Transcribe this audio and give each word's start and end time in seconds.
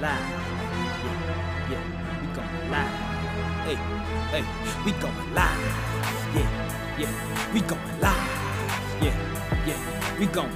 live. 0.00 0.20
Yeah, 1.04 1.70
yeah, 1.70 1.84
we 2.20 2.26
going 2.36 2.70
live. 2.70 2.94
Hey, 3.66 3.76
hey, 4.30 4.44
we 4.84 4.92
going 4.92 5.34
live. 5.34 5.60
Yeah, 6.34 6.98
yeah, 6.98 7.52
we 7.54 7.60
going 7.60 8.00
live. 8.00 8.30
Yeah, 9.02 9.16
yeah, 9.66 10.18
we 10.18 10.26
going. 10.26 10.52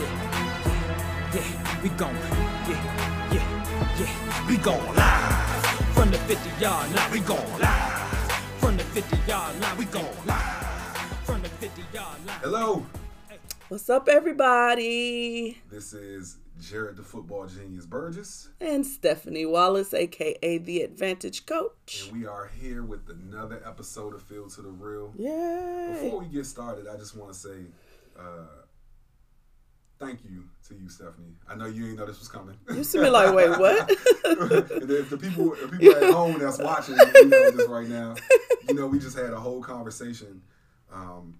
Yeah, 0.00 0.12
yeah, 0.60 1.44
yeah, 1.44 1.82
we 1.82 1.88
going. 1.90 2.16
Yeah, 2.68 3.30
yeah, 3.32 3.46
yeah, 3.98 4.48
we 4.48 4.56
going 4.58 4.94
live. 4.94 5.64
From 5.94 6.10
the 6.10 6.18
50 6.18 6.62
yard 6.62 6.94
line, 6.94 7.10
we 7.12 7.20
going 7.20 7.58
live. 7.58 7.92
From 8.58 8.76
the 8.76 8.84
50 8.84 9.16
yard 9.30 9.60
line, 9.60 9.76
we 9.76 9.84
going 9.86 10.26
live. 10.26 10.96
From 11.24 11.42
the 11.42 11.48
50 11.48 11.82
yard 11.92 12.26
line. 12.26 12.38
Hello, 12.42 12.86
What's 13.68 13.88
up, 13.90 14.08
everybody? 14.08 15.58
this 15.70 15.92
is 15.94 16.36
Jarrett 16.60 16.96
the 16.96 17.02
Football 17.02 17.46
Genius 17.46 17.86
Burgess, 17.86 18.48
And 18.60 18.86
Stephanie 18.86 19.46
Wallace, 19.46 19.92
aka 19.92 20.58
the 20.58 20.82
Advantage 20.82 21.46
Coach. 21.46 22.04
and 22.08 22.20
we 22.20 22.26
are 22.26 22.50
here 22.60 22.82
with 22.82 23.08
another 23.08 23.60
episode 23.66 24.14
of 24.14 24.22
Field 24.22 24.50
to 24.54 24.62
the 24.62 24.70
Real. 24.70 25.12
Yeah. 25.16 25.98
Before 26.00 26.20
we 26.20 26.26
get 26.26 26.46
started, 26.46 26.86
I 26.86 26.96
just 26.96 27.16
want 27.16 27.32
to 27.32 27.38
say 27.38 27.66
uh, 28.18 28.46
thank 29.98 30.24
you 30.24 30.44
to 30.68 30.74
you, 30.74 30.88
Stephanie. 30.88 31.34
I 31.48 31.54
know 31.56 31.66
you 31.66 31.82
didn't 31.82 31.96
know 31.96 32.06
this 32.06 32.20
was 32.20 32.28
coming. 32.28 32.56
You 32.72 32.84
see 32.84 33.00
be 33.00 33.10
like, 33.10 33.34
wait, 33.34 33.50
what? 33.58 33.90
if 34.24 35.10
the 35.10 35.18
people, 35.18 35.50
the 35.50 35.68
people 35.76 35.96
at 35.96 36.12
home 36.12 36.38
that's 36.38 36.58
watching, 36.58 36.96
you 36.96 37.28
know 37.28 37.50
this 37.50 37.68
right 37.68 37.88
now. 37.88 38.14
You 38.68 38.74
know, 38.74 38.86
we 38.86 38.98
just 38.98 39.16
had 39.18 39.32
a 39.32 39.40
whole 39.40 39.60
conversation 39.62 40.40
um, 40.92 41.34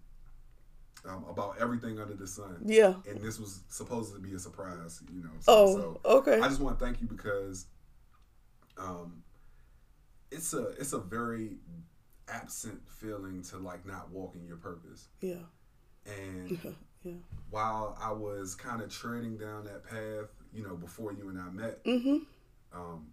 um, 1.09 1.25
about 1.29 1.57
everything 1.61 1.99
under 2.01 2.15
the 2.15 2.27
sun. 2.27 2.57
yeah. 2.65 2.95
and 3.09 3.21
this 3.21 3.39
was 3.39 3.61
supposed 3.69 4.15
to 4.15 4.21
be 4.21 4.33
a 4.35 4.39
surprise, 4.39 5.03
you 5.13 5.23
know. 5.23 5.31
Oh, 5.49 5.77
so 5.77 6.01
okay. 6.05 6.41
I 6.41 6.49
just 6.49 6.61
want 6.61 6.79
to 6.79 6.85
thank 6.85 7.01
you 7.01 7.07
because 7.07 7.67
um, 8.79 9.23
it's 10.31 10.53
a 10.55 10.69
it's 10.81 10.93
a 10.93 10.99
very 10.99 11.57
absent 12.29 12.81
feeling 12.89 13.43
to 13.43 13.59
like 13.59 13.85
not 13.87 14.11
walking 14.11 14.47
your 14.47 14.57
purpose. 14.57 15.09
Yeah. 15.21 15.35
And 16.07 16.59
Yeah. 17.05 17.13
while 17.51 17.99
I 18.01 18.13
was 18.13 18.55
kind 18.55 18.81
of 18.81 18.89
treading 18.91 19.37
down 19.37 19.65
that 19.65 19.85
path, 19.85 20.31
you 20.55 20.63
know, 20.67 20.75
before 20.75 21.13
you 21.13 21.29
and 21.29 21.39
I 21.39 21.51
met, 21.51 21.85
Mm-hmm. 21.85 22.17
um, 22.73 23.09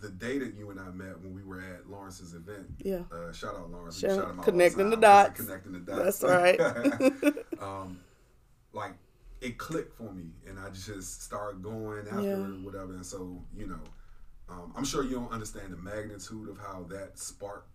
the 0.00 0.08
day 0.10 0.38
that 0.38 0.54
you 0.54 0.70
and 0.70 0.78
I 0.80 0.90
met 0.90 1.18
when 1.20 1.34
we 1.34 1.42
were 1.42 1.60
at 1.60 1.88
Lawrence's 1.90 2.34
event, 2.34 2.66
Yeah. 2.78 3.02
uh, 3.12 3.32
shout 3.32 3.54
out 3.56 3.70
Lawrence, 3.70 3.98
Shout 3.98 4.10
shout 4.10 4.24
out 4.38 4.42
connecting 4.42 4.90
the 4.90 4.96
dots. 4.96 5.40
connecting 5.40 5.72
the 5.72 5.80
dots. 5.80 6.18
That's 6.20 6.22
right. 6.22 6.60
um, 7.60 8.00
like 8.72 8.92
it 9.40 9.58
clicked 9.58 9.96
for 9.96 10.12
me, 10.12 10.30
and 10.46 10.58
I 10.58 10.70
just 10.70 11.22
started 11.22 11.62
going 11.62 12.06
after 12.08 12.22
Yeah. 12.22 12.46
whatever. 12.64 12.92
And 12.94 13.06
so, 13.06 13.42
you 13.56 13.66
know, 13.66 13.80
um, 14.48 14.72
I'm 14.76 14.84
sure 14.84 15.04
you 15.04 15.12
don't 15.16 15.32
understand 15.32 15.72
the 15.72 15.76
magnitude 15.76 16.48
of 16.48 16.58
how 16.58 16.84
that 16.90 17.18
spark, 17.18 17.66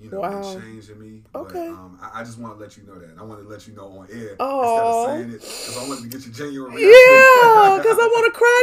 you 0.00 0.10
know, 0.10 0.20
Wow. 0.20 0.42
can 0.42 0.60
change 0.62 0.88
in 0.90 1.00
me. 1.00 1.22
Okay. 1.34 1.68
But 1.68 1.74
um, 1.74 1.98
I, 2.00 2.20
I 2.20 2.24
just 2.24 2.38
want 2.38 2.56
to 2.56 2.60
let 2.60 2.76
you 2.76 2.84
know 2.84 2.94
that. 2.98 3.18
I 3.18 3.22
want 3.24 3.42
to 3.42 3.48
let 3.48 3.66
you 3.66 3.74
know 3.74 3.86
on 3.98 4.08
air 4.12 4.36
Aw. 4.38 4.60
instead 4.60 4.84
of 4.86 5.06
saying 5.06 5.30
it 5.30 5.40
because 5.40 5.76
I 5.78 5.88
wanted 5.88 6.02
to 6.02 6.08
get 6.08 6.26
your 6.26 6.34
genuine 6.34 6.72
reaction. 6.72 6.90
yeah, 6.90 7.76
because 7.78 7.98
I 7.98 8.06
want 8.06 8.32
to 8.32 8.38
cry 8.38 8.62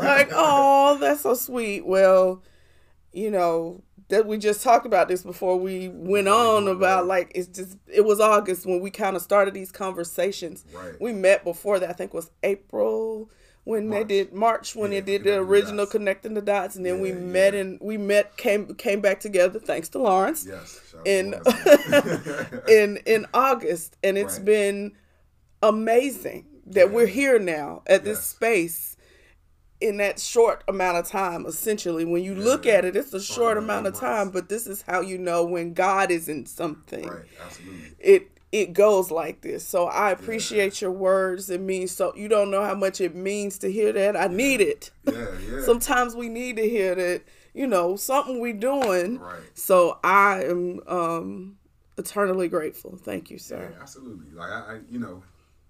now. 0.00 0.08
Like, 0.08 0.28
oh, 0.32 0.98
that's 1.00 1.20
so 1.22 1.34
sweet. 1.34 1.86
Well, 1.86 2.42
you 3.12 3.30
know, 3.30 3.82
that 4.08 4.26
we 4.26 4.38
just 4.38 4.62
talked 4.62 4.86
about 4.86 5.08
this 5.08 5.22
before 5.22 5.58
we 5.58 5.88
went 5.88 6.28
on 6.28 6.68
about 6.68 7.06
like 7.06 7.32
it's 7.34 7.48
just 7.48 7.76
it 7.92 8.04
was 8.04 8.20
August 8.20 8.64
when 8.66 8.80
we 8.80 8.90
kind 8.90 9.16
of 9.16 9.22
started 9.22 9.52
these 9.54 9.72
conversations. 9.72 10.64
Right. 10.72 11.00
We 11.00 11.12
met 11.12 11.42
before 11.44 11.78
that. 11.80 11.90
I 11.90 11.92
think 11.92 12.10
it 12.12 12.14
was 12.14 12.30
April 12.42 13.30
when 13.66 13.88
March. 13.88 14.06
they 14.08 14.24
did 14.24 14.32
March 14.32 14.76
when 14.76 14.92
Yeah, 14.92 15.00
they 15.00 15.06
did 15.06 15.20
the 15.24 15.30
Connecting 15.30 15.44
the 15.46 15.50
original 15.50 15.86
connecting 15.86 16.34
the 16.34 16.40
dots, 16.42 16.76
and 16.76 16.86
then 16.86 17.00
we 17.00 17.08
Yeah, 17.10 17.16
met 17.16 17.54
and 17.54 17.78
we 17.80 17.98
met 17.98 18.36
came 18.36 18.72
came 18.76 19.00
back 19.00 19.18
together 19.18 19.58
thanks 19.58 19.88
to 19.90 19.98
Lawrence 19.98 20.46
Yes. 20.48 20.80
in 21.04 21.34
in 22.68 22.98
in 23.04 23.26
August, 23.34 23.96
and 24.04 24.16
it's 24.16 24.36
Right. 24.38 24.44
been 24.44 24.92
amazing 25.62 26.46
that 26.66 26.86
Yeah. 26.88 26.92
we're 26.94 27.06
here 27.06 27.38
now 27.40 27.82
at 27.88 28.04
this 28.04 28.20
space 28.22 28.96
in 29.80 29.96
that 29.96 30.20
short 30.20 30.62
amount 30.68 30.98
of 30.98 31.06
time. 31.08 31.44
Essentially, 31.44 32.04
when 32.04 32.22
you 32.22 32.34
look 32.36 32.66
Yeah. 32.66 32.74
at 32.74 32.84
it, 32.84 32.94
it's 32.94 33.12
a 33.12 33.16
It's 33.16 33.24
short 33.24 33.58
amount 33.58 33.88
of 33.88 33.94
eight 33.96 34.00
time, 34.00 34.30
but 34.30 34.48
this 34.48 34.68
is 34.68 34.82
how 34.82 35.00
you 35.00 35.18
know 35.18 35.44
when 35.44 35.74
God 35.74 36.12
is 36.12 36.28
in 36.28 36.46
something. 36.46 37.08
right. 37.08 37.24
Absolutely. 37.44 37.96
It 37.98 38.35
it 38.60 38.72
goes 38.72 39.10
like 39.10 39.42
this. 39.42 39.66
So 39.66 39.86
I 39.86 40.10
appreciate 40.10 40.80
your 40.80 40.90
words. 40.92 41.50
It 41.50 41.60
means 41.60 41.90
so 41.92 42.12
you 42.16 42.28
don't 42.28 42.50
know 42.50 42.64
how 42.64 42.74
much 42.74 43.00
it 43.00 43.14
means 43.14 43.58
to 43.58 43.70
hear 43.70 43.92
that. 43.92 44.16
I 44.16 44.28
need 44.28 44.60
it. 44.60 44.90
Yeah. 45.04 45.26
Yeah. 45.50 45.60
Sometimes 45.64 46.14
we 46.16 46.28
need 46.28 46.56
to 46.56 46.68
hear 46.68 46.94
that, 46.94 47.22
you 47.54 47.66
know, 47.66 47.96
something 47.96 48.40
we 48.40 48.52
doing. 48.52 49.18
Right. 49.18 49.40
So 49.54 49.98
I 50.02 50.44
am 50.44 50.80
um 50.86 51.56
eternally 51.98 52.48
grateful. 52.48 52.96
Thank 52.96 53.30
you, 53.30 53.36
Yeah, 53.36 53.42
sir. 53.42 53.74
absolutely. 53.80 54.30
Like 54.34 54.50
I, 54.50 54.74
I 54.74 54.80
you 54.90 54.98
know, 54.98 55.22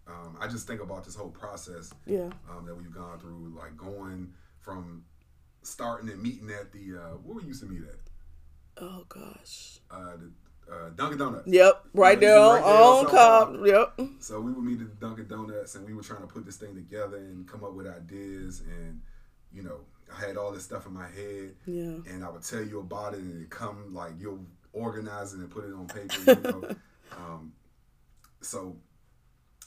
um, 0.06 0.36
I 0.40 0.46
just 0.46 0.66
think 0.68 0.80
about 0.80 1.04
this 1.04 1.14
whole 1.16 1.30
process 1.30 1.92
Yeah. 2.06 2.30
um, 2.50 2.64
that 2.66 2.76
we've 2.76 2.94
gone 2.94 3.18
through, 3.18 3.54
like 3.58 3.76
going 3.76 4.32
from 4.60 5.04
starting 5.62 6.08
and 6.08 6.22
meeting 6.22 6.50
at 6.50 6.70
the 6.72 6.96
uh, 6.96 7.14
where 7.24 7.36
we 7.36 7.42
used 7.44 7.60
to 7.62 7.66
meet 7.68 7.82
at 7.82 7.98
Oh 8.78 9.04
gosh. 9.08 9.78
uh, 9.90 10.16
the 10.16 10.30
uh, 10.70 10.90
Dunkin' 10.96 11.18
Donuts. 11.18 11.46
Yep. 11.46 11.84
Right 11.94 12.18
there 12.18 12.38
on, 12.38 12.62
right 12.62 13.10
there 13.10 13.20
on. 13.20 13.66
Yep. 13.98 14.08
So 14.20 14.40
we 14.40 14.52
would 14.52 14.64
meet 14.64 14.80
at 14.80 14.98
Dunkin' 15.00 15.28
Donuts, 15.28 15.74
and 15.74 15.86
we 15.86 15.94
were 15.94 16.02
trying 16.02 16.22
to 16.22 16.26
put 16.26 16.44
this 16.44 16.56
thing 16.56 16.74
together 16.74 17.16
and 17.18 17.46
come 17.48 17.64
up 17.64 17.72
with 17.74 17.86
ideas, 17.86 18.62
and 18.66 19.00
you 19.52 19.62
know, 19.62 19.80
I 20.14 20.26
had 20.26 20.36
all 20.36 20.52
this 20.52 20.64
stuff 20.64 20.86
in 20.86 20.92
my 20.92 21.08
head, 21.08 21.54
Yeah. 21.66 21.98
and 22.12 22.24
I 22.24 22.28
would 22.28 22.42
tell 22.42 22.62
you 22.62 22.80
about 22.80 23.14
it, 23.14 23.20
and 23.20 23.42
it 23.42 23.50
come 23.50 23.94
like 23.94 24.12
you'll 24.18 24.44
organize 24.72 25.32
it 25.32 25.38
and 25.40 25.50
put 25.50 25.64
it 25.64 25.72
on 25.72 25.86
paper, 25.86 26.14
you 26.26 26.42
know. 26.42 26.76
um, 27.16 27.52
so 28.40 28.76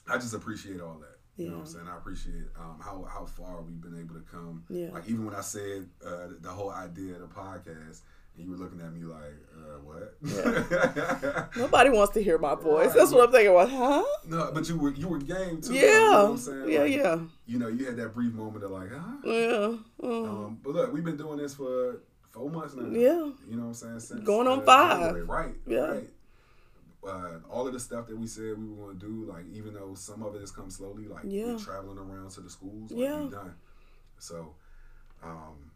I 0.07 0.17
just 0.17 0.33
appreciate 0.33 0.81
all 0.81 0.99
that. 0.99 1.15
You 1.37 1.49
know 1.51 1.57
what 1.59 1.67
I'm 1.67 1.67
saying? 1.67 1.87
I 1.87 1.95
appreciate 1.95 2.43
um, 2.59 2.81
how 2.83 3.07
how 3.09 3.25
far 3.25 3.61
we've 3.61 3.79
been 3.79 3.97
able 3.97 4.15
to 4.15 4.25
come. 4.29 4.65
Yeah. 4.69 4.89
Like 4.91 5.07
even 5.07 5.25
when 5.25 5.33
I 5.33 5.39
said 5.41 5.87
uh, 6.05 6.27
the 6.41 6.49
whole 6.49 6.69
idea 6.69 7.13
of 7.13 7.21
the 7.21 7.27
podcast, 7.27 8.01
and 8.39 8.45
you 8.47 8.51
were 8.51 8.57
looking 8.57 8.79
at 8.81 8.93
me 8.93 9.03
like, 9.03 9.19
uh, 9.55 9.79
what? 9.83 10.15
Nobody 11.57 11.89
wants 11.89 12.13
to 12.13 12.23
hear 12.23 12.37
my 12.37 12.55
voice. 12.55 12.87
Right. 12.87 12.95
That's 12.97 13.11
what 13.11 13.25
I'm 13.27 13.31
thinking 13.31 13.51
about. 13.51 13.69
Huh? 13.69 14.03
no, 14.27 14.51
but 14.53 14.67
you 14.69 14.77
were 14.77 14.91
you 14.93 15.07
were 15.07 15.19
game 15.19 15.61
too. 15.61 15.73
Yeah. 15.73 15.81
You 15.81 15.87
know 15.99 16.11
what 16.23 16.29
I'm 16.31 16.37
saying? 16.37 16.69
yeah. 16.69 16.79
Like, 16.79 16.91
Yeah. 16.93 17.19
You 17.45 17.59
know, 17.59 17.67
you 17.67 17.85
had 17.85 17.97
that 17.97 18.13
brief 18.13 18.33
moment 18.33 18.63
of 18.63 18.71
like, 18.71 18.89
huh? 18.91 19.17
Yeah. 19.25 19.75
Um, 20.03 20.59
but 20.63 20.73
look, 20.73 20.93
we've 20.93 21.03
been 21.03 21.17
doing 21.17 21.37
this 21.37 21.53
for 21.55 22.01
four 22.31 22.49
months 22.49 22.75
now. 22.75 22.89
Yeah. 22.89 23.09
You 23.09 23.33
know 23.57 23.63
what 23.63 23.67
I'm 23.67 23.73
saying? 23.73 23.99
Since, 23.99 24.21
Going 24.23 24.47
on 24.47 24.59
uh, 24.59 24.63
five. 24.63 24.99
January. 24.99 25.23
Right. 25.23 25.55
Yeah. 25.67 25.79
Right. 25.79 26.09
Uh, 27.01 27.39
all 27.49 27.65
of 27.65 27.73
the 27.73 27.79
stuff 27.79 28.07
that 28.07 28.17
we 28.17 28.27
said 28.27 28.57
we 28.57 28.67
were 28.67 28.85
going 28.85 28.99
to 28.99 29.05
do, 29.05 29.31
like 29.31 29.45
even 29.51 29.73
though 29.73 29.93
some 29.95 30.21
of 30.23 30.35
it 30.35 30.41
has 30.41 30.51
come 30.51 30.69
slowly, 30.69 31.07
like 31.07 31.23
Yeah. 31.25 31.57
traveling 31.57 31.97
around 31.97 32.29
to 32.31 32.41
the 32.41 32.49
schools, 32.49 32.91
like 32.91 32.99
Yeah. 33.01 33.21
we've 33.21 33.31
done. 33.31 33.53
So, 34.19 34.53
um, 35.23 35.68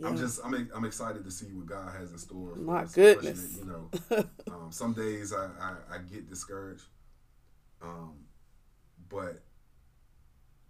yeah. 0.00 0.08
I'm 0.08 0.16
just 0.16 0.40
I'm 0.44 0.70
I'm 0.74 0.84
excited 0.84 1.24
to 1.24 1.30
see 1.30 1.46
what 1.46 1.66
God 1.66 1.94
has 1.98 2.10
in 2.10 2.18
store. 2.18 2.54
For 2.54 2.60
My 2.60 2.84
goodness. 2.84 3.58
You 3.58 3.66
know, 3.66 4.24
um, 4.50 4.70
some 4.70 4.92
days 4.92 5.32
I, 5.32 5.46
I, 5.60 5.74
I 5.94 5.98
get 6.10 6.28
discouraged, 6.28 6.84
um, 7.82 8.14
but 9.08 9.42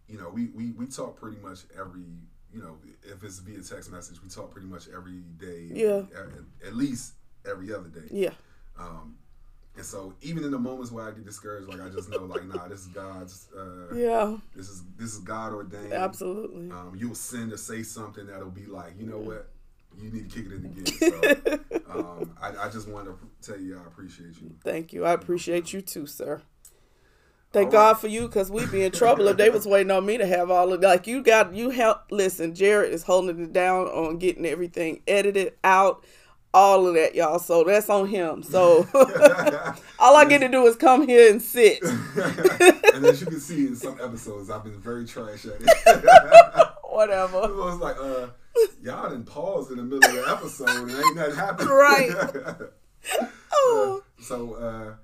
you 0.09 0.19
know 0.19 0.31
we, 0.31 0.49
we 0.49 0.73
we 0.73 0.87
talk 0.87 1.21
pretty 1.21 1.39
much 1.39 1.61
every 1.79 2.03
you 2.53 2.61
know 2.61 2.77
if 3.05 3.23
it's 3.23 3.39
via 3.39 3.63
text 3.63 3.93
message 3.93 4.21
we 4.23 4.29
talk 4.29 4.51
pretty 4.51 4.67
much 4.67 4.89
every 4.95 5.21
day. 5.39 5.69
Yeah. 5.73 6.03
At, 6.19 6.69
at 6.69 6.77
least 6.77 7.15
every 7.49 7.73
other 7.73 7.89
day. 7.89 8.09
yeah. 8.11 8.31
Um, 8.79 9.17
and 9.77 9.85
so 9.85 10.13
even 10.21 10.45
in 10.45 10.51
the 10.51 10.59
moments 10.59 10.91
where 10.91 11.07
I 11.07 11.11
get 11.13 11.25
discouraged, 11.25 11.69
like 11.69 11.81
I 11.81 11.89
just 11.89 12.11
know 12.11 12.25
like 12.25 12.45
nah, 12.45 12.69
this 12.69 12.81
is 12.81 12.87
God's. 12.89 13.49
Uh, 13.57 13.95
Yeah. 13.95 14.37
This 14.55 14.69
is 14.69 14.83
this 14.99 15.13
is 15.15 15.19
God 15.21 15.53
ordained. 15.53 15.93
Absolutely. 15.93 16.71
Um, 16.71 16.95
you'll 16.97 17.15
send 17.15 17.53
or 17.53 17.57
say 17.57 17.83
something 17.83 18.27
that'll 18.27 18.51
be 18.51 18.67
like, 18.67 18.93
you 18.99 19.07
know 19.07 19.19
what, 19.19 19.49
you 19.99 20.11
need 20.11 20.31
to 20.31 20.37
kick 20.37 20.47
it 20.47 20.53
in 20.53 20.65
again. 20.67 21.61
So 21.91 21.99
um, 21.99 22.37
I, 22.41 22.67
I 22.67 22.69
just 22.69 22.89
want 22.89 23.07
to 23.07 23.17
tell 23.43 23.61
you 23.61 23.79
I 23.79 23.87
appreciate 23.87 24.41
you. 24.41 24.55
Thank 24.65 24.93
you. 24.93 25.05
I 25.05 25.13
appreciate 25.13 25.73
you 25.73 25.81
too, 25.81 26.07
sir. 26.07 26.43
Thank 27.53 27.67
All 27.67 27.73
God 27.73 27.93
right. 27.93 28.01
for 28.01 28.07
you, 28.07 28.29
cause 28.29 28.49
we'd 28.49 28.71
be 28.71 28.85
in 28.85 28.93
trouble 28.93 29.27
if 29.27 29.37
they 29.37 29.51
was 29.51 29.67
waiting 29.67 29.91
on 29.91 30.07
me 30.07 30.17
to 30.19 30.27
have 30.27 30.53
all 30.53 30.73
of 30.73 30.81
like 30.83 31.09
you 31.09 31.21
got 31.21 31.53
you 31.53 31.71
help. 31.71 32.03
Listen, 32.13 32.55
Jarrett 32.55 32.93
is 32.93 33.03
holding 33.03 33.43
it 33.43 33.53
down 33.53 33.87
on 33.87 34.19
getting 34.19 34.47
everything 34.47 35.03
edited 35.09 35.55
out, 35.65 36.05
all 36.53 36.87
of 36.87 36.95
that, 36.95 37.15
y'all. 37.15 37.39
So 37.39 37.65
that's 37.65 37.89
on 37.89 38.09
him. 38.09 38.43
So 38.43 38.87
all 39.99 40.17
I 40.17 40.25
get 40.29 40.39
to 40.39 40.49
do 40.49 40.67
is 40.67 40.77
come 40.77 41.07
here 41.07 41.31
and 41.31 41.41
sit. 41.41 41.83
and 42.95 43.05
as 43.05 43.21
you 43.21 43.27
can 43.27 43.41
see 43.41 43.67
in 43.67 43.77
some 43.77 43.99
episodes, 44.01 44.51
I've 44.51 44.65
been 44.65 44.81
very 44.81 45.07
trash 45.07 45.47
at 45.47 45.61
it. 45.61 46.69
Whatever. 46.85 47.39
I 47.39 47.47
was 47.49 47.79
like, 47.79 47.97
uh, 47.99 48.29
y'all 48.83 49.09
didn't 49.11 49.27
pause 49.27 49.71
in 49.71 49.77
the 49.77 49.83
middle 49.83 50.05
of 50.05 50.25
the 50.25 50.31
episode 50.31 50.69
and 50.69 50.91
ain't 50.91 51.17
nothing 51.17 51.35
happened. 51.37 51.71
Right. 51.71 52.11
Oh. 53.53 54.03
So 54.21 54.55
uh, 54.55 54.95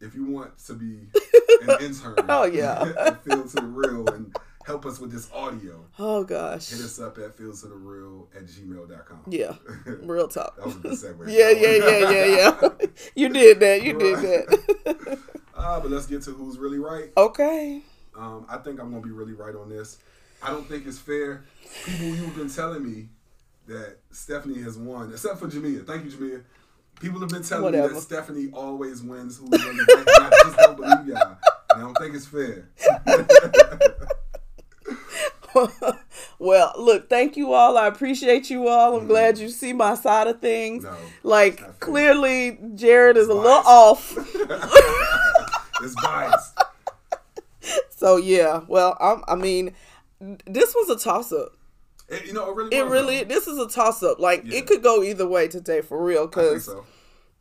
if 0.00 0.14
you 0.14 0.24
want 0.26 0.58
to 0.66 0.74
be 0.74 1.08
an 1.62 1.76
intern, 1.80 2.14
Oh, 2.28 2.44
yeah. 2.44 3.14
Field 3.24 3.48
to 3.50 3.56
the 3.56 3.62
Real 3.62 4.08
and 4.08 4.34
help 4.66 4.86
us 4.86 4.98
with 4.98 5.10
this 5.12 5.28
audio, 5.32 5.84
Oh 5.98 6.24
gosh. 6.24 6.70
hit 6.70 6.80
us 6.80 7.00
up 7.00 7.18
at 7.18 7.36
fields 7.36 7.64
of 7.64 7.70
the 7.70 7.76
real 7.76 8.28
at 8.36 8.46
gmail.com. 8.46 9.20
Yeah. 9.28 9.54
Real 10.02 10.28
talk. 10.28 10.56
that 10.56 10.66
was 10.66 10.76
a 10.76 10.78
good 10.78 10.92
segue. 10.92 11.28
Yeah, 11.28 11.50
yeah, 11.50 11.76
yeah, 11.76 12.10
yeah, 12.10 12.58
yeah. 12.62 12.86
you 13.14 13.28
did 13.28 13.60
that. 13.60 13.82
You 13.82 13.98
did 13.98 14.18
that. 14.18 15.18
Uh, 15.54 15.80
but 15.80 15.90
let's 15.90 16.06
get 16.06 16.22
to 16.22 16.30
who's 16.32 16.58
really 16.58 16.78
right. 16.78 17.10
okay. 17.16 17.82
Um, 18.16 18.44
I 18.48 18.58
think 18.58 18.80
I'm 18.80 18.90
gonna 18.90 19.02
be 19.02 19.10
really 19.10 19.32
right 19.32 19.54
on 19.54 19.68
this. 19.68 19.98
I 20.42 20.50
don't 20.50 20.68
think 20.68 20.86
it's 20.86 20.98
fair. 20.98 21.44
People 21.86 22.06
you've 22.08 22.36
been 22.36 22.50
telling 22.50 22.82
me 22.84 23.08
that 23.68 23.98
Stephanie 24.10 24.60
has 24.62 24.76
won, 24.76 25.10
except 25.12 25.38
for 25.38 25.46
Jamia. 25.48 25.86
Thank 25.86 26.04
you, 26.04 26.10
Jamia. 26.10 26.42
People 27.00 27.20
have 27.20 27.30
been 27.30 27.42
telling 27.42 27.72
me 27.72 27.78
that 27.80 27.96
Stephanie 28.00 28.50
always 28.52 29.02
wins 29.02 29.38
who's 29.38 29.50
really 29.50 29.78
right. 29.78 30.04
I 30.08 30.30
just 30.44 30.56
don't 30.58 30.76
believe 30.76 31.06
y'all. 31.06 31.36
And 31.70 31.80
I 31.80 31.80
don't 31.80 31.96
think 31.96 32.14
it's 32.14 32.26
fair. 32.26 32.68
well, 36.38 36.72
look, 36.78 37.08
thank 37.08 37.36
you 37.36 37.52
all. 37.52 37.76
I 37.76 37.86
appreciate 37.86 38.50
you 38.50 38.68
all. 38.68 38.94
I'm 38.94 39.00
mm-hmm. 39.00 39.08
glad 39.08 39.38
you 39.38 39.48
see 39.48 39.72
my 39.72 39.94
side 39.94 40.26
of 40.26 40.40
things. 40.40 40.84
No, 40.84 40.96
like 41.22 41.80
clearly 41.80 42.58
Jarrett 42.74 43.16
is 43.16 43.28
a 43.28 43.34
little 43.34 43.50
off. 43.66 44.16
it's 45.82 45.94
biased. 46.02 46.58
so 47.90 48.16
yeah, 48.16 48.62
well, 48.68 48.96
I'm, 49.00 49.22
I 49.28 49.34
mean, 49.34 49.74
this 50.46 50.74
was 50.74 50.90
a 50.90 51.02
toss 51.02 51.32
up. 51.32 51.52
It, 52.08 52.26
you 52.26 52.32
know, 52.32 52.50
it 52.50 52.56
really. 52.56 52.76
It 52.76 52.84
really, 52.84 53.18
though. 53.18 53.34
this 53.34 53.46
is 53.46 53.58
a 53.58 53.68
toss 53.68 54.02
up. 54.02 54.18
Like 54.18 54.42
Yeah. 54.44 54.58
it 54.58 54.66
could 54.66 54.82
go 54.82 55.02
either 55.02 55.26
way 55.26 55.48
today 55.48 55.80
for 55.80 56.02
real. 56.02 56.24
I 56.24 56.26
Cause 56.26 56.64
so. 56.66 56.84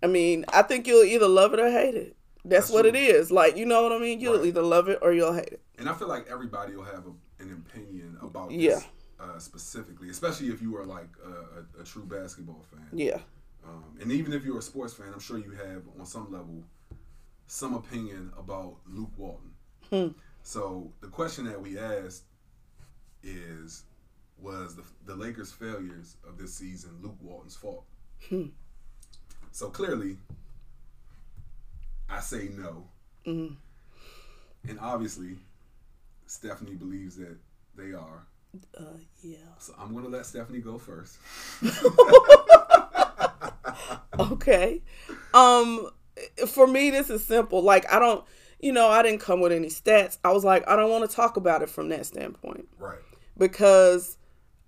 I 0.03 0.07
mean, 0.07 0.45
I 0.49 0.61
think 0.63 0.87
you'll 0.87 1.03
either 1.03 1.27
love 1.27 1.53
it 1.53 1.59
or 1.59 1.69
hate 1.69 1.95
it. 1.95 2.15
That's, 2.43 2.67
That's 2.67 2.71
what 2.71 2.81
true. 2.83 2.89
it 2.89 2.95
is. 2.95 3.31
Like 3.31 3.57
you 3.57 3.65
know 3.65 3.83
what 3.83 3.91
I 3.91 3.99
mean. 3.99 4.19
You'll 4.19 4.37
Right. 4.37 4.47
either 4.47 4.63
love 4.63 4.89
it 4.89 4.99
or 5.01 5.13
you'll 5.13 5.33
hate 5.33 5.49
it. 5.49 5.61
And 5.77 5.89
I 5.89 5.93
feel 5.93 6.07
like 6.07 6.27
everybody 6.29 6.75
will 6.75 6.83
have 6.85 7.05
a, 7.05 7.11
an 7.41 7.63
opinion 7.65 8.17
about 8.21 8.49
this 8.49 8.57
Yeah. 8.59 8.79
uh, 9.19 9.39
specifically, 9.39 10.09
especially 10.09 10.47
if 10.49 10.61
you 10.61 10.75
are 10.77 10.85
like 10.85 11.09
a, 11.25 11.79
a, 11.79 11.81
a 11.81 11.83
true 11.85 12.03
basketball 12.05 12.63
fan. 12.71 12.87
Yeah. 12.93 13.19
Um, 13.63 13.83
and 14.01 14.11
even 14.11 14.33
if 14.33 14.43
you're 14.43 14.57
a 14.57 14.61
sports 14.61 14.93
fan, 14.93 15.07
I'm 15.13 15.19
sure 15.19 15.37
you 15.37 15.51
have 15.51 15.83
on 15.99 16.05
some 16.05 16.31
level 16.31 16.63
some 17.47 17.73
opinion 17.75 18.31
about 18.37 18.75
Luke 18.87 19.11
Walton. 19.17 19.51
Hmm. 19.89 20.07
So 20.43 20.91
the 21.01 21.07
question 21.07 21.45
that 21.45 21.61
we 21.61 21.77
asked 21.77 22.23
is, 23.23 23.83
was 24.39 24.75
the, 24.75 24.83
the 25.05 25.15
Lakers' 25.15 25.51
failures 25.51 26.15
of 26.27 26.37
this 26.37 26.53
season 26.53 26.91
Luke 27.01 27.17
Walton's 27.21 27.55
fault? 27.55 27.83
Hmm. 28.29 28.45
So 29.51 29.69
clearly, 29.69 30.17
I 32.09 32.19
say 32.21 32.49
no. 32.57 32.85
Mhm. 33.27 33.55
And 34.67 34.79
obviously, 34.79 35.37
Stephanie 36.31 36.75
believes 36.75 37.17
that 37.17 37.37
they 37.75 37.91
are. 37.91 38.25
Uh, 38.77 38.83
yeah. 39.21 39.37
So 39.59 39.73
I'm 39.77 39.91
going 39.91 40.05
to 40.05 40.09
let 40.09 40.25
Stephanie 40.25 40.59
go 40.59 40.77
first. 40.77 41.17
Okay. 44.19 44.81
Um, 45.33 45.89
for 46.47 46.67
me, 46.67 46.89
this 46.91 47.09
is 47.09 47.23
simple. 47.25 47.61
Like 47.63 47.91
I 47.91 47.97
don't, 47.97 48.23
you 48.59 48.71
know, 48.71 48.87
I 48.89 49.01
didn't 49.01 49.21
come 49.21 49.39
with 49.39 49.51
any 49.51 49.67
stats. 49.69 50.17
I 50.23 50.31
was 50.31 50.43
like, 50.43 50.67
I 50.67 50.75
don't 50.75 50.89
want 50.91 51.09
to 51.09 51.15
talk 51.15 51.37
about 51.37 51.61
it 51.63 51.69
from 51.69 51.89
that 51.89 52.05
standpoint 52.05 52.67
Right. 52.77 52.99
because 53.37 54.17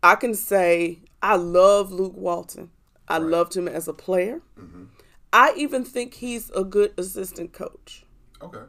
I 0.02 0.16
can 0.16 0.34
say 0.34 1.00
I 1.22 1.36
love 1.36 1.92
Luke 1.92 2.16
Walton. 2.16 2.72
I 3.08 3.18
Right. 3.20 3.30
loved 3.30 3.56
him 3.56 3.68
as 3.68 3.88
a 3.88 3.94
player. 3.94 4.42
hmm 4.58 4.86
I 5.32 5.54
even 5.58 5.84
think 5.84 6.16
he's 6.16 6.50
a 6.52 6.64
good 6.64 6.94
assistant 6.98 7.54
coach. 7.54 8.06
Okay. 8.42 8.64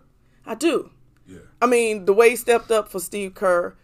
I 0.46 0.54
do. 0.54 0.90
Yeah. 1.26 1.38
I 1.60 1.66
mean, 1.66 2.04
the 2.04 2.12
way 2.12 2.30
he 2.30 2.36
stepped 2.36 2.70
up 2.70 2.88
for 2.88 3.00
Steve 3.00 3.34
Kerr 3.34 3.74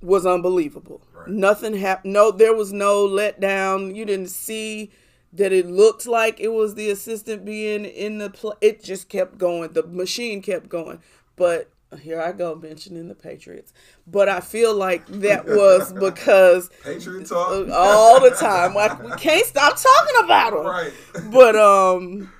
was 0.00 0.26
unbelievable. 0.26 1.02
Right. 1.12 1.28
Nothing 1.28 1.74
happened. 1.74 2.12
No, 2.12 2.30
there 2.30 2.54
was 2.54 2.72
no 2.72 3.06
letdown. 3.06 3.94
You 3.94 4.04
didn't 4.04 4.28
see 4.28 4.90
that 5.32 5.52
it 5.52 5.66
looked 5.66 6.06
like 6.06 6.40
it 6.40 6.52
was 6.52 6.74
the 6.74 6.90
assistant 6.90 7.44
being 7.44 7.84
in 7.84 8.18
the 8.18 8.30
play. 8.30 8.54
It 8.60 8.82
just 8.82 9.08
kept 9.08 9.38
going. 9.38 9.72
The 9.72 9.82
machine 9.82 10.42
kept 10.42 10.68
going. 10.68 11.00
But 11.34 11.70
here 12.00 12.20
I 12.20 12.32
go 12.32 12.54
mentioning 12.54 13.08
the 13.08 13.14
Patriots. 13.14 13.72
But 14.06 14.28
I 14.28 14.40
feel 14.40 14.74
like 14.74 15.06
that 15.06 15.46
was 15.46 15.92
because 16.00 16.70
Patriot 16.82 17.26
talk. 17.26 17.68
all 17.72 18.20
the 18.20 18.30
time, 18.30 18.74
like 18.74 19.02
we 19.02 19.10
can't 19.16 19.46
stop 19.46 19.76
talking 19.76 20.24
about 20.24 20.52
them 20.52 20.66
right. 20.66 20.92
but 21.30 21.56
um 21.56 22.32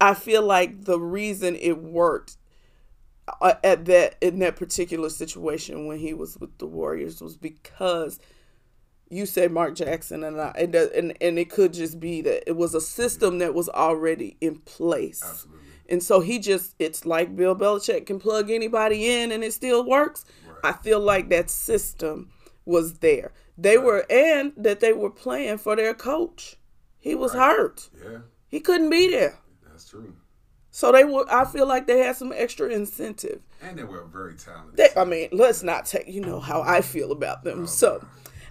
i 0.00 0.12
feel 0.14 0.42
like 0.42 0.84
the 0.84 0.98
reason 0.98 1.56
it 1.56 1.78
worked 1.78 2.36
Uh, 3.40 3.54
at 3.64 3.86
that 3.86 4.16
in 4.20 4.38
that 4.40 4.54
particular 4.54 5.08
situation 5.08 5.86
when 5.86 5.98
he 5.98 6.12
was 6.12 6.36
with 6.38 6.58
the 6.58 6.66
warriors 6.66 7.22
was 7.22 7.38
because 7.38 8.18
you 9.08 9.24
said 9.24 9.50
mark 9.50 9.74
jackson 9.74 10.22
and 10.24 10.38
I, 10.38 10.48
and, 10.58 10.74
and 10.74 11.16
and 11.22 11.38
it 11.38 11.48
could 11.48 11.72
just 11.72 11.98
be 11.98 12.20
that 12.20 12.46
it 12.46 12.52
was 12.56 12.74
a 12.74 12.82
system 12.82 13.38
that 13.38 13.54
was 13.54 13.70
already 13.70 14.36
in 14.42 14.56
place 14.58 15.22
Absolutely. 15.24 15.62
and 15.88 16.02
so 16.02 16.20
he 16.20 16.38
just 16.38 16.74
it's 16.78 17.06
like 17.06 17.34
bill 17.34 17.56
belichick 17.56 18.04
can 18.04 18.18
plug 18.20 18.50
anybody 18.50 19.08
in 19.10 19.32
and 19.32 19.42
it 19.42 19.54
still 19.54 19.82
works 19.86 20.26
Right. 20.46 20.56
i 20.62 20.72
feel 20.72 21.00
like 21.00 21.30
that 21.30 21.48
system 21.48 22.28
was 22.66 22.98
there 22.98 23.32
they 23.56 23.78
were 23.78 24.04
and 24.10 24.52
that 24.54 24.80
they 24.80 24.92
were 24.92 25.10
playing 25.10 25.56
for 25.58 25.76
their 25.76 25.94
coach 25.94 26.56
he 27.00 27.14
was 27.14 27.34
Right. 27.34 27.56
hurt 27.56 27.88
Yeah, 28.04 28.18
he 28.48 28.60
couldn't 28.60 28.90
be 28.90 29.08
there. 29.08 29.38
that's 29.66 29.88
true. 29.88 30.14
So 30.74 30.90
they 30.90 31.04
were 31.04 31.24
I 31.32 31.44
feel 31.44 31.68
like 31.68 31.86
they 31.86 32.00
had 32.00 32.16
some 32.16 32.32
extra 32.34 32.68
incentive. 32.68 33.40
And 33.62 33.78
they 33.78 33.84
were 33.84 34.02
very 34.06 34.34
talented. 34.34 34.76
They. 34.76 34.88
I 35.00 35.04
mean, 35.04 35.28
let's 35.30 35.62
not 35.62 35.86
take 35.86 36.08
you 36.08 36.20
know 36.20 36.40
how 36.40 36.62
I 36.62 36.80
feel 36.80 37.12
about 37.12 37.38
Oh, 37.42 37.50
them. 37.50 37.66
So 37.68 38.04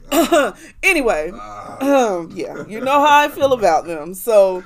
anyway, 0.84 1.34
Ah, 1.34 2.16
um, 2.16 2.32
yeah, 2.34 2.66
you 2.66 2.80
know 2.80 2.98
how 3.06 3.26
I 3.26 3.28
feel 3.28 3.52
about 3.52 3.88
them. 3.88 4.14
So 4.14 4.64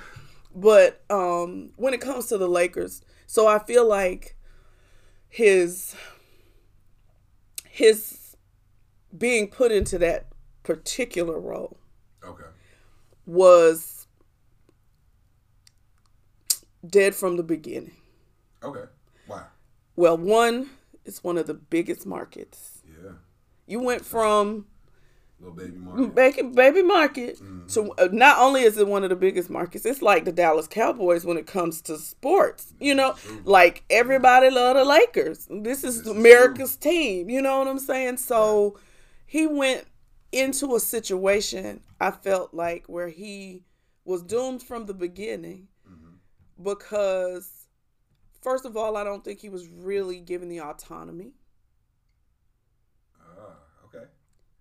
but 0.53 1.01
um 1.09 1.71
when 1.77 1.95
it 1.95 1.99
comes 1.99 2.27
to 2.27 2.37
the 2.37 2.47
Lakers, 2.47 3.01
so 3.25 3.47
I 3.47 3.57
feel 3.57 3.87
like 3.89 4.35
his 5.27 5.95
his 7.67 8.37
being 9.17 9.47
put 9.47 9.71
into 9.71 9.97
that 9.97 10.27
particular 10.61 11.39
role 11.39 11.75
okay. 12.23 12.43
was 13.25 13.96
dead 16.89 17.15
from 17.15 17.37
the 17.37 17.43
beginning. 17.43 17.95
Okay. 18.63 18.85
Why? 19.27 19.43
Well, 19.95 20.17
one, 20.17 20.69
it's 21.05 21.23
one 21.23 21.37
of 21.37 21.47
the 21.47 21.53
biggest 21.53 22.05
markets. 22.05 22.81
Yeah. 22.85 23.11
You 23.65 23.79
went 23.79 24.05
from 24.05 24.65
Little 25.39 25.55
baby 25.55 25.77
market. 25.77 26.15
making 26.15 26.53
baby 26.53 26.81
market 26.81 27.37
to 27.69 27.91
uh, 27.99 28.07
not 28.11 28.39
only 28.39 28.63
is 28.63 28.77
it 28.77 28.87
one 28.87 29.03
of 29.03 29.09
the 29.09 29.15
biggest 29.15 29.49
markets, 29.51 29.85
it's 29.85 30.01
like 30.01 30.25
the 30.25 30.31
Dallas 30.31 30.67
Cowboys 30.67 31.25
when 31.25 31.37
it 31.37 31.45
comes 31.45 31.81
to 31.83 31.97
sports. 31.97 32.73
You 32.79 32.95
know, 32.95 33.15
like 33.43 33.83
everybody 33.89 34.49
love 34.49 34.77
the 34.77 34.83
Lakers. 34.85 35.47
This 35.49 35.83
is 35.83 35.97
is 36.01 36.07
America's 36.07 36.75
team. 36.75 37.29
You 37.29 37.41
know 37.41 37.59
what 37.59 37.67
I'm 37.67 37.77
saying? 37.79 38.17
So 38.17 38.79
he 39.27 39.45
went 39.45 39.85
into 40.31 40.75
a 40.75 40.79
situation 40.79 41.81
I 41.99 42.11
felt 42.11 42.53
like 42.53 42.85
where 42.87 43.09
he 43.09 43.63
was 44.05 44.23
doomed 44.23 44.63
from 44.63 44.85
the 44.85 44.93
beginning 44.93 45.67
because 46.61 47.67
first 48.41 48.65
of 48.65 48.77
all, 48.77 48.97
I 48.97 49.03
don't 49.03 49.23
think 49.23 49.39
he 49.39 49.49
was 49.49 49.67
really 49.67 50.19
given 50.19 50.49
the 50.49 50.61
autonomy. 50.61 51.33
Ah, 53.19 53.55
okay. 53.85 54.05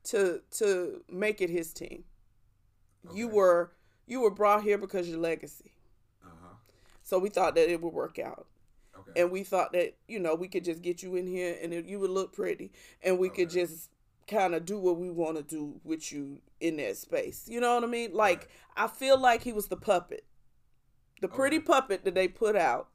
to 0.04 0.40
to 0.58 1.02
make 1.10 1.40
it 1.40 1.50
his 1.50 1.72
team. 1.72 2.04
You 3.12 3.28
were 3.28 3.72
you 4.06 4.20
were 4.20 4.30
brought 4.30 4.62
here 4.62 4.78
because 4.78 5.08
your 5.08 5.18
legacy. 5.18 5.72
Uh 6.24 6.30
huh. 6.42 6.54
So 7.02 7.18
we 7.18 7.28
thought 7.28 7.54
that 7.54 7.70
it 7.70 7.80
would 7.82 7.92
work 7.92 8.18
out. 8.18 8.46
Okay. 8.98 9.20
And 9.20 9.30
we 9.30 9.42
thought 9.44 9.72
that, 9.72 9.94
you 10.08 10.18
know, 10.18 10.34
we 10.34 10.48
could 10.48 10.64
just 10.64 10.82
get 10.82 11.02
you 11.02 11.16
in 11.16 11.26
here 11.26 11.56
and 11.62 11.72
it, 11.72 11.86
you 11.86 12.00
would 12.00 12.10
look 12.10 12.32
pretty 12.32 12.72
and 13.02 13.18
we 13.18 13.28
could 13.28 13.50
just 13.50 13.90
kind 14.26 14.54
of 14.54 14.64
do 14.64 14.78
what 14.78 14.96
we 14.96 15.10
want 15.10 15.36
to 15.36 15.42
do 15.42 15.80
with 15.84 16.10
you 16.12 16.40
in 16.60 16.76
that 16.78 16.96
space. 16.96 17.46
You 17.48 17.60
know 17.60 17.74
what 17.74 17.84
I 17.84 17.86
mean? 17.88 18.12
Like 18.14 18.38
Right. 18.40 18.48
I 18.76 18.86
feel 18.88 19.18
like 19.18 19.42
he 19.42 19.52
was 19.52 19.68
the 19.68 19.76
puppet. 19.76 20.24
The 21.20 21.28
pretty 21.28 21.56
Okay. 21.56 21.64
puppet 21.66 22.04
that 22.04 22.14
they 22.14 22.28
put 22.28 22.56
out 22.56 22.88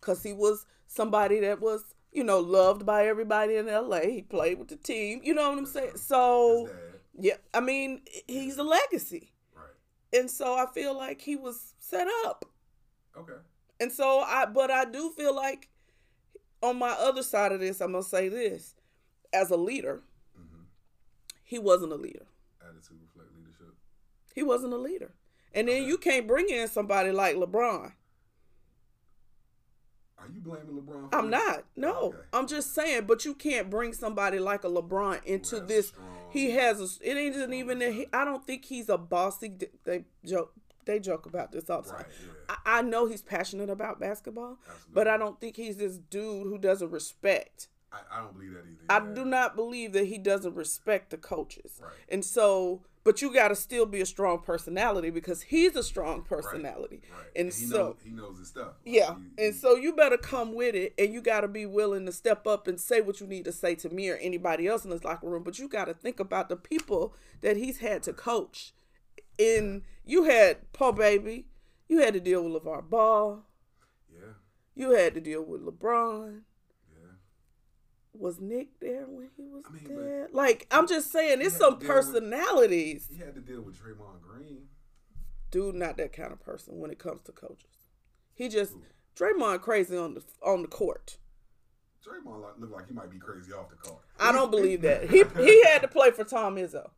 cuz 0.00 0.22
he 0.22 0.32
was 0.32 0.66
somebody 0.86 1.40
that 1.40 1.60
was, 1.60 1.94
you 2.12 2.24
know, 2.24 2.38
loved 2.40 2.84
by 2.84 3.06
everybody 3.06 3.56
in 3.56 3.66
LA. 3.68 4.00
He 4.00 4.22
played 4.22 4.58
with 4.58 4.68
the 4.68 4.76
team. 4.76 5.20
You 5.22 5.34
know 5.34 5.48
what 5.50 5.58
I'm 5.58 5.66
saying? 5.66 5.96
So 5.96 6.68
Yeah, 7.16 7.36
I 7.52 7.60
mean, 7.60 8.02
he's 8.26 8.58
a 8.58 8.64
legacy. 8.64 9.32
Right. 9.54 9.66
And 10.12 10.28
so 10.30 10.54
I 10.56 10.66
feel 10.66 10.94
like 10.96 11.20
he 11.20 11.36
was 11.36 11.74
set 11.78 12.08
up. 12.26 12.44
Okay. 13.16 13.38
And 13.80 13.92
so 13.92 14.20
I 14.20 14.46
but 14.46 14.70
I 14.70 14.84
do 14.84 15.10
feel 15.10 15.34
like 15.34 15.68
on 16.62 16.76
my 16.78 16.90
other 16.90 17.22
side 17.22 17.52
of 17.52 17.60
this, 17.60 17.80
I'm 17.80 17.92
going 17.92 18.02
to 18.02 18.08
say 18.08 18.28
this. 18.28 18.74
As 19.32 19.50
a 19.50 19.56
leader, 19.56 20.02
Mm-hmm. 20.38 20.62
he 21.44 21.58
wasn't 21.58 21.92
a 21.92 21.96
leader. 21.96 22.26
Attitude 22.60 22.98
reflect 23.02 23.30
leadership. 23.36 23.74
He 24.34 24.42
wasn't 24.42 24.72
a 24.72 24.78
leader. 24.78 25.14
And 25.54 25.68
then 25.68 25.84
you 25.84 25.96
can't 25.98 26.26
bring 26.26 26.48
in 26.48 26.66
somebody 26.68 27.10
like 27.12 27.36
LeBron. 27.36 27.92
Are 30.18 30.28
you 30.32 30.40
blaming 30.40 30.76
LeBron? 30.80 31.10
For 31.10 31.16
I'm 31.16 31.30
this? 31.30 31.40
not. 31.40 31.64
No, 31.76 31.94
Okay. 32.08 32.18
I'm 32.32 32.46
just 32.46 32.74
saying. 32.74 33.04
But 33.06 33.24
you 33.24 33.34
can't 33.34 33.68
bring 33.68 33.92
somebody 33.92 34.38
like 34.38 34.64
a 34.64 34.68
LeBron 34.68 35.22
into 35.24 35.60
this. 35.60 35.88
strong- 35.88 36.08
he 36.30 36.50
has 36.52 36.80
a. 36.80 37.08
It 37.08 37.16
ain't 37.16 37.52
even. 37.52 37.82
A, 37.82 38.06
I 38.12 38.24
don't 38.24 38.46
think 38.46 38.64
he's 38.64 38.88
a 38.88 38.96
bossy. 38.98 39.54
They 39.84 40.04
joke. 40.24 40.52
They 40.86 40.98
joke 41.00 41.24
about 41.26 41.50
this 41.52 41.70
all 41.70 41.80
the 41.82 41.88
time. 41.90 41.98
Right. 41.98 42.06
Yeah. 42.48 42.56
I, 42.66 42.78
I 42.78 42.82
know 42.82 43.06
he's 43.06 43.22
passionate 43.22 43.70
about 43.70 43.98
basketball, 44.00 44.58
Absolutely. 44.66 44.92
but 44.92 45.08
I 45.08 45.16
don't 45.16 45.40
think 45.40 45.56
he's 45.56 45.78
this 45.78 45.96
dude 45.96 46.42
who 46.46 46.58
doesn't 46.58 46.90
respect. 46.90 47.68
I, 47.90 48.00
I 48.10 48.20
don't 48.20 48.34
believe 48.34 48.52
that 48.52 48.64
either. 48.66 48.84
I 48.90 48.98
Yeah. 49.08 49.14
do 49.14 49.24
not 49.24 49.56
believe 49.56 49.92
that 49.94 50.06
he 50.08 50.18
doesn't 50.18 50.54
respect 50.54 51.08
the 51.10 51.16
coaches. 51.16 51.80
Right. 51.82 51.92
And 52.10 52.22
so, 52.22 52.82
but 53.04 53.20
you 53.22 53.32
got 53.32 53.48
to 53.48 53.54
still 53.56 53.86
be 53.86 54.00
a 54.00 54.06
strong 54.06 54.38
personality 54.40 55.10
because 55.10 55.42
he's 55.42 55.76
a 55.76 55.82
strong 55.82 56.22
personality. 56.22 57.02
Right. 57.12 57.26
And, 57.36 57.46
he 57.46 57.66
so, 57.66 57.76
knows, 57.76 57.96
he 58.02 58.10
knows 58.10 58.38
his 58.38 58.48
stuff. 58.48 58.72
Like, 58.84 58.94
yeah. 58.94 59.14
he- 59.36 59.44
And 59.44 59.52
he- 59.54 59.60
so 59.60 59.76
you 59.76 59.94
better 59.94 60.16
come 60.16 60.54
with 60.54 60.74
it 60.74 60.94
and 60.98 61.12
you 61.12 61.20
got 61.20 61.42
to 61.42 61.48
be 61.48 61.66
willing 61.66 62.06
to 62.06 62.12
step 62.12 62.46
up 62.46 62.66
and 62.66 62.80
say 62.80 63.00
what 63.02 63.20
you 63.20 63.26
need 63.26 63.44
to 63.44 63.52
say 63.52 63.74
to 63.76 63.90
me 63.90 64.08
or 64.10 64.16
anybody 64.16 64.66
else 64.66 64.84
in 64.84 64.90
this 64.90 65.04
locker 65.04 65.28
room. 65.28 65.42
But 65.42 65.58
you 65.58 65.68
got 65.68 65.84
to 65.84 65.94
think 65.94 66.18
about 66.18 66.48
the 66.48 66.56
people 66.56 67.14
that 67.42 67.56
he's 67.56 67.78
had 67.78 68.02
to 68.04 68.12
coach. 68.12 68.72
In 69.36 69.82
you 70.04 70.24
had 70.24 70.72
Paul 70.72 70.92
Baby, 70.92 71.46
you 71.88 71.98
had 71.98 72.14
to 72.14 72.20
deal 72.20 72.42
with 72.48 72.62
LeVar 72.62 72.88
Ball, 72.88 73.42
yeah. 74.10 74.34
you 74.74 74.90
had 74.92 75.12
to 75.14 75.20
deal 75.20 75.42
with 75.42 75.60
LeBron. 75.62 76.42
Was 78.16 78.40
Nick 78.40 78.78
there 78.80 79.06
when 79.08 79.28
he 79.36 79.46
was 79.48 79.64
I 79.68 79.72
mean, 79.72 79.88
there? 79.88 80.28
Like, 80.32 80.66
I'm 80.70 80.86
just 80.86 81.10
saying, 81.10 81.40
it's 81.42 81.56
some 81.56 81.78
deal 81.78 81.78
with- 81.80 81.88
personalities. 81.88 83.08
He 83.10 83.18
had 83.18 83.34
to 83.34 83.40
deal 83.40 83.60
with 83.60 83.76
Draymond 83.76 84.22
Green. 84.22 84.68
Dude, 85.50 85.74
not 85.74 85.96
that 85.96 86.12
kind 86.12 86.32
of 86.32 86.40
person 86.40 86.78
when 86.78 86.90
it 86.90 86.98
comes 86.98 87.22
to 87.22 87.32
coaches. 87.32 87.70
He 88.34 88.48
just 88.48 88.74
Draymond 89.16 89.60
crazy 89.62 89.96
on 89.96 90.14
the 90.14 90.22
on 90.42 90.62
the 90.62 90.68
court. 90.68 91.18
Draymond 92.04 92.60
looked 92.60 92.72
like 92.72 92.88
he 92.88 92.94
might 92.94 93.10
be 93.10 93.18
crazy 93.18 93.52
off 93.52 93.70
the 93.70 93.76
court. 93.76 94.02
I 94.18 94.32
don't 94.32 94.50
believe 94.50 94.82
that. 94.82 95.10
He 95.10 95.24
he 95.38 95.64
had 95.66 95.82
to 95.82 95.88
play 95.88 96.10
for 96.10 96.24
Tom 96.24 96.56
Izzo. 96.56 96.90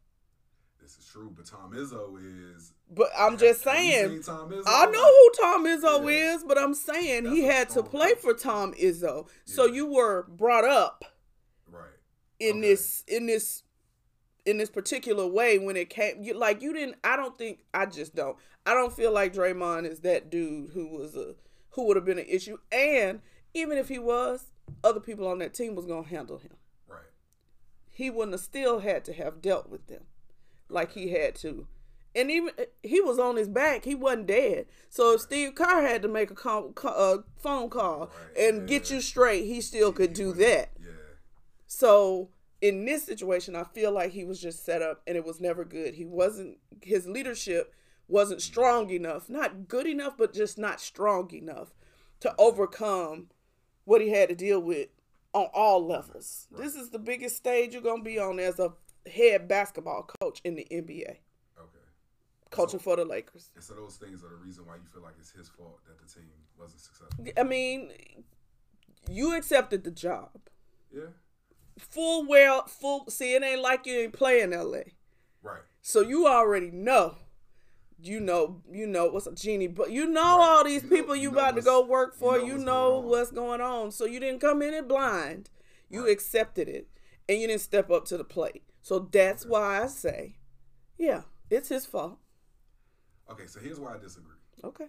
This 0.87 0.99
is 0.99 1.07
true, 1.07 1.33
but 1.35 1.45
Tom 1.47 1.73
Izzo 1.73 2.17
is. 2.55 2.73
But 2.89 3.09
I'm 3.19 3.37
just 3.37 3.65
saying, 3.65 4.09
seen 4.09 4.23
Tom 4.23 4.51
Izzo? 4.53 4.63
I 4.65 4.85
know 4.87 5.05
who 5.05 5.31
Tom 5.43 5.67
Izzo 5.67 6.09
Yeah. 6.13 6.37
is, 6.37 6.45
but 6.45 6.57
I'm 6.57 6.75
saying 6.75 7.25
he 7.25 7.41
That's 7.41 7.53
a 7.53 7.53
had 7.53 7.71
to 7.71 7.83
play 7.83 8.15
for 8.15 8.33
Tom 8.35 8.73
Izzo. 8.75 9.27
So 9.45 9.67
you 9.67 9.87
were 9.87 10.27
brought 10.29 10.63
up 10.65 11.05
Right. 11.69 11.91
in 12.39 12.59
Okay. 12.59 12.61
this 12.61 13.03
in 13.09 13.27
this 13.27 13.65
in 14.45 14.59
this 14.59 14.71
particular 14.71 15.27
way 15.27 15.59
when 15.59 15.77
it 15.77 15.91
came 15.91 16.23
you 16.23 16.35
like 16.35 16.63
you 16.63 16.73
didn't 16.73 16.95
I 17.03 17.17
don't 17.17 17.37
think 17.37 17.65
I 17.75 17.87
just 17.87 18.15
don't. 18.15 18.37
I 18.65 18.73
don't 18.73 18.93
feel 18.93 19.11
like 19.11 19.35
Draymond 19.35 19.91
is 19.91 20.03
that 20.03 20.31
dude 20.31 20.71
who 20.71 20.87
was 20.87 21.17
a 21.17 21.35
who 21.71 21.83
would 21.89 21.97
have 21.97 22.05
been 22.05 22.21
an 22.21 22.27
issue 22.29 22.59
and 22.71 23.23
even 23.55 23.77
if 23.77 23.89
he 23.89 23.99
was, 23.99 24.53
other 24.85 25.01
people 25.01 25.27
on 25.27 25.39
that 25.39 25.53
team 25.53 25.75
was 25.75 25.85
going 25.87 26.05
to 26.05 26.11
handle 26.11 26.39
him. 26.39 26.53
Right. 26.87 27.01
He 27.91 28.09
wouldn't 28.09 28.35
have 28.35 28.41
still 28.41 28.79
had 28.81 29.05
to 29.07 29.13
have 29.13 29.43
dealt 29.43 29.69
with 29.69 29.89
them 29.89 30.05
like 30.69 30.93
he 30.93 31.11
had 31.11 31.35
to. 31.37 31.67
And 32.15 32.31
even 32.31 32.55
he 32.83 33.01
was 33.01 33.19
on 33.19 33.37
his 33.37 33.49
back, 33.49 33.85
he 33.85 33.95
wasn't 33.95 34.29
dead. 34.29 34.67
So 34.89 35.15
if 35.15 35.21
Steve 35.21 35.55
Kerr 35.55 35.83
had 35.83 36.01
to 36.03 36.09
make 36.09 36.31
a, 36.31 36.35
call, 36.35 36.73
a 36.85 37.19
phone 37.37 37.69
call 37.69 38.11
Right, 38.35 38.45
and 38.47 38.67
get 38.67 38.91
you 38.91 39.03
straight, 39.03 39.45
he 39.45 39.61
still 39.61 39.93
could 39.93 40.15
do 40.15 40.33
that. 40.33 40.71
Yeah. 40.81 40.93
So 41.67 42.31
in 42.63 42.87
this 42.87 43.05
situation, 43.05 43.55
I 43.55 43.65
feel 43.65 43.93
like 43.93 44.13
he 44.13 44.25
was 44.25 44.41
just 44.41 44.65
set 44.65 44.81
up 44.81 45.03
and 45.07 45.17
it 45.17 45.27
was 45.27 45.41
never 45.41 45.65
good. 45.65 45.95
He 45.95 46.07
wasn't 46.07 46.59
his 46.83 47.07
leadership 47.07 47.75
wasn't 48.09 48.41
mm. 48.41 48.45
strong 48.45 48.91
enough, 48.91 49.29
not 49.29 49.69
good 49.69 49.87
enough, 49.87 50.17
but 50.17 50.33
just 50.33 50.59
not 50.59 50.81
strong 50.81 51.31
enough 51.33 51.75
to 52.21 52.35
overcome 52.39 53.29
what 53.85 54.01
he 54.01 54.11
had 54.11 54.29
to 54.29 54.35
deal 54.35 54.61
with 54.61 54.89
on 55.33 55.49
all 55.53 55.87
levels. 55.87 56.49
This 56.51 56.75
is 56.75 56.91
the 56.91 56.99
biggest 56.99 57.37
stage 57.37 57.73
you're 57.73 57.83
gonna 57.83 58.03
be 58.03 58.19
on 58.19 58.39
as 58.39 58.59
a 58.59 58.73
head 59.09 59.49
basketball 59.49 60.09
coach 60.21 60.41
in 60.45 60.55
the 60.57 60.67
NBA, 60.71 61.09
Okay. 61.59 61.79
coaching 62.51 62.81
for 62.81 62.97
the 62.97 63.05
Lakers. 63.05 63.51
And 63.55 63.63
so 63.65 63.75
those 63.75 63.97
things 63.97 64.23
are 64.25 64.29
the 64.29 64.37
reason 64.37 64.67
why 64.67 64.77
you 64.77 64.83
feel 64.93 65.03
like 65.03 65.15
it's 65.19 65.31
his 65.31 65.49
fault 65.49 65.81
that 65.87 65.99
the 65.99 66.13
team 66.13 66.31
wasn't 66.59 66.81
successful. 66.81 67.25
I 67.37 67.43
mean, 67.43 67.93
you 69.11 69.35
accepted 69.37 69.85
the 69.85 69.91
job. 69.91 70.31
Yeah. 70.93 71.11
Full 71.79 72.27
well, 72.27 72.67
full. 72.67 73.05
See, 73.11 73.35
it 73.35 73.43
ain't 73.43 73.61
like 73.61 73.87
you 73.87 73.95
ain't 74.01 74.13
playing 74.13 74.51
LA. 74.53 74.81
Right. 75.43 75.61
So 75.83 76.01
you 76.01 76.27
already 76.27 76.71
know. 76.71 77.17
You 77.99 78.21
know, 78.21 78.61
you 78.71 78.87
know 78.87 79.07
what's 79.07 79.27
a 79.27 79.33
genie, 79.35 79.69
but 79.69 79.91
you 79.91 80.07
know 80.07 80.23
all 80.23 80.65
these 80.65 80.83
You 80.83 80.91
know- 80.91 80.97
people 80.97 81.17
you, 81.17 81.23
you 81.23 81.31
know 81.31 81.39
about 81.39 81.57
to 81.57 81.63
go 81.63 81.83
work 81.85 82.13
you 82.15 82.19
for. 82.19 82.33
know 82.39 82.45
You 82.45 82.53
what's 82.53 82.65
know 82.65 82.91
going 83.01 83.09
what's 83.09 83.31
going 83.31 83.61
on. 83.63 83.91
So 83.91 84.05
you 84.05 84.21
didn't 84.21 84.41
come 84.41 84.61
in 84.61 84.75
it 84.75 84.87
blind. 84.87 85.49
You 85.89 86.03
Right. 86.03 86.13
accepted 86.13 86.69
it, 86.69 86.89
and 87.29 87.41
you 87.41 87.47
didn't 87.47 87.63
step 87.63 87.91
up 87.91 88.05
to 88.07 88.17
the 88.19 88.25
plate. 88.25 88.65
So 88.87 89.01
that's 89.11 89.45
why 89.45 89.83
I 89.83 89.89
say, 89.89 90.37
yeah, 90.97 91.23
it's 91.51 91.71
his 91.71 91.85
fault. 91.85 92.19
Okay. 93.29 93.49
So 93.49 93.59
here's 93.59 93.81
why 93.81 93.97
I 93.97 93.99
disagree. 93.99 94.37
Okay, 94.63 94.87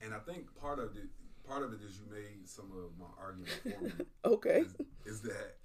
And 0.00 0.14
I 0.14 0.20
think 0.20 0.46
part 0.60 0.78
of 0.78 0.96
it, 0.96 1.08
part 1.44 1.64
of 1.64 1.72
it 1.72 1.80
is 1.84 1.98
you 1.98 2.04
made 2.08 2.48
some 2.48 2.70
of 2.70 2.96
my 2.96 3.06
argument 3.20 3.50
for 3.64 3.84
me. 3.84 3.90
okay, 4.24 4.60
is, 4.60 4.76
is 5.04 5.20
that 5.22 5.56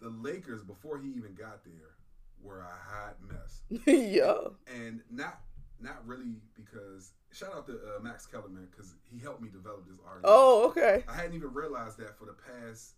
the 0.00 0.08
Lakers 0.08 0.64
before 0.64 0.98
he 0.98 1.10
even 1.10 1.34
got 1.34 1.64
there 1.64 1.94
were 2.42 2.62
a 2.62 2.64
hot 2.64 3.16
mess, 3.22 3.62
yeah, 3.86 4.34
and 4.66 5.02
not 5.08 5.42
not 5.80 6.04
really 6.04 6.34
because 6.56 7.12
shout 7.32 7.54
out 7.54 7.66
to 7.66 7.74
uh, 7.74 8.02
Max 8.02 8.26
Kellerman 8.26 8.66
because 8.72 8.94
he 9.08 9.20
helped 9.20 9.40
me 9.40 9.50
develop 9.50 9.86
this 9.86 9.98
argument. 10.04 10.24
oh, 10.24 10.66
okay, 10.70 11.04
I 11.08 11.14
hadn't 11.14 11.34
even 11.34 11.54
realized 11.54 11.96
that 11.98 12.18
for 12.18 12.24
the 12.24 12.34
past 12.34 12.96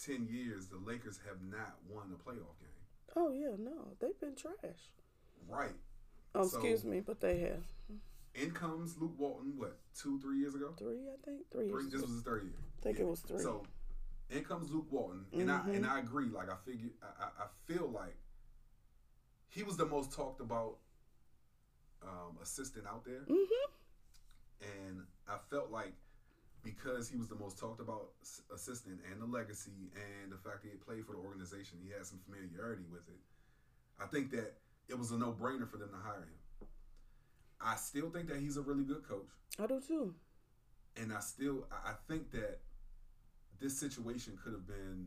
ten 0.00 0.28
years 0.30 0.66
the 0.66 0.78
Lakers 0.86 1.18
have 1.26 1.38
not 1.42 1.78
won 1.88 2.12
a 2.12 2.30
playoff 2.30 2.60
game. 2.60 2.71
Oh 3.16 3.30
yeah, 3.32 3.54
no, 3.58 3.94
they've 4.00 4.18
been 4.20 4.34
trash. 4.34 4.90
Right. 5.48 5.74
Oh, 6.34 6.46
So- 6.46 6.56
excuse 6.58 6.84
me, 6.84 7.00
but 7.00 7.20
they 7.20 7.40
have 7.40 7.62
In 8.34 8.50
comes 8.52 8.96
Luke 8.98 9.14
Walton. 9.18 9.54
What 9.58 9.76
two, 9.94 10.18
three 10.20 10.38
years 10.38 10.54
ago? 10.54 10.72
three, 10.78 11.08
I 11.12 11.16
think, 11.24 11.50
three. 11.50 11.68
Three. 11.68 11.82
years 11.82 11.92
This 11.92 11.94
ago. 12.00 12.06
was 12.06 12.10
his 12.12 12.22
third 12.22 12.42
year. 12.44 12.52
I 12.78 12.82
think 12.82 12.98
it 12.98 13.06
was 13.06 13.20
three. 13.20 13.38
So, 13.42 13.62
in 14.30 14.42
comes 14.44 14.70
Luke 14.70 14.86
Walton, 14.90 15.26
and 15.32 15.50
I 15.50 15.60
and 15.68 15.86
I 15.86 15.98
agree. 15.98 16.26
Like 16.30 16.48
I 16.50 16.56
figure, 16.64 16.90
I, 17.02 17.24
I, 17.24 17.44
I 17.44 17.46
feel 17.66 17.88
like 17.90 18.16
he 19.48 19.62
was 19.62 19.76
the 19.76 19.84
most 19.84 20.12
talked 20.12 20.40
about 20.40 20.78
um, 22.02 22.38
assistant 22.42 22.86
out 22.86 23.04
there, 23.04 23.20
mm-hmm. 23.28 23.72
and 24.62 25.02
I 25.28 25.36
felt 25.50 25.70
like 25.70 25.92
because 26.62 27.08
he 27.08 27.16
was 27.16 27.28
the 27.28 27.34
most 27.34 27.58
talked 27.58 27.80
about 27.80 28.10
assistant 28.54 29.00
and 29.10 29.20
the 29.20 29.26
legacy 29.26 29.90
and 29.94 30.30
the 30.32 30.36
fact 30.36 30.62
that 30.62 30.70
he 30.70 30.76
played 30.76 31.04
for 31.04 31.12
the 31.12 31.18
organization, 31.18 31.78
he 31.82 31.90
had 31.90 32.06
some 32.06 32.20
familiarity 32.24 32.84
with 32.90 33.08
it. 33.08 33.20
I 34.00 34.06
think 34.06 34.30
that 34.32 34.54
it 34.88 34.98
was 34.98 35.10
a 35.10 35.18
no 35.18 35.32
brainer 35.32 35.68
for 35.68 35.76
them 35.76 35.90
to 35.90 35.96
hire 35.96 36.20
him. 36.22 36.68
I 37.60 37.76
still 37.76 38.10
think 38.10 38.28
that 38.28 38.38
he's 38.38 38.56
a 38.56 38.62
really 38.62 38.84
good 38.84 39.06
coach 39.08 39.28
I 39.58 39.66
do 39.66 39.80
too. 39.80 40.14
and 40.96 41.12
I 41.12 41.20
still 41.20 41.66
I 41.70 41.92
think 42.08 42.30
that 42.32 42.58
this 43.60 43.78
situation 43.78 44.36
could 44.42 44.52
have 44.52 44.66
been 44.66 45.06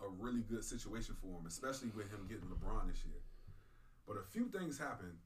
a 0.00 0.08
really 0.08 0.42
good 0.42 0.62
situation 0.64 1.16
for 1.20 1.26
him, 1.40 1.46
especially 1.46 1.88
with 1.96 2.08
him 2.10 2.26
getting 2.28 2.44
LeBron 2.44 2.86
this 2.88 3.04
year. 3.04 3.18
But 4.06 4.16
a 4.16 4.22
few 4.22 4.46
things 4.48 4.78
happened 4.78 5.18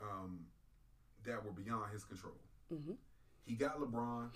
um, 0.00 0.46
that 1.24 1.44
were 1.44 1.50
beyond 1.50 1.92
his 1.92 2.04
control. 2.04 2.34
hmm 2.68 2.92
He 3.46 3.54
got 3.54 3.78
LeBron, 3.80 4.30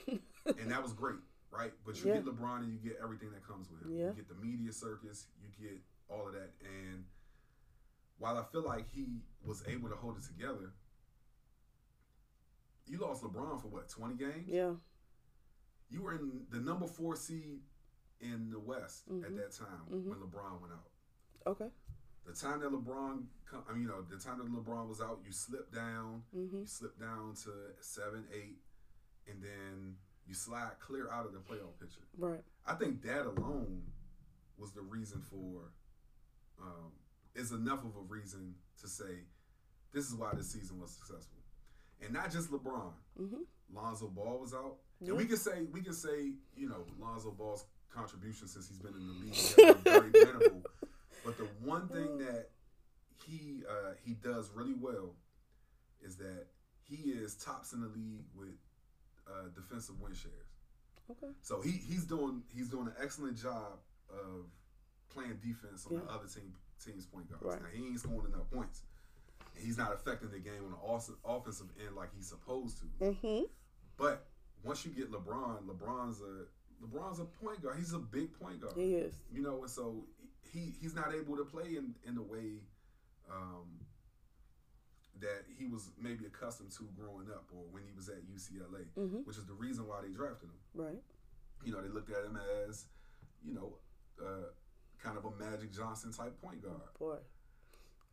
and 0.59 0.71
that 0.71 0.83
was 0.83 0.93
great, 0.93 1.19
right? 1.51 1.73
But 1.85 1.97
you 2.03 2.09
Yeah. 2.09 2.21
get 2.21 2.27
LeBron, 2.27 2.61
and 2.63 2.73
you 2.73 2.79
get 2.79 2.97
everything 3.03 3.33
that 3.33 3.43
comes 3.47 3.69
with 3.69 3.83
him. 3.83 3.91
Yeah. 3.91 4.09
You 4.11 4.15
get 4.15 4.29
the 4.29 4.35
media 4.37 4.73
circus, 4.73 5.27
you 5.43 5.49
get 5.69 5.83
all 6.09 6.29
of 6.29 6.35
that, 6.35 6.53
and 6.65 7.05
while 8.19 8.39
I 8.39 8.45
feel 8.45 8.63
like 8.63 8.87
he 8.89 9.21
was 9.45 9.67
able 9.67 9.89
to 9.89 9.97
hold 9.97 10.17
it 10.17 10.23
together, 10.23 10.73
you 12.87 12.99
lost 12.99 13.23
LeBron 13.23 13.61
for 13.61 13.69
what 13.69 13.89
twenty 13.89 14.15
games? 14.15 14.49
Yeah. 14.49 14.75
you 15.93 16.03
were 16.03 16.15
in 16.15 16.47
the 16.51 16.61
number 16.61 16.87
four 16.87 17.17
seed 17.17 17.61
in 18.21 18.49
the 18.51 18.61
West 18.61 19.09
at 19.09 19.13
Mhm. 19.15 19.37
that 19.39 19.51
time 19.51 19.87
Mhm. 19.89 20.05
when 20.05 20.21
LeBron 20.21 20.61
went 20.61 20.73
out. 20.73 20.89
Okay. 21.47 21.69
The 22.25 22.33
time 22.33 22.61
that 22.61 22.71
LeBron, 22.71 23.27
come, 23.45 23.65
I 23.69 23.73
mean, 23.73 23.83
you 23.83 23.89
know, 23.89 24.03
the 24.03 24.17
time 24.17 24.39
that 24.39 24.47
LeBron 24.47 24.87
was 24.87 25.01
out, 25.01 25.21
you 25.25 25.33
slipped 25.33 25.73
down, 25.73 26.23
hmm 26.31 26.59
you 26.61 26.67
slipped 26.67 27.01
down 27.01 27.35
to 27.43 27.75
seven, 27.81 28.29
eight, 28.31 28.63
and 29.31 29.43
then 29.43 29.95
you 30.27 30.35
slide 30.35 30.73
clear 30.81 31.11
out 31.11 31.27
of 31.27 31.33
the 31.33 31.39
playoff 31.39 31.79
picture. 31.81 32.01
Right. 32.17 32.41
I 32.67 32.75
think 32.75 33.03
that 33.03 33.27
alone 33.27 33.83
was 34.59 34.73
the 34.73 34.83
reason 34.83 35.23
for, 35.23 35.73
um, 36.61 36.93
is 37.35 37.53
enough 37.53 37.81
of 37.81 37.97
a 37.97 38.05
reason 38.09 38.55
to 38.81 38.89
say 38.89 39.25
this 39.93 40.07
is 40.09 40.15
why 40.15 40.33
this 40.35 40.51
season 40.51 40.81
was 40.81 40.91
successful, 40.91 41.39
and 42.03 42.13
not 42.13 42.31
just 42.31 42.51
LeBron. 42.51 42.93
hmm 43.17 43.43
Lonzo 43.73 44.09
Ball 44.09 44.39
was 44.41 44.53
out. 44.53 44.77
Yeah. 45.01 45.11
And 45.11 45.17
we 45.17 45.25
can 45.27 45.37
say 45.37 45.63
we 45.73 45.81
can 45.81 45.93
say, 45.93 46.33
you 46.57 46.69
know, 46.69 46.85
Lonzo 47.01 47.31
Ball's 47.31 47.65
contribution 47.95 48.49
since 48.49 48.69
he's 48.69 48.79
been 48.79 48.95
in 48.95 49.07
the 49.07 49.13
league 49.25 49.35
has 49.35 49.55
been 49.55 49.75
very 49.85 50.11
minimal. 50.13 50.63
But 51.25 51.39
the 51.39 51.47
one 51.65 51.89
thing 51.89 52.19
that 52.19 52.49
he 53.27 53.63
uh, 53.69 53.93
he 54.05 54.15
does 54.15 54.51
really 54.55 54.75
well 54.75 55.15
is 56.03 56.17
that 56.17 56.47
he 56.83 57.11
is 57.11 57.37
tops 57.37 57.73
in 57.73 57.81
the 57.81 57.89
league 57.89 58.25
with 58.35 58.55
uh, 59.31 59.49
defensive 59.55 60.01
win 60.01 60.15
shares. 60.15 60.51
Okay. 61.11 61.33
So 61.43 61.61
he 61.61 61.71
he's 61.71 62.05
doing 62.05 62.43
he's 62.55 62.69
doing 62.69 62.87
an 62.87 62.95
excellent 63.03 63.37
job 63.37 63.79
of 64.11 64.47
playing 65.13 65.39
defense 65.43 65.87
on 65.87 65.97
the 65.97 66.13
other 66.13 66.27
team 66.27 66.53
team's 66.85 67.07
point 67.07 67.29
guards. 67.29 67.45
Right. 67.45 67.63
Now 67.63 67.69
he 67.73 67.87
ain't 67.89 68.01
scoring 68.01 68.33
enough 68.33 68.51
points. 68.51 68.83
He's 69.55 69.77
not 69.77 69.93
affecting 69.93 70.31
the 70.31 70.39
game 70.39 70.65
on 70.65 70.71
the 70.71 70.79
off- 70.79 71.11
offensive 71.25 71.67
end 71.85 71.97
like 71.97 72.09
he's 72.17 72.29
supposed 72.29 72.79
to. 72.79 72.85
Mm-hmm. 73.05 73.43
But 73.99 74.27
once 74.63 74.85
you 74.85 74.93
get 74.93 75.11
LeBron, 75.11 75.65
LeBron's 75.67 76.21
a 76.21 76.47
LeBron's 76.85 77.19
a 77.19 77.25
point 77.25 77.63
guard. 77.63 77.77
He's 77.77 77.93
a 77.93 77.99
big 77.99 78.33
point 78.39 78.61
guard. 78.61 78.75
He 78.77 78.95
is. 78.95 79.15
You 79.33 79.43
know, 79.43 79.63
and 79.63 79.71
so 79.71 80.05
he 80.53 80.73
he's 80.81 80.95
not 80.95 81.13
able 81.15 81.37
to 81.37 81.45
play 81.45 81.77
in 81.77 81.95
in 82.07 82.15
the 82.15 82.23
way 82.23 82.63
um, 83.31 83.67
that 85.21 85.45
he 85.59 85.67
was 85.67 85.91
maybe 86.01 86.25
accustomed 86.27 86.71
to 86.73 86.85
growing 86.97 87.29
up 87.31 87.45
or 87.53 87.65
when 87.71 87.83
he 87.85 87.93
was 87.93 88.09
at 88.09 88.23
UCLA, 88.29 88.87
Mhm. 88.97 89.25
which 89.27 89.37
is 89.37 89.47
the 89.47 89.55
reason 89.55 89.87
why 89.87 90.01
they 90.01 90.09
drafted 90.09 90.49
him. 90.49 90.59
Right. 90.75 91.03
You 91.65 91.73
know, 91.73 91.83
they 91.83 91.89
looked 91.89 92.11
at 92.11 92.25
him 92.25 92.37
as, 92.37 92.87
you 93.45 93.53
know, 93.55 93.79
uh, 94.23 94.51
kind 94.99 95.17
of 95.19 95.25
a 95.25 95.31
Magic 95.37 95.73
Johnson 95.73 96.13
type 96.13 96.41
point 96.41 96.63
guard. 96.63 96.81
Boy. 96.99 97.19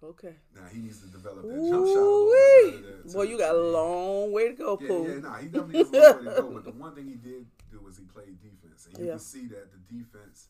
Okay. 0.04 0.36
Now 0.54 0.66
he 0.68 0.80
needs 0.80 1.02
to 1.02 1.08
develop 1.08 1.44
that 1.48 1.56
jump 1.70 1.88
shot 1.88 1.98
a 1.98 2.06
little 2.06 2.30
bit 2.30 2.74
Ooh-wee. 2.76 2.82
better. 3.04 3.14
Boy, 3.14 3.24
you 3.24 3.38
got 3.38 3.56
a 3.56 3.58
long 3.58 4.32
way 4.32 4.50
to 4.50 4.54
go, 4.54 4.78
Yeah, 4.80 4.88
Pooh. 4.88 5.08
yeah, 5.08 5.20
nah, 5.20 5.38
he 5.38 5.48
definitely 5.48 5.78
has 5.80 5.90
a 5.90 5.92
long 5.92 6.18
way 6.26 6.36
to 6.36 6.42
go. 6.42 6.52
But 6.52 6.64
the 6.66 6.72
one 6.86 6.94
thing 6.96 7.08
he 7.08 7.16
did 7.16 7.48
do 7.72 7.80
was 7.82 7.98
he 7.98 8.06
played 8.06 8.40
defense, 8.40 8.86
and 8.86 8.98
you 9.00 9.06
Yeah. 9.06 9.12
can 9.14 9.20
see 9.20 9.48
that 9.48 9.72
the 9.72 9.78
defense, 9.98 10.50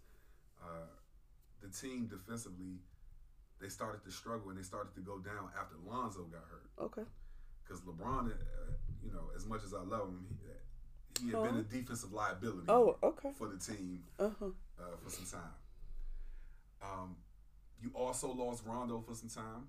uh, 0.61 0.87
the 1.61 1.69
team 1.69 2.07
defensively, 2.07 2.79
they 3.59 3.69
started 3.69 4.03
to 4.03 4.11
struggle 4.11 4.49
and 4.49 4.57
they 4.57 4.63
started 4.63 4.93
to 4.95 5.01
go 5.01 5.17
down 5.19 5.49
after 5.59 5.75
Lonzo 5.85 6.23
got 6.25 6.43
hurt. 6.49 6.69
Okay. 6.79 7.03
Because 7.63 7.81
LeBron, 7.81 8.27
uh, 8.31 8.33
you 9.03 9.11
know, 9.11 9.29
as 9.35 9.45
much 9.45 9.63
as 9.65 9.73
I 9.73 9.81
love 9.81 10.09
him, 10.09 10.25
he, 11.19 11.25
he 11.25 11.31
had 11.31 11.43
been 11.43 11.57
a 11.57 11.63
defensive 11.63 12.13
liability 12.13 12.65
Oh, 12.69 12.97
okay. 13.01 13.29
for 13.37 13.47
the 13.47 13.57
team 13.57 14.03
Uh 14.19 14.29
huh. 14.39 14.45
uh, 14.79 14.83
for 15.03 15.09
some 15.09 15.25
time. 15.39 15.51
Um, 16.81 17.15
you 17.81 17.91
also 17.95 18.31
lost 18.31 18.63
Rondo 18.65 19.01
for 19.01 19.15
some 19.15 19.29
time. 19.29 19.67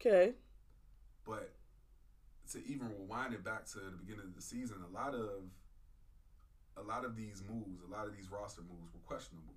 Okay. 0.00 0.32
But 1.26 1.52
to 2.52 2.58
even 2.66 2.88
rewind 2.88 3.34
it 3.34 3.44
back 3.44 3.66
to 3.66 3.78
the 3.78 3.96
beginning 4.04 4.24
of 4.26 4.34
the 4.34 4.42
season, 4.42 4.78
a 4.90 4.92
lot 4.94 5.14
of 5.14 5.30
a 6.76 6.82
lot 6.82 7.04
of 7.04 7.14
these 7.14 7.42
moves, 7.48 7.82
a 7.86 7.90
lot 7.92 8.06
of 8.06 8.16
these 8.16 8.30
roster 8.30 8.62
moves 8.62 8.92
were 8.92 9.00
questionable. 9.06 9.54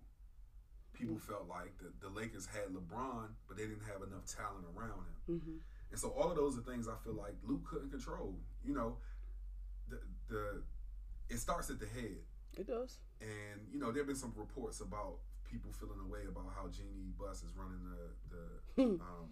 People 0.94 1.18
felt 1.18 1.48
like 1.50 1.74
the, 1.80 1.92
the 2.08 2.14
Lakers 2.14 2.46
had 2.46 2.74
LeBron, 2.74 3.28
but 3.48 3.58
they 3.58 3.64
didn't 3.64 3.84
have 3.92 4.02
enough 4.08 4.26
talent 4.26 4.66
around 4.78 5.04
him. 5.10 5.40
Mm-hmm. 5.40 5.58
And 5.92 6.00
so 6.00 6.10
all 6.10 6.30
of 6.30 6.36
those 6.38 6.58
are 6.58 6.62
things 6.62 6.88
I 6.88 6.96
feel 7.04 7.14
like 7.14 7.34
Luke 7.44 7.64
couldn't 7.66 7.90
control. 7.92 8.36
You 8.66 8.74
know, 8.74 8.98
the 9.90 10.00
the 10.30 10.62
it 11.30 11.38
starts 11.38 11.70
at 11.70 11.80
the 11.80 11.88
head. 11.88 12.18
It 12.58 12.68
does. 12.68 12.98
And 13.22 13.62
you 13.72 13.80
know, 13.80 13.92
there've 13.92 14.08
been 14.08 14.16
some 14.16 14.34
reports 14.36 14.82
about 14.82 15.18
people 15.50 15.72
feeling 15.72 16.00
away 16.08 16.22
about 16.28 16.46
how 16.56 16.68
Jeanie 16.70 17.14
Buss 17.20 17.44
is 17.44 17.54
running 17.56 17.80
the 17.84 18.76
the 18.76 18.84
um 18.84 19.30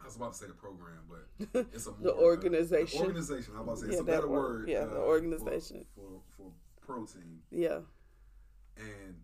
I 0.00 0.06
was 0.06 0.16
about 0.16 0.32
to 0.32 0.38
say 0.38 0.46
the 0.46 0.52
program, 0.54 0.98
but 1.08 1.66
it's 1.72 1.86
a 1.86 1.90
more, 1.92 1.98
The 2.00 2.12
uh, 2.14 2.20
organization. 2.20 2.98
the 3.00 3.06
organization. 3.06 3.54
I'm 3.54 3.62
about 3.62 3.76
to 3.76 3.82
say 3.82 3.86
it's 3.86 3.96
Yeah, 3.96 4.00
a 4.02 4.04
better 4.04 4.28
word. 4.28 4.60
word. 4.62 4.68
Yeah, 4.68 4.84
the 4.86 4.96
uh, 4.96 5.04
organization. 5.04 5.84
for, 5.94 6.20
for 6.36 6.50
for 6.80 6.86
pro 6.86 7.06
team, 7.06 7.40
Yeah. 7.50 7.78
and 8.76 9.14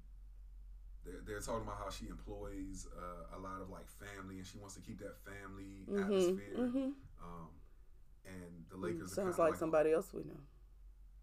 they're, 1.09 1.23
they're 1.27 1.41
talking 1.41 1.63
about 1.63 1.79
how 1.83 1.91
she 1.91 2.07
employs 2.09 2.87
uh, 2.97 3.37
a 3.37 3.39
lot 3.41 3.61
of 3.63 3.71
like 3.71 3.89
family, 3.89 4.37
and 4.39 4.47
she 4.47 4.59
wants 4.59 4.75
to 4.75 4.81
keep 4.81 4.99
that 5.01 5.17
family 5.25 5.87
Mm-hmm. 5.89 6.03
atmosphere. 6.03 6.57
Mm-hmm. 6.59 6.91
Um, 7.25 7.49
and 8.27 8.65
the 8.71 8.77
Lakers 8.77 9.13
are 9.13 9.15
Sounds 9.15 9.39
like, 9.39 9.51
like 9.53 9.59
somebody 9.59 9.93
else 9.93 10.13
we 10.13 10.23
know. 10.25 10.41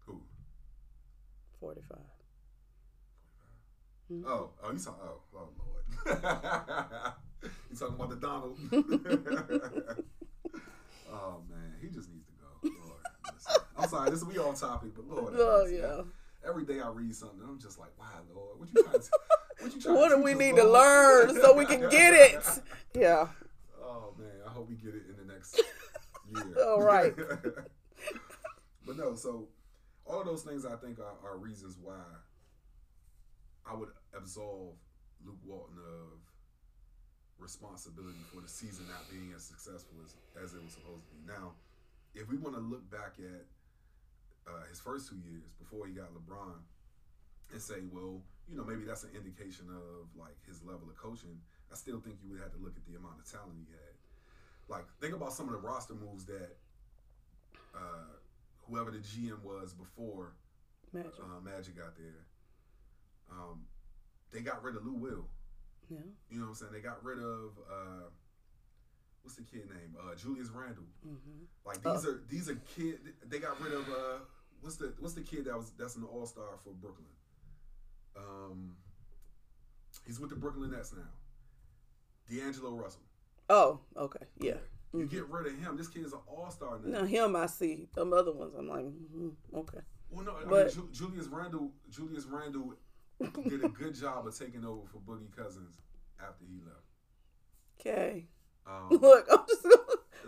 Who? 0.06 0.20
Forty-five. 1.60 1.98
Oh, 4.24 4.50
oh, 4.62 4.72
you 4.72 4.78
talking? 4.78 5.00
Oh, 5.02 5.20
oh 5.34 5.48
Lord. 5.58 5.84
you 7.70 7.76
talking 7.76 7.94
about 7.96 8.10
the 8.10 8.16
Donald? 8.16 8.56
oh 11.12 11.40
man, 11.50 11.74
he 11.80 11.88
just 11.88 12.08
needs 12.10 12.26
to 12.26 12.32
go. 12.40 12.46
Lord. 12.62 13.02
I'm 13.76 13.88
sorry. 13.88 14.10
This 14.10 14.20
is 14.20 14.24
we 14.24 14.38
off 14.38 14.60
topic, 14.60 14.90
but 14.94 15.06
Lord. 15.08 15.34
Oh 15.36 15.66
yeah. 15.66 16.02
Every 16.46 16.64
day 16.64 16.80
I 16.80 16.88
read 16.88 17.14
something, 17.14 17.40
I'm 17.46 17.58
just 17.58 17.78
like, 17.78 17.90
wow, 17.98 18.06
Lord, 18.34 18.58
what 18.60 18.68
you 18.72 18.82
trying 18.82 19.00
to? 19.00 19.10
What 19.60 19.74
you 19.74 19.80
trying 19.82 19.96
What 19.96 20.08
to 20.10 20.16
do 20.16 20.22
we 20.22 20.34
need 20.34 20.56
to 20.56 20.64
learn 20.64 21.34
so 21.34 21.54
we 21.56 21.66
can 21.66 21.80
get 21.90 22.14
it? 22.14 22.44
Yeah. 22.94 23.28
Oh 23.78 24.14
man, 24.18 24.32
I 24.46 24.50
hope 24.50 24.70
we 24.70 24.76
get 24.76 24.94
it 24.94 25.02
in 25.10 25.16
the 25.26 25.30
next 25.34 25.60
year. 26.34 26.64
All 26.66 26.80
right. 26.80 27.14
but 28.86 28.96
no, 28.96 29.14
so 29.14 29.48
all 30.06 30.20
of 30.20 30.26
those 30.26 30.42
things 30.42 30.64
I 30.64 30.76
think 30.76 30.98
are, 30.98 31.28
are 31.28 31.36
reasons 31.36 31.76
why 31.82 32.00
I 33.70 33.74
would 33.74 33.90
absolve 34.16 34.76
Luke 35.26 35.36
Walton 35.44 35.76
of 35.76 36.18
responsibility 37.38 38.18
for 38.32 38.40
the 38.40 38.48
season 38.48 38.86
not 38.88 39.04
being 39.10 39.32
as 39.36 39.42
successful 39.44 39.98
as, 40.02 40.14
as 40.42 40.54
it 40.54 40.62
was 40.64 40.72
supposed 40.72 41.04
to 41.04 41.10
be. 41.14 41.20
Now, 41.26 41.52
if 42.14 42.30
we 42.30 42.38
want 42.38 42.54
to 42.56 42.62
look 42.62 42.88
back 42.90 43.16
at 43.18 43.44
uh, 44.48 44.64
his 44.68 44.80
first 44.80 45.08
two 45.08 45.16
years 45.16 45.50
before 45.58 45.86
he 45.86 45.92
got 45.92 46.14
LeBron 46.14 46.58
and 47.52 47.60
say, 47.60 47.82
well, 47.92 48.22
you 48.48 48.56
know, 48.56 48.64
maybe 48.64 48.84
that's 48.84 49.02
an 49.04 49.10
indication 49.14 49.66
of 49.70 50.06
like 50.18 50.36
his 50.46 50.62
level 50.62 50.88
of 50.88 50.96
coaching. 50.96 51.38
I 51.70 51.74
still 51.74 52.00
think 52.00 52.16
you 52.22 52.30
would 52.30 52.40
have 52.40 52.52
to 52.52 52.58
look 52.62 52.74
at 52.76 52.86
the 52.86 52.96
amount 52.98 53.18
of 53.18 53.30
talent 53.30 53.58
he 53.58 53.66
had. 53.72 53.94
Like, 54.68 54.86
think 55.00 55.14
about 55.14 55.32
some 55.32 55.46
of 55.46 55.52
the 55.52 55.58
roster 55.58 55.94
moves 55.94 56.24
that 56.26 56.56
uh, 57.74 58.14
whoever 58.68 58.90
the 58.90 58.98
GM 58.98 59.42
was 59.42 59.72
before 59.72 60.34
Magic. 60.92 61.12
uh, 61.20 61.40
Magic 61.42 61.76
got 61.76 61.96
there. 61.96 62.26
Um, 63.30 63.66
they 64.32 64.40
got 64.40 64.62
rid 64.62 64.76
of 64.76 64.84
Lou 64.84 64.94
Will. 64.94 65.24
Yeah. 65.90 65.98
You 66.30 66.38
know 66.38 66.46
what 66.46 66.48
I'm 66.50 66.54
saying? 66.54 66.72
They 66.72 66.80
got 66.80 67.02
rid 67.04 67.18
of 67.18 67.58
uh, 67.70 68.10
what's 69.22 69.36
the 69.36 69.42
kid 69.42 69.68
name? 69.68 69.94
Uh, 69.98 70.14
Julius 70.14 70.48
Randle. 70.50 70.84
Mm-hmm. 71.06 71.44
Like 71.64 71.82
these 71.82 72.06
are 72.06 72.22
these 72.28 72.48
are 72.48 72.58
kid. 72.76 72.98
They 73.28 73.38
got 73.38 73.60
rid 73.60 73.72
of 73.72 73.88
uh, 73.88 74.18
what's 74.60 74.76
the 74.76 74.92
what's 74.98 75.14
the 75.14 75.20
kid 75.22 75.44
that 75.46 75.56
was 75.56 75.72
that's 75.78 75.96
an 75.96 76.04
All 76.04 76.26
Star 76.26 76.44
for 76.64 76.70
Brooklyn. 76.70 77.06
Um, 78.16 78.72
he's 80.06 80.18
with 80.20 80.30
the 80.30 80.36
Brooklyn 80.36 80.70
Nets 80.70 80.92
now. 80.92 81.02
D'Angelo 82.30 82.70
Russell. 82.74 83.02
Oh, 83.48 83.80
okay. 83.96 84.24
Yeah. 84.40 84.54
You 84.92 85.06
get 85.06 85.28
rid 85.28 85.46
of 85.46 85.58
him. 85.58 85.76
This 85.76 85.88
kid 85.88 86.04
is 86.06 86.12
an 86.12 86.20
All 86.26 86.50
Star 86.50 86.78
now. 86.82 87.00
Now 87.00 87.04
him, 87.06 87.36
I 87.36 87.46
see. 87.46 87.86
Them 87.94 88.12
other 88.12 88.32
ones, 88.32 88.54
I'm 88.58 88.68
like, 88.68 88.84
mm 88.84 89.32
okay. 89.54 89.78
Well, 90.10 90.24
no, 90.24 90.32
I 90.36 90.40
mean, 90.40 90.48
But- 90.48 90.72
Ju- 90.72 90.88
Julius 90.92 91.26
Randle. 91.26 91.70
Julius 91.90 92.24
Randle 92.24 92.74
did 93.48 93.64
a 93.64 93.68
good 93.68 93.94
job 93.94 94.26
of 94.26 94.38
taking 94.38 94.64
over 94.64 94.82
for 94.86 94.98
Boogie 94.98 95.34
Cousins 95.36 95.76
after 96.20 96.44
he 96.44 96.60
left. 96.64 96.86
Okay. 97.80 98.26
Um, 98.66 98.88
Look, 99.00 99.26
I'm 99.30 99.44
just. 99.48 99.66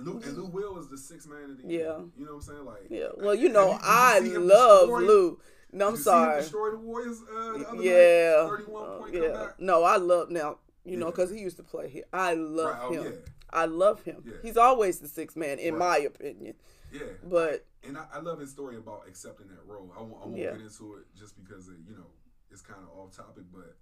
Lou, 0.01 0.21
and 0.21 0.37
Lou 0.37 0.47
Will 0.47 0.79
is 0.79 0.89
the 0.89 0.99
sixth 0.99 1.29
man 1.29 1.51
of 1.51 1.63
the 1.63 1.69
year. 1.69 1.81
Yeah. 1.87 1.99
You 2.17 2.25
know 2.27 2.33
what 2.33 2.37
I'm 2.37 2.43
saying? 2.43 2.65
Like, 2.65 2.87
Yeah. 2.91 3.09
Well, 3.17 3.35
you 3.35 3.49
know, 3.49 3.73
you- 3.73 4.21
did 4.23 4.33
you 4.33 4.39
I 4.41 4.55
love 4.57 4.89
Lou. 4.89 5.41
No, 5.73 5.89
I'm 5.89 5.93
did 5.95 5.99
you 5.99 6.05
see 6.05 6.11
him 6.11 6.17
sorry. 6.17 6.41
destroy 6.41 6.71
the 6.71 6.79
Warriors 6.79 7.21
uh, 7.23 7.59
the 7.59 7.69
other 7.69 7.83
Yeah. 7.83 8.43
night? 8.43 8.49
31 8.51 8.83
Uh, 8.91 8.99
point 8.99 9.15
yeah. 9.15 9.21
comeback. 9.21 9.61
No, 9.61 9.83
I 9.85 9.97
love 9.97 10.31
now. 10.31 10.59
You 10.85 10.97
know, 10.97 11.07
because 11.11 11.31
he 11.31 11.39
used 11.41 11.59
to 11.59 11.63
play 11.63 11.89
here. 11.89 12.05
I 12.13 12.33
love 12.35 12.71
Right, 12.73 12.83
oh, 12.83 12.93
him. 12.93 13.05
yeah. 13.13 13.19
I 13.51 13.65
love 13.67 14.03
him. 14.03 14.23
Yeah. 14.27 14.35
He's 14.43 14.57
always 14.57 15.01
the 15.01 15.09
sixth 15.09 15.37
man, 15.37 15.59
in 15.59 15.75
Right. 15.75 16.01
my 16.01 16.07
opinion. 16.07 16.55
Yeah. 16.93 17.03
But 17.23 17.67
And 17.83 17.99
I, 17.99 18.07
I 18.15 18.21
love 18.21 18.41
his 18.41 18.51
story 18.51 18.77
about 18.77 19.07
accepting 19.07 19.49
that 19.49 19.65
role. 19.67 19.93
I 19.97 20.01
won't, 20.01 20.15
I 20.23 20.27
won't 20.27 20.37
Yeah. 20.39 20.53
get 20.53 20.61
into 20.63 20.95
it 20.97 21.05
just 21.15 21.37
because 21.37 21.69
it, 21.69 21.77
you 21.87 21.95
know 21.95 22.07
it's 22.51 22.63
kind 22.63 22.83
of 22.83 22.89
off 22.99 23.15
topic, 23.15 23.45
but 23.53 23.77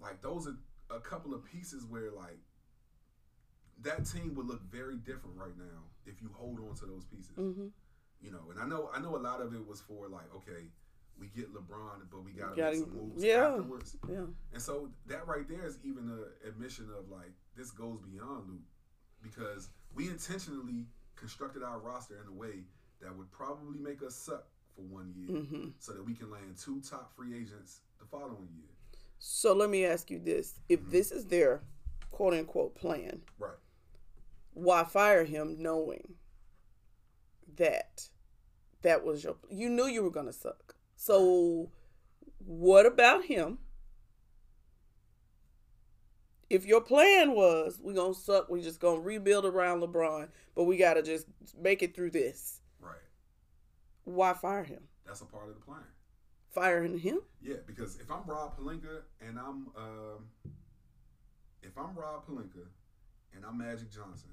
like 0.00 0.22
those 0.22 0.46
are 0.46 0.56
a 0.94 1.00
couple 1.00 1.34
of 1.34 1.44
pieces 1.44 1.84
where 1.84 2.10
like 2.12 2.38
that 3.82 4.04
team 4.06 4.34
would 4.34 4.46
look 4.46 4.62
very 4.70 4.96
different 4.96 5.36
right 5.36 5.56
now 5.56 5.80
if 6.06 6.20
you 6.20 6.30
hold 6.32 6.58
on 6.60 6.74
to 6.76 6.86
those 6.86 7.04
pieces. 7.04 7.34
hmm 7.36 7.68
You 8.20 8.30
know, 8.30 8.50
and 8.50 8.60
I 8.60 8.66
know 8.66 8.90
I 8.94 9.00
know 9.00 9.16
a 9.16 9.22
lot 9.30 9.40
of 9.40 9.54
it 9.54 9.66
was 9.66 9.80
for 9.80 10.08
like 10.08 10.32
okay, 10.36 10.64
we 11.18 11.26
get 11.28 11.52
LeBron, 11.54 12.08
but 12.10 12.24
we 12.24 12.32
gotta 12.32 12.56
Gotta- 12.56 12.76
make 12.76 12.80
some 12.84 12.96
moves 12.96 13.24
yeah. 13.24 13.46
afterwards. 13.48 13.96
yeah, 14.08 14.24
And 14.52 14.62
so 14.62 14.88
that 15.06 15.26
right 15.26 15.46
there 15.48 15.64
is 15.66 15.78
even 15.84 16.10
a 16.10 16.48
admission 16.48 16.88
of 16.98 17.08
like 17.10 17.32
this 17.56 17.70
goes 17.70 18.00
beyond 18.00 18.48
Luke 18.48 18.68
because 19.22 19.68
we 19.94 20.08
intentionally 20.08 20.86
constructed 21.16 21.62
our 21.62 21.78
roster 21.78 22.14
in 22.22 22.28
a 22.28 22.32
way 22.32 22.64
that 23.02 23.14
would 23.16 23.30
probably 23.30 23.78
make 23.78 24.02
us 24.02 24.14
suck 24.14 24.46
for 24.74 24.82
one 24.82 25.12
year 25.16 25.40
hmm 25.42 25.68
so 25.78 25.92
that 25.92 26.04
we 26.04 26.14
can 26.14 26.30
land 26.30 26.56
two 26.62 26.80
top 26.80 27.14
free 27.16 27.34
agents 27.36 27.80
the 27.98 28.04
following 28.06 28.48
year. 28.56 28.68
So 29.18 29.52
let 29.54 29.68
me 29.68 29.84
ask 29.84 30.10
you 30.10 30.18
this: 30.18 30.60
If 30.68 30.80
this 30.90 31.10
is 31.12 31.26
their 31.26 31.60
quote 32.10 32.32
unquote 32.34 32.74
plan, 32.74 33.20
Right. 33.38 33.52
Why 34.52 34.84
fire 34.84 35.24
him 35.24 35.56
knowing 35.58 36.14
that 37.56 38.08
that 38.82 39.04
was 39.04 39.24
your 39.24 39.36
you 39.48 39.68
knew 39.68 39.86
you 39.86 40.02
were 40.02 40.10
gonna 40.10 40.32
suck. 40.32 40.74
So 40.96 41.70
what 42.44 42.86
about 42.86 43.24
him? 43.24 43.58
If 46.48 46.66
your 46.66 46.80
plan 46.80 47.32
was 47.32 47.78
we 47.82 47.94
gonna 47.94 48.14
suck, 48.14 48.48
we 48.48 48.60
just 48.60 48.80
gonna 48.80 49.00
rebuild 49.00 49.44
around 49.44 49.82
LeBron, 49.82 50.28
but 50.54 50.64
we 50.64 50.76
gotta 50.76 51.02
just 51.02 51.26
make 51.58 51.82
it 51.82 51.94
through 51.94 52.10
this. 52.10 52.60
Right. 52.80 52.96
Why 54.04 54.32
fire 54.32 54.64
him? 54.64 54.82
that's 55.10 55.22
a 55.22 55.24
part 55.24 55.48
of 55.48 55.56
the 55.56 55.60
plan. 55.60 55.82
Firing 56.50 56.98
him? 56.98 57.18
Yeah, 57.42 57.56
because 57.66 57.98
if 57.98 58.10
I'm 58.10 58.22
Rob 58.26 58.56
Pelinka 58.56 59.02
and 59.20 59.38
I'm 59.38 59.68
um, 59.76 60.28
if 61.62 61.76
I'm 61.76 61.94
Rob 61.96 62.26
Pelinka 62.26 62.66
and 63.34 63.44
I'm 63.44 63.58
Magic 63.58 63.90
Johnson, 63.90 64.30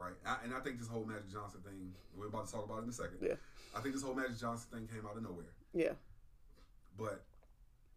right? 0.00 0.14
I, 0.26 0.36
and 0.44 0.54
I 0.54 0.60
think 0.60 0.78
this 0.78 0.88
whole 0.88 1.04
Magic 1.04 1.30
Johnson 1.30 1.60
thing 1.64 1.92
we're 2.16 2.28
about 2.28 2.46
to 2.46 2.52
talk 2.52 2.64
about 2.64 2.78
it 2.78 2.84
in 2.84 2.88
a 2.88 2.92
second. 2.92 3.18
Yeah. 3.20 3.34
I 3.76 3.80
think 3.80 3.94
this 3.94 4.02
whole 4.02 4.14
Magic 4.14 4.38
Johnson 4.38 4.68
thing 4.72 4.88
came 4.88 5.06
out 5.06 5.16
of 5.16 5.22
nowhere. 5.22 5.52
Yeah. 5.74 5.92
But 6.98 7.24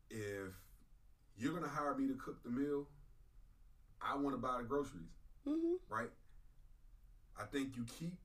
if 0.10 0.54
you're 1.38 1.54
gonna 1.54 1.68
hire 1.68 1.96
me 1.96 2.08
to 2.08 2.14
cook 2.16 2.44
the 2.44 2.50
meal, 2.50 2.88
I 4.02 4.16
want 4.18 4.36
to 4.36 4.42
buy 4.42 4.58
the 4.60 4.64
groceries, 4.68 5.10
hmm 5.48 5.76
right? 5.90 6.10
I 7.40 7.46
think 7.46 7.76
you 7.76 7.86
keep 7.86 8.18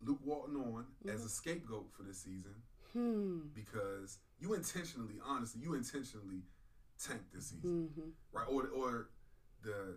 Luke 0.00 0.20
Walton 0.24 0.56
on 0.56 0.86
as 1.12 1.24
a 1.24 1.28
scapegoat 1.28 1.86
for 1.96 2.02
this 2.02 2.18
season 2.18 2.54
Hmm. 2.92 3.38
because 3.54 4.18
you 4.38 4.52
intentionally, 4.52 5.14
honestly, 5.24 5.62
you 5.62 5.74
intentionally 5.74 6.42
tanked 7.02 7.32
this 7.32 7.46
season, 7.46 7.88
hmm 7.96 8.10
right? 8.32 8.46
Or 8.48 8.68
or 8.68 9.08
the 9.62 9.96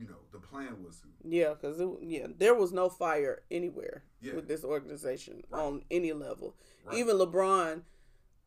you 0.00 0.06
know 0.08 0.16
the 0.32 0.38
plan 0.38 0.82
was 0.84 1.00
to 1.00 1.06
Yeah, 1.22 1.50
because 1.54 1.80
yeah, 2.00 2.26
there 2.38 2.54
was 2.54 2.72
no 2.72 2.88
fire 2.88 3.42
anywhere 3.50 4.02
Yeah. 4.20 4.34
with 4.34 4.48
this 4.48 4.64
organization 4.64 5.44
Right. 5.50 5.60
on 5.60 5.84
any 5.90 6.12
level. 6.12 6.56
Right. 6.86 6.98
Even 6.98 7.16
LeBron 7.18 7.82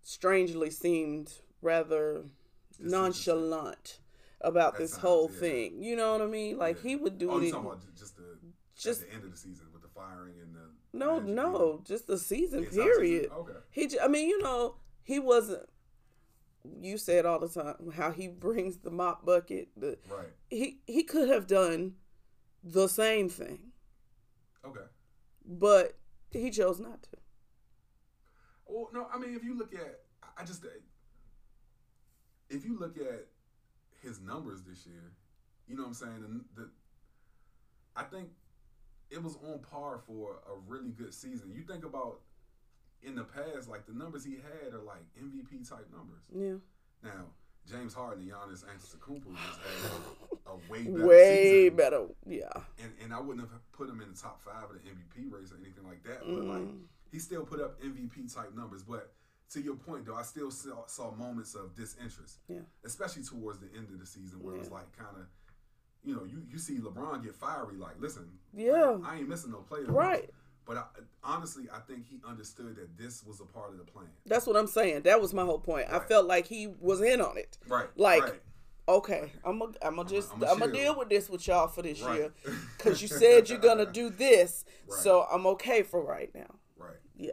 strangely 0.01 0.69
seemed 0.71 1.41
rather 1.61 2.25
Disinterested. 2.71 2.91
nonchalant 2.91 3.99
about 4.41 4.77
this 4.77 4.97
whole 4.97 5.29
yeah. 5.31 5.39
thing. 5.39 5.83
You 5.83 5.95
know 5.95 6.11
what 6.13 6.21
I 6.21 6.27
mean? 6.27 6.57
Like 6.57 6.77
Yeah. 6.77 6.89
he 6.89 6.95
would 6.95 7.17
do 7.17 7.29
Oh, 7.31 7.37
it. 7.37 7.45
you 7.45 7.51
talking 7.51 7.67
about 7.67 7.95
just 7.95 8.17
the 8.17 8.37
just- 8.75 9.03
at 9.03 9.07
the 9.09 9.13
end 9.15 9.23
of 9.25 9.31
the 9.31 9.37
season 9.37 9.67
with 9.71 9.81
the 9.83 9.87
firing 9.89 10.39
and 10.41 10.55
the 10.55 10.69
no, 10.95 11.19
no, 11.19 11.81
just 11.85 12.05
the 12.07 12.17
season 12.17 12.65
period. 12.65 13.31
Okay, 13.31 13.53
He, 13.71 13.99
I 13.99 14.07
mean, 14.07 14.27
you 14.29 14.39
know, 14.41 14.75
he 15.03 15.17
wasn't. 15.19 15.67
You 16.81 16.97
said 16.97 17.25
all 17.25 17.39
the 17.39 17.49
time 17.49 17.91
how 17.95 18.11
he 18.11 18.27
brings 18.27 18.77
the 18.77 18.89
mop 18.91 19.25
bucket. 19.25 19.69
The 19.75 19.97
right, 20.09 20.27
he 20.49 20.79
he 20.87 21.03
could 21.03 21.29
have 21.29 21.45
done 21.47 21.95
the 22.63 22.87
same 22.87 23.27
thing, 23.29 23.71
okay. 24.65 24.85
but 25.45 25.97
he 26.31 26.49
chose 26.49 26.79
not 26.79 27.03
to. 27.03 27.09
Well, 28.65 28.89
no, 28.93 29.07
I 29.13 29.17
mean, 29.19 29.35
if 29.35 29.43
you 29.43 29.57
look 29.57 29.73
at, 29.75 29.99
I- 30.37 30.45
just, 30.45 30.65
if 32.49 32.63
you 32.65 32.77
look 32.79 32.97
at 32.97 33.27
his 34.01 34.21
numbers 34.21 34.63
this 34.63 34.85
year, 34.85 35.11
you 35.67 35.75
know 35.75 35.83
what 35.83 35.89
I'm 35.89 35.93
saying, 35.93 36.23
and 36.25 36.45
the, 36.55 36.69
I 37.95 38.03
think 38.03 38.29
it 39.09 39.21
was 39.21 39.35
on 39.43 39.59
par 39.59 39.99
for 40.07 40.39
a 40.49 40.55
really 40.67 40.91
good 40.91 41.13
season. 41.13 41.51
You 41.53 41.63
think 41.63 41.83
about 41.85 42.21
in 43.05 43.15
the 43.15 43.23
past, 43.23 43.69
like 43.69 43.85
the 43.85 43.93
numbers 43.93 44.23
he 44.25 44.33
had 44.35 44.73
are 44.73 44.81
like 44.83 45.03
MVP 45.21 45.67
type 45.69 45.87
numbers. 45.91 46.23
Yeah, 46.33 46.55
Now, 47.03 47.25
James 47.69 47.93
Harden 47.93 48.23
and 48.23 48.31
Giannis 48.31 48.63
Antetokounmpo 48.65 49.35
just 49.35 49.59
had 49.59 49.91
a, 50.47 50.49
a 50.51 50.55
way 50.69 50.83
better 50.83 51.05
way 51.07 51.61
season. 51.63 51.77
better. 51.77 52.05
Yeah, 52.27 52.49
and 52.81 52.91
and 53.03 53.13
I 53.13 53.19
wouldn't 53.19 53.47
have 53.49 53.59
put 53.71 53.89
him 53.89 54.01
in 54.01 54.11
the 54.13 54.17
top 54.19 54.41
five 54.41 54.63
of 54.65 54.71
the 54.73 54.89
MVP 54.89 55.31
race 55.31 55.51
or 55.51 55.57
anything 55.57 55.85
like 55.85 56.03
that. 56.03 56.19
But 56.25 56.43
like 56.45 56.61
Mm. 56.61 56.83
he 57.11 57.19
still 57.19 57.43
put 57.45 57.61
up 57.61 57.81
MVP 57.81 58.33
type 58.33 58.55
numbers. 58.55 58.83
But 58.83 59.13
to 59.51 59.61
your 59.61 59.75
point 59.75 60.05
though, 60.05 60.15
I 60.15 60.23
still 60.23 60.49
saw, 60.51 60.85
saw 60.87 61.11
moments 61.11 61.53
of 61.55 61.75
disinterest, 61.75 62.39
yeah, 62.47 62.59
especially 62.83 63.23
towards 63.23 63.59
the 63.59 63.67
end 63.77 63.89
of 63.93 63.99
the 63.99 64.05
season 64.05 64.41
where 64.41 64.55
it 64.55 64.59
was 64.59 64.71
like 64.71 64.91
kind 64.97 65.15
of, 65.15 65.25
you 66.03 66.15
know, 66.15 66.23
you 66.25 66.41
you 66.51 66.57
see 66.57 66.79
LeBron 66.79 67.23
get 67.23 67.35
fiery. 67.35 67.77
Like, 67.77 67.95
listen, 67.99 68.29
Yeah. 68.53 68.97
like, 68.99 69.11
I 69.13 69.17
ain't 69.19 69.29
missing 69.29 69.51
no 69.51 69.59
play. 69.59 69.81
right. 69.87 70.29
But 70.65 70.77
I, 70.77 70.83
honestly, 71.23 71.65
I 71.73 71.79
think 71.79 72.05
he 72.09 72.21
understood 72.27 72.75
that 72.77 72.97
this 72.97 73.23
was 73.25 73.41
a 73.41 73.45
part 73.45 73.71
of 73.71 73.77
the 73.77 73.83
plan. 73.83 74.07
That's 74.25 74.47
what 74.47 74.55
I'm 74.55 74.67
saying. 74.67 75.01
That 75.03 75.19
was 75.21 75.33
my 75.33 75.43
whole 75.43 75.59
point. 75.59 75.87
I 75.91 75.99
felt 75.99 76.25
like 76.25 76.47
he 76.47 76.67
was 76.79 77.01
in 77.01 77.19
on 77.21 77.37
it. 77.37 77.57
Right. 77.67 77.87
Like, 77.97 78.23
right, 78.23 78.41
Okay, 78.87 79.31
I'm 79.45 79.59
gonna 79.59 79.71
I'm 79.81 80.05
just 80.07 80.31
I'm 80.33 80.59
gonna 80.59 80.71
deal 80.71 80.97
with 80.97 81.07
this 81.09 81.29
with 81.29 81.47
y'all 81.47 81.67
for 81.69 81.81
this 81.81 82.01
right. 82.01 82.15
year 82.19 82.33
because 82.77 83.01
you 83.01 83.07
said 83.07 83.49
you're 83.49 83.57
gonna 83.57 83.85
do 83.85 84.09
this, 84.09 84.65
Right. 84.89 84.99
so 84.99 85.25
I'm 85.31 85.45
okay 85.47 85.83
for 85.83 86.01
right 86.03 86.29
now. 86.35 86.55
right. 86.77 86.97
Yeah. 87.15 87.31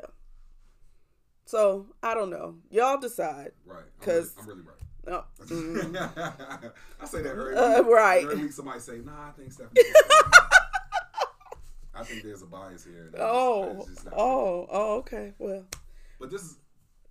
So 1.46 1.86
I 2.02 2.14
don't 2.14 2.30
know. 2.30 2.56
Y'all 2.70 2.98
decide. 3.00 3.52
Right. 3.66 3.78
I'm 4.00 4.04
'Cause- 4.06 4.34
really, 4.38 4.52
I'm 4.52 4.58
really 4.58 4.62
right. 4.68 4.76
No. 5.06 5.24
Mm. 5.46 6.72
I 7.00 7.06
say 7.06 7.22
that 7.22 7.30
every 7.30 7.56
Uh, 7.56 7.82
week. 7.82 7.90
right. 7.92 8.22
Every 8.24 8.36
week 8.42 8.52
somebody 8.52 8.78
say, 8.80 8.98
"Nah, 8.98 9.28
I 9.28 9.30
think 9.32 9.50
Stephanie." 9.52 9.80
I 12.00 12.04
think 12.04 12.22
there's 12.22 12.42
a 12.42 12.46
bias 12.46 12.84
here. 12.84 13.08
just- 13.10 13.22
Oh, 13.22 13.84
just 13.88 14.04
fair. 14.04 14.12
oh, 14.16 14.66
oh, 14.70 14.96
okay. 14.98 15.34
Well, 15.38 15.64
But 16.18 16.30
this 16.30 16.42
is 16.42 16.56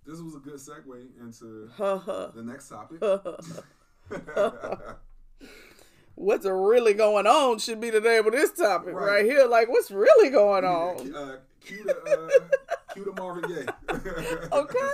this 0.06 0.20
was 0.20 0.34
a 0.34 0.38
good 0.38 0.54
segue 0.54 1.08
into 1.20 1.70
the 2.34 2.42
next 2.42 2.68
topic. 2.68 3.00
What's 6.16 6.44
really 6.44 6.92
going 6.94 7.26
on 7.26 7.58
should 7.58 7.80
be 7.80 7.88
the 7.90 8.00
name 8.00 8.26
of 8.26 8.32
this 8.32 8.52
topic 8.52 8.92
right, 8.94 9.06
Right. 9.06 9.24
here. 9.24 9.46
Like, 9.46 9.68
what's 9.70 9.90
really 9.90 10.28
going 10.30 10.64
on? 10.64 11.14
uh, 11.14 11.36
cue 11.64 11.82
the 11.84 11.96
uh, 11.96 12.28
cue 12.92 13.04
the 13.04 13.12
Marvin 13.12 13.44
Gaye. 13.48 13.66
Okay. 14.52 14.92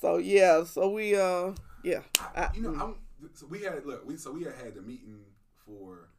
so 0.00 0.18
yeah, 0.18 0.64
so 0.64 0.90
we 0.90 1.16
uh 1.16 1.52
yeah. 1.82 2.00
I- 2.34 2.50
you 2.54 2.62
know, 2.62 2.74
I'm, 2.74 2.96
so 3.32 3.46
we 3.46 3.62
had 3.62 3.86
look. 3.86 4.04
We 4.06 4.16
so 4.18 4.32
we 4.32 4.42
had 4.44 4.54
had 4.54 4.74
the 4.74 4.82
meeting 4.82 5.20
for 5.64 6.10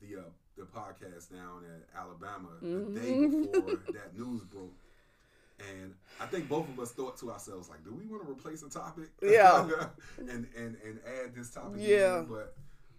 the 0.00 0.18
uh, 0.20 0.24
the 0.56 0.64
podcast 0.64 1.30
down 1.32 1.64
at 1.64 1.98
Alabama 1.98 2.48
the 2.60 3.00
day 3.00 3.12
Mm-hmm. 3.12 3.42
before 3.52 3.76
that 3.94 4.16
news 4.18 4.42
broke, 4.44 4.72
and 5.80 5.94
I 6.20 6.26
think 6.26 6.48
both 6.48 6.68
of 6.68 6.78
us 6.80 6.92
thought 6.92 7.16
to 7.18 7.30
ourselves 7.32 7.68
like, 7.68 7.84
do 7.84 7.92
we 7.94 8.04
want 8.06 8.24
to 8.24 8.30
replace 8.30 8.62
a 8.62 8.68
topic? 8.70 9.08
Yeah. 9.22 9.66
and 10.18 10.28
and 10.56 10.76
and 10.84 11.00
add 11.06 11.34
this 11.34 11.50
topic. 11.50 11.80
Yeah. 11.80 12.20
in? 12.20 12.26
but 12.26 12.54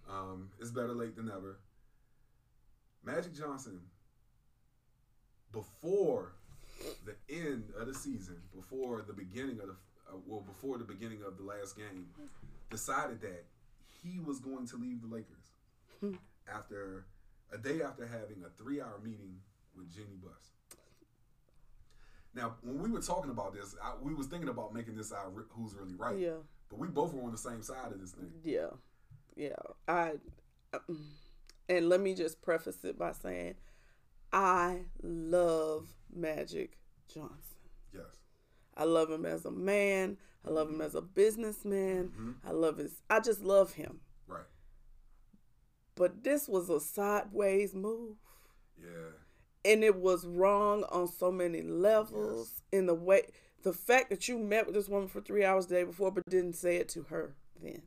um, 0.09 0.49
it's 0.59 0.71
better 0.71 0.93
late 0.93 1.15
than 1.15 1.27
never. 1.27 1.57
Magic 3.05 3.35
Johnson, 3.35 3.81
before 5.51 6.33
the 7.05 7.15
end 7.29 7.65
of 7.79 7.87
the 7.87 7.93
season, 7.93 8.37
before 8.55 9.03
the 9.05 9.13
beginning 9.13 9.59
of 9.59 9.67
the 9.67 9.75
uh, 10.11 10.17
well, 10.27 10.41
before 10.41 10.77
the 10.77 10.83
beginning 10.83 11.19
of 11.25 11.37
the 11.37 11.43
last 11.43 11.77
game, 11.77 12.07
decided 12.69 13.21
that 13.21 13.43
he 14.03 14.19
was 14.19 14.39
going 14.39 14.67
to 14.67 14.77
leave 14.77 15.01
the 15.01 15.07
Lakers 15.13 16.17
after 16.53 17.05
a 17.53 17.57
day 17.57 17.81
after 17.81 18.05
having 18.05 18.43
a 18.45 18.49
three-hour 18.61 18.99
meeting 19.03 19.37
with 19.75 19.93
Jeanie 19.93 20.17
Buss. 20.21 20.51
Now, 22.35 22.55
when 22.63 22.81
we 22.81 22.89
were 22.89 23.01
talking 23.01 23.29
about 23.29 23.53
this, 23.53 23.75
I, 23.81 23.93
we 24.01 24.13
was 24.13 24.27
thinking 24.27 24.49
about 24.49 24.73
making 24.73 24.95
this 24.95 25.11
our 25.11 25.31
who's 25.49 25.75
really 25.75 25.93
right. 25.93 26.17
Yeah. 26.17 26.41
But 26.69 26.79
we 26.79 26.87
both 26.87 27.13
were 27.13 27.23
on 27.23 27.31
the 27.31 27.37
same 27.37 27.61
side 27.61 27.91
of 27.91 27.99
this 27.99 28.11
thing. 28.11 28.31
Yeah. 28.43 28.69
Yeah. 29.35 29.55
I 29.87 30.13
mm, 30.89 30.97
and 31.69 31.89
let 31.89 32.01
me 32.01 32.15
just 32.15 32.41
preface 32.41 32.83
it 32.83 32.97
by 32.97 33.11
saying 33.11 33.55
I 34.31 34.85
love 35.03 35.89
Magic 36.11 36.79
Johnson. 37.07 37.37
Yes. 37.93 38.03
I 38.75 38.85
love 38.85 39.11
him 39.11 39.25
as 39.25 39.45
a 39.45 39.51
man. 39.51 40.17
I 40.45 40.49
love 40.49 40.69
him 40.69 40.81
as 40.81 40.95
a 40.95 41.01
businessman. 41.01 42.11
I 42.45 42.51
love 42.51 42.77
his 42.77 43.01
I 43.09 43.19
just 43.19 43.41
love 43.41 43.73
him. 43.73 43.99
But 45.95 46.23
this 46.23 46.47
was 46.47 46.69
a 46.69 46.79
sideways 46.79 47.73
move. 47.75 48.15
Yeah. 48.81 49.11
and 49.63 49.83
it 49.83 49.95
was 49.95 50.25
wrong 50.25 50.83
on 50.91 51.07
so 51.07 51.31
many 51.31 51.61
levels 51.61 52.61
in 52.71 52.85
the 52.85 52.93
way 52.95 53.21
the 53.61 53.71
fact 53.71 54.09
that 54.09 54.27
you 54.27 54.37
met 54.37 54.65
with 54.65 54.75
this 54.75 54.89
woman 54.89 55.07
for 55.07 55.21
three 55.21 55.45
hours 55.45 55.67
the 55.67 55.75
day 55.75 55.83
before 55.85 56.11
but 56.11 56.25
didn't 56.29 56.55
say 56.55 56.75
it 56.77 56.89
to 56.89 57.03
her 57.03 57.35
then 57.61 57.83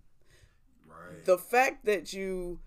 Right. 0.88 1.24
the 1.26 1.36
fact 1.36 1.84
that 1.84 2.12
you 2.14 2.60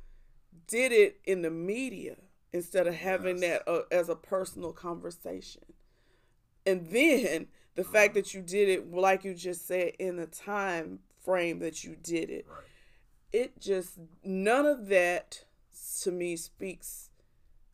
did 0.67 0.91
it 0.91 1.19
in 1.23 1.41
the 1.41 1.49
media 1.49 2.17
instead 2.53 2.85
of 2.85 2.93
having 2.93 3.41
Yes. 3.41 3.61
that 3.65 3.71
uh, 3.71 3.81
as 3.91 4.09
a 4.09 4.15
personal 4.15 4.73
conversation 4.73 5.63
and 6.67 6.85
then 6.91 7.47
the 7.75 7.83
fact 7.83 8.13
that 8.13 8.33
you 8.35 8.41
did 8.41 8.69
it 8.69 8.91
like 8.91 9.23
you 9.23 9.33
just 9.33 9.65
said 9.65 9.93
in 9.97 10.17
the 10.17 10.27
time 10.27 10.99
frame 11.23 11.57
that 11.59 11.83
you 11.83 11.95
did 11.95 12.29
it 12.29 12.45
right. 12.47 12.63
It 13.31 13.59
just 13.59 13.99
none 14.23 14.65
of 14.65 14.87
that 14.87 15.45
to 16.01 16.11
me 16.11 16.35
speaks 16.35 17.09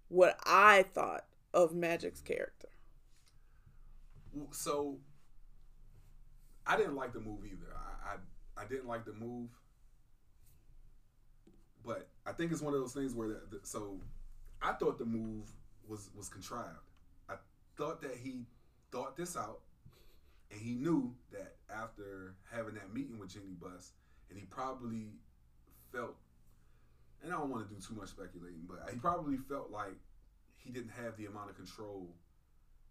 what 0.09 0.37
I 0.45 0.83
thought 0.93 1.25
of 1.53 1.73
Magic's 1.73 2.21
character. 2.21 2.69
So 4.51 4.97
I 6.67 6.75
didn't 6.75 6.95
like 6.95 7.13
the 7.13 7.19
move 7.21 7.45
either. 7.45 7.73
I, 7.73 8.13
I 8.13 8.63
I 8.63 8.67
didn't 8.67 8.87
like 8.87 9.05
the 9.05 9.13
move, 9.13 9.49
but 11.85 12.07
I 12.25 12.31
think 12.31 12.51
it's 12.51 12.61
one 12.61 12.73
of 12.73 12.79
those 12.79 12.93
things 12.93 13.13
where 13.13 13.27
the, 13.27 13.41
the, 13.51 13.59
so 13.63 13.99
I 14.61 14.73
thought 14.73 14.97
the 14.97 15.05
move 15.05 15.49
was 15.87 16.09
was 16.15 16.27
contrived. 16.29 16.89
I 17.29 17.35
thought 17.77 18.01
that 18.01 18.17
he 18.21 18.45
thought 18.91 19.15
this 19.15 19.37
out, 19.37 19.61
and 20.51 20.59
he 20.59 20.73
knew 20.73 21.13
that 21.31 21.55
after 21.69 22.35
having 22.51 22.75
that 22.75 22.93
meeting 22.93 23.19
with 23.19 23.29
Jeanie 23.29 23.55
Buss, 23.59 23.91
and 24.29 24.39
he 24.39 24.45
probably 24.45 25.13
felt, 25.95 26.15
and 27.23 27.33
I 27.33 27.37
don't 27.37 27.49
want 27.49 27.67
to 27.67 27.73
do 27.73 27.79
too 27.81 27.95
much 27.95 28.09
speculating, 28.09 28.61
but 28.67 28.89
he 28.91 28.97
probably 28.97 29.37
felt 29.37 29.71
like 29.71 29.95
he 30.57 30.71
didn't 30.71 30.91
have 30.91 31.15
the 31.17 31.25
amount 31.25 31.49
of 31.49 31.55
control 31.55 32.09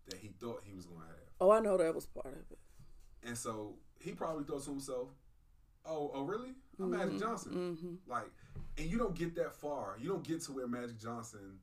that 0.09 0.19
he 0.19 0.29
thought 0.40 0.62
he 0.64 0.75
was 0.75 0.87
going 0.87 1.01
to 1.01 1.07
have. 1.07 1.17
Oh, 1.40 1.51
I 1.51 1.61
know 1.61 1.77
that 1.77 1.95
was 1.95 2.07
part 2.07 2.27
of 2.27 2.51
it. 2.51 2.59
And 3.27 3.37
so 3.37 3.75
he 4.01 4.12
probably 4.12 4.45
thought 4.45 4.62
to 4.64 4.71
himself, 4.71 5.09
"Oh, 5.87 6.11
oh, 6.14 6.23
really? 6.25 6.51
I'm 6.79 6.90
Mm-hmm. 6.90 6.97
Magic 6.99 7.21
Johnson." 7.21 7.99
Like, 8.07 8.31
and 8.79 8.87
you 8.90 8.99
don't 8.99 9.14
get 9.14 9.35
that 9.37 9.55
far. 9.55 9.97
You 10.01 10.09
don't 10.09 10.23
get 10.25 10.43
to 10.43 10.53
where 10.53 10.67
Magic 10.67 10.99
Johnson 10.99 11.59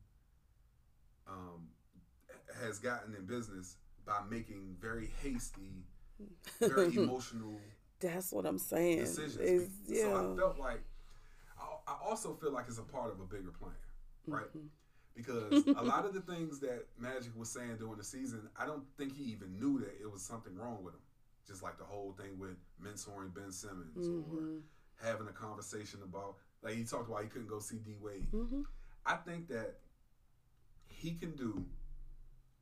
um, 1.28 1.68
has 2.60 2.78
gotten 2.78 3.14
in 3.14 3.24
business 3.26 3.76
by 4.04 4.20
making 4.28 4.76
very 4.80 5.10
hasty, 5.22 5.84
very 6.60 6.96
emotional 6.96 7.60
That's 8.00 8.32
what 8.32 8.44
I'm 8.46 8.58
saying. 8.58 8.98
decisions. 9.00 9.36
It's- 9.38 9.68
yeah. 9.86 10.02
So 10.02 10.32
I 10.32 10.36
felt 10.36 10.58
like 10.58 10.80
I, 12.00 12.08
also 12.08 12.34
feel 12.34 12.52
like 12.52 12.66
it's 12.68 12.78
a 12.78 12.82
part 12.82 13.10
of 13.12 13.20
a 13.20 13.24
bigger 13.24 13.50
plan, 13.50 13.72
right? 14.26 14.46
Mm-hmm. 14.48 14.66
Because 15.14 15.66
a 15.66 15.82
lot 15.84 16.04
of 16.06 16.14
the 16.14 16.20
things 16.20 16.58
that 16.60 16.86
Magic 16.98 17.36
was 17.36 17.50
saying 17.50 17.76
during 17.78 17.96
the 17.98 18.04
season, 18.04 18.48
I 18.56 18.64
don't 18.66 18.84
think 18.96 19.14
he 19.14 19.24
even 19.24 19.58
knew 19.60 19.78
that 19.80 19.94
it 20.00 20.10
was 20.10 20.22
something 20.22 20.56
wrong 20.56 20.82
with 20.82 20.94
him. 20.94 21.00
Just 21.46 21.62
like 21.62 21.76
the 21.78 21.84
whole 21.84 22.14
thing 22.18 22.38
with 22.38 22.56
mentoring 22.82 23.34
Ben 23.34 23.50
Simmons 23.50 24.06
Mm-hmm. 24.08 24.36
or 24.36 24.62
having 25.06 25.26
a 25.28 25.32
conversation 25.32 26.00
about 26.04 26.36
like 26.62 26.74
he 26.74 26.84
talked 26.84 27.08
about 27.08 27.22
he 27.22 27.28
couldn't 27.28 27.48
go 27.48 27.58
see 27.58 27.76
D 27.76 27.96
Wade. 28.00 28.30
Mm-hmm. 28.32 28.62
I 29.04 29.16
think 29.16 29.48
that 29.48 29.78
he 30.86 31.12
can 31.14 31.32
do 31.32 31.64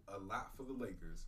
a 0.09 0.19
lot 0.19 0.51
for 0.57 0.63
the 0.65 0.73
Lakers 0.73 1.25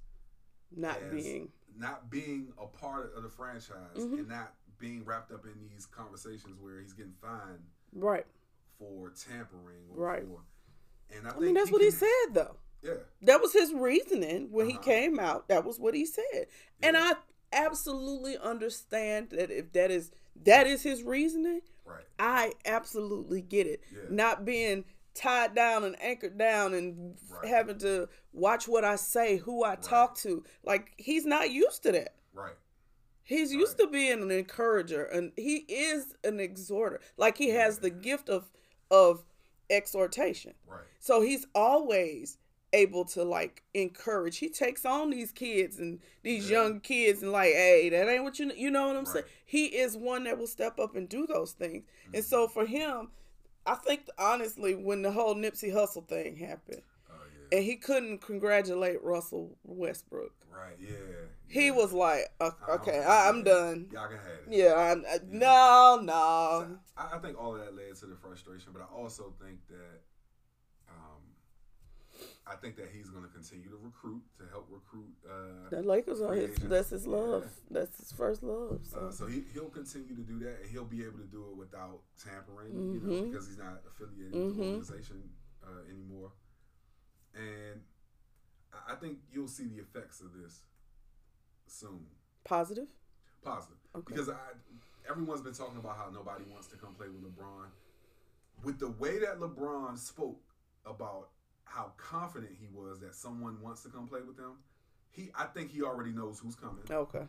not 0.75 0.99
being 1.11 1.49
not 1.77 2.11
being 2.11 2.49
a 2.61 2.67
part 2.67 3.13
of 3.17 3.23
the 3.23 3.29
franchise 3.29 3.77
Mm-hmm. 3.97 4.15
and 4.15 4.29
not 4.29 4.55
being 4.79 5.05
wrapped 5.05 5.31
up 5.31 5.45
in 5.45 5.53
these 5.73 5.87
conversations 5.87 6.57
where 6.61 6.81
he's 6.81 6.95
getting 6.95 7.13
fined 7.21 7.61
right. 7.93 8.27
for 8.79 9.11
tampering 9.11 9.85
or 9.95 10.05
Right. 10.05 10.23
for 10.27 10.41
and 11.17 11.27
I, 11.27 11.31
I 11.31 11.33
think 11.33 11.45
mean, 11.45 11.55
that's 11.55 11.71
what 11.71 11.83
he 11.83 11.91
said 11.91 12.09
though. 12.33 12.57
Yeah. 12.83 12.95
That 13.23 13.41
was 13.41 13.53
his 13.53 13.73
reasoning 13.73 14.49
when 14.51 14.67
he 14.69 14.75
Uh-huh. 14.75 14.83
came 14.83 15.21
out. 15.21 15.49
That 15.49 15.65
was 15.65 15.79
what 15.79 15.95
he 15.95 16.05
said. 16.07 16.47
And 16.83 16.97
I 16.97 17.13
absolutely 17.53 18.37
understand 18.39 19.31
that 19.31 19.51
if 19.51 19.73
that 19.73 19.91
is 19.91 20.11
that 20.45 20.67
is 20.67 20.83
his 20.83 21.03
reasoning, 21.03 21.61
Right. 21.85 22.05
I 22.19 22.55
absolutely 22.65 23.43
get 23.43 23.67
it. 23.67 23.83
Yeah. 23.93 24.03
Not 24.09 24.45
being 24.45 24.85
tied 25.15 25.55
down 25.55 25.85
and 25.85 26.01
anchored 26.01 26.39
down 26.39 26.73
and 26.75 27.17
Right. 27.29 27.47
having 27.47 27.79
to 27.81 28.09
watch 28.33 28.67
what 28.67 28.85
I 28.85 28.97
say, 28.97 29.37
who 29.37 29.63
I 29.63 29.77
talk 29.77 30.17
to. 30.19 30.43
Like 30.65 30.93
he's 30.97 31.27
not 31.27 31.51
used 31.51 31.83
to 31.85 31.93
that. 31.93 32.15
Right. 32.33 32.55
He's 33.25 33.53
used 33.53 33.79
to 33.79 33.87
being 33.87 34.23
an 34.23 34.31
encourager 34.31 35.05
and 35.05 35.33
he 35.37 35.59
is 35.69 36.15
an 36.25 36.41
exhorter. 36.41 37.01
Like 37.17 37.39
he 37.39 37.51
has 37.51 37.79
the 37.79 37.91
mm-hmm. 37.91 38.01
gift 38.01 38.29
of 38.29 38.51
of 38.91 39.25
exhortation. 39.71 40.55
Right. 40.67 40.81
So 40.99 41.23
he's 41.23 41.47
always 41.55 42.39
able 42.73 43.05
to 43.05 43.23
like 43.23 43.63
encourage. 43.75 44.39
He 44.39 44.49
takes 44.49 44.85
on 44.85 45.11
these 45.11 45.31
kids 45.31 45.79
and 45.79 46.01
these 46.23 46.51
young 46.51 46.81
kids 46.81 47.23
and 47.23 47.33
like, 47.33 47.53
hey, 47.53 47.89
that 47.91 48.09
ain't 48.09 48.25
what 48.25 48.39
you 48.39 48.51
you 48.57 48.71
know 48.71 48.89
what 48.89 48.97
I'm 48.97 49.07
saying. 49.07 49.27
He 49.45 49.67
is 49.67 49.97
one 49.97 50.25
that 50.25 50.39
will 50.39 50.47
step 50.47 50.79
up 50.79 50.97
and 50.97 51.09
do 51.09 51.27
those 51.27 51.53
things. 51.53 51.85
And 52.13 52.25
so 52.25 52.47
mm-hmm. 52.47 52.53
for 52.53 52.67
him, 52.67 53.11
I 53.67 53.77
think 53.77 54.09
honestly, 54.19 54.75
when 54.75 55.03
the 55.03 55.13
whole 55.13 55.35
Nipsey 55.35 55.73
Hussle 55.73 56.07
thing 56.09 56.37
happened, 56.37 56.83
Oh 57.09 57.15
yeah. 57.53 57.59
and 57.59 57.65
he 57.65 57.77
couldn't 57.77 58.19
congratulate 58.19 59.03
Russell 59.03 59.57
Westbrook, 59.63 60.33
Right. 60.53 60.77
Yeah. 60.79 60.97
He 61.53 61.71
was 61.71 61.93
like, 61.93 62.33
"Uh, 62.41 62.51
okay, 62.71 63.01
I, 63.05 63.29
I'm 63.29 63.43
done. 63.45 63.89
Y'all 63.93 64.09
can 64.09 64.17
have 64.17 64.27
it. 64.27 64.49
Yeah, 64.49 64.75
I'm, 64.75 65.05
I, 65.09 65.19
no, 65.29 66.01
no. 66.03 66.79
I, 66.97 67.17
I 67.17 67.19
think 67.19 67.39
all 67.39 67.55
of 67.55 67.61
that 67.65 67.75
led 67.77 67.95
to 67.97 68.07
the 68.07 68.17
frustration, 68.17 68.73
but 68.73 68.83
I 68.83 68.87
also 68.95 69.35
think 69.43 69.59
that 69.69 70.01
um, 70.89 71.21
I 72.47 72.57
think 72.57 72.77
that 72.77 72.89
he's 72.95 73.09
going 73.11 73.25
to 73.25 73.31
continue 73.31 73.69
to 73.69 73.77
recruit 73.83 74.23
to 74.39 74.45
help 74.51 74.67
recruit. 74.71 75.13
Uh, 75.29 75.69
The 75.71 75.83
Lakers 75.83 76.21
are 76.23 76.33
his. 76.35 76.51
agents. 76.53 76.63
That's 76.69 76.91
his 76.91 77.07
love. 77.07 77.45
Yeah. 77.45 77.81
That's 77.81 77.99
his 77.99 78.13
first 78.13 78.43
love. 78.43 78.81
So. 78.85 78.99
Uh, 78.99 79.11
so 79.13 79.27
he 79.27 79.45
he'll 79.53 79.69
continue 79.71 80.15
to 80.17 80.23
do 80.23 80.39
that, 80.41 80.61
and 80.63 80.71
he'll 80.71 80.85
be 80.85 81.03
able 81.05 81.19
to 81.19 81.27
do 81.31 81.45
it 81.51 81.57
without 81.57 82.01
tampering, 82.23 82.73
you 82.73 83.01
know, 83.01 83.13
Mhm. 83.13 83.31
because 83.31 83.47
he's 83.47 83.59
not 83.59 83.83
affiliated 83.87 84.33
with 84.35 84.55
Mhm. 84.55 84.57
the 84.57 84.63
organization 84.65 85.31
uh, 85.65 85.85
anymore. 85.91 86.33
And 87.35 87.83
I 88.89 88.95
think 88.97 89.19
you'll 89.33 89.49
see 89.49 89.67
the 89.69 89.79
effects 89.81 90.21
of 90.21 90.33
this 90.35 90.63
soon, 91.67 92.07
Positive. 92.45 92.89
positive, 93.43 93.77
Okay. 93.95 94.05
because 94.15 94.29
I 94.29 94.37
everyone's 95.09 95.41
been 95.43 95.55
talking 95.55 95.79
about 95.79 95.97
how 95.97 96.11
nobody 96.11 96.45
wants 96.51 96.67
to 96.69 96.77
come 96.77 96.95
play 96.95 97.09
with 97.09 97.23
LeBron. 97.23 97.67
With 98.63 98.79
the 98.79 98.91
way 98.91 99.19
that 99.19 99.41
LeBron 99.41 99.99
spoke 99.99 100.41
about 100.87 101.29
how 101.65 101.93
confident 101.97 102.53
he 102.61 102.69
was 102.73 103.01
that 103.01 103.15
someone 103.15 103.61
wants 103.63 103.83
to 103.83 103.89
come 103.89 104.07
play 104.07 104.21
with 104.27 104.39
him, 104.39 104.59
he 105.11 105.31
I 105.37 105.45
think 105.47 105.71
he 105.71 105.83
already 105.83 106.11
knows 106.13 106.39
who's 106.39 106.55
coming 106.55 106.85
Okay. 106.91 107.27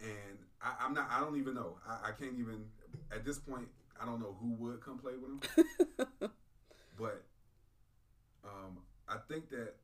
and 0.00 0.38
I, 0.62 0.74
I'm 0.80 0.94
not. 0.94 1.08
I 1.10 1.20
don't 1.20 1.36
even 1.36 1.54
know. 1.54 1.76
I, 1.88 2.08
I 2.08 2.12
can't 2.12 2.38
even 2.38 2.64
at 3.12 3.24
this 3.24 3.38
point. 3.38 3.68
I 4.00 4.04
don't 4.06 4.20
know 4.20 4.36
who 4.40 4.50
would 4.54 4.80
come 4.80 4.98
play 4.98 5.12
with 5.16 5.30
him. 5.30 6.00
but 6.98 7.22
um, 8.44 8.78
I 9.08 9.16
think 9.28 9.48
that 9.50 9.74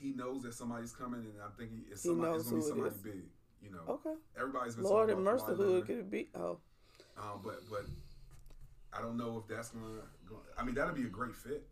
he 0.00 0.12
knows 0.12 0.42
that 0.42 0.54
somebody's 0.54 0.92
coming, 0.92 1.20
and 1.20 1.42
I 1.42 1.48
think 1.58 1.70
he, 1.70 1.90
it's, 1.90 2.02
He 2.02 2.08
somebody, 2.08 2.36
it's 2.36 2.50
gonna 2.50 2.62
be 2.62 2.68
somebody 2.68 2.94
big. 3.02 3.22
You 3.60 3.70
know, 3.72 3.92
Okay. 3.94 4.14
everybody's 4.38 4.76
been 4.76 4.84
Lord 4.84 5.08
talking 5.08 5.18
and 5.18 5.28
about 5.28 5.48
mercy, 5.48 5.62
who 5.62 5.76
it 5.78 5.86
could 5.86 6.10
be? 6.10 6.28
Oh, 6.34 6.58
um, 7.16 7.40
but 7.42 7.60
but 7.68 7.86
I 8.92 9.00
don't 9.02 9.16
know 9.16 9.38
if 9.38 9.48
that's 9.48 9.70
gonna. 9.70 10.02
Go, 10.28 10.36
I 10.56 10.64
mean, 10.64 10.74
that'd 10.74 10.94
be 10.94 11.02
a 11.02 11.08
great 11.08 11.34
fit. 11.34 11.66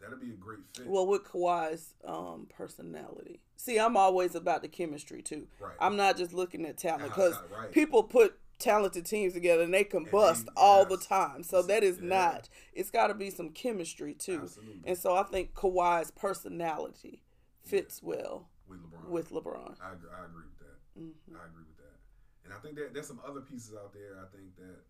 That'd 0.00 0.20
be 0.20 0.30
a 0.30 0.36
great 0.36 0.58
fit. 0.76 0.86
well, 0.86 1.06
with 1.06 1.24
Kawhi's 1.24 1.94
um, 2.04 2.46
personality. 2.54 3.40
See, 3.56 3.78
I'm 3.78 3.96
always 3.96 4.34
about 4.34 4.60
the 4.60 4.68
chemistry 4.68 5.22
too. 5.22 5.46
Right. 5.58 5.76
I'm 5.80 5.96
not 5.96 6.18
just 6.18 6.34
looking 6.34 6.66
at 6.66 6.76
talent 6.76 7.04
because 7.08 7.34
right. 7.56 7.72
people 7.72 8.02
put 8.02 8.38
talented 8.58 9.04
teams 9.06 9.32
together 9.34 9.62
and 9.62 9.74
they 9.74 9.84
combust 9.84 10.46
all 10.56 10.84
the 10.84 10.96
time. 10.96 11.42
So 11.42 11.62
that 11.62 11.82
is 11.82 11.98
Yeah. 12.00 12.08
not. 12.08 12.48
It's 12.72 12.90
got 12.90 13.08
to 13.08 13.14
be 13.14 13.30
some 13.30 13.50
chemistry 13.50 14.14
too. 14.14 14.40
Absolutely. 14.42 14.82
And 14.84 14.96
so 14.98 15.14
I 15.16 15.22
think 15.24 15.54
Kawhi's 15.54 16.10
personality 16.10 17.22
fits 17.62 18.02
well 18.02 18.48
with 18.68 18.80
LeBron. 18.80 19.08
with 19.08 19.30
LeBron. 19.30 19.76
I, 19.80 19.92
agree- 19.92 20.10
I 20.10 20.24
agree 20.24 20.44
with 20.44 20.58
that. 20.60 21.00
Mm-hmm. 21.00 21.36
I 21.36 21.44
agree 21.46 21.64
with 21.66 21.76
that. 21.78 21.98
And 22.44 22.52
I 22.54 22.58
think 22.58 22.76
that 22.76 22.94
there's 22.94 23.06
some 23.08 23.20
other 23.26 23.40
pieces 23.40 23.74
out 23.74 23.92
there 23.92 24.16
I 24.20 24.26
think 24.36 24.54
that 24.56 24.84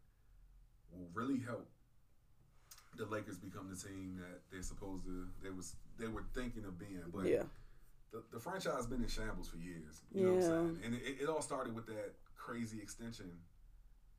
will 0.93 1.09
really 1.15 1.39
help 1.41 1.67
the 2.97 3.07
Lakers 3.07 3.39
become 3.39 3.69
the 3.69 3.77
team 3.77 4.17
that 4.21 4.41
they're 4.53 4.63
supposed 4.63 5.05
to 5.05 5.27
they 5.43 5.51
was 5.51 5.75
they 5.99 6.07
were 6.07 6.25
thinking 6.35 6.65
of 6.65 6.79
being. 6.79 7.03
But 7.13 7.27
Yeah. 7.27 7.45
the, 8.13 8.23
the 8.33 8.39
franchise 8.39 8.75
has 8.77 8.87
been 8.87 9.03
in 9.03 9.09
shambles 9.09 9.49
for 9.49 9.57
years. 9.57 10.03
You 10.13 10.27
know 10.27 10.35
what 10.35 10.37
I'm 10.37 10.41
Yeah. 10.43 10.49
saying? 10.49 10.81
And 10.85 10.95
it, 10.95 11.23
it 11.23 11.29
all 11.29 11.43
started 11.43 11.75
with 11.75 11.87
that 11.87 12.15
crazy 12.37 12.81
extension 12.81 13.31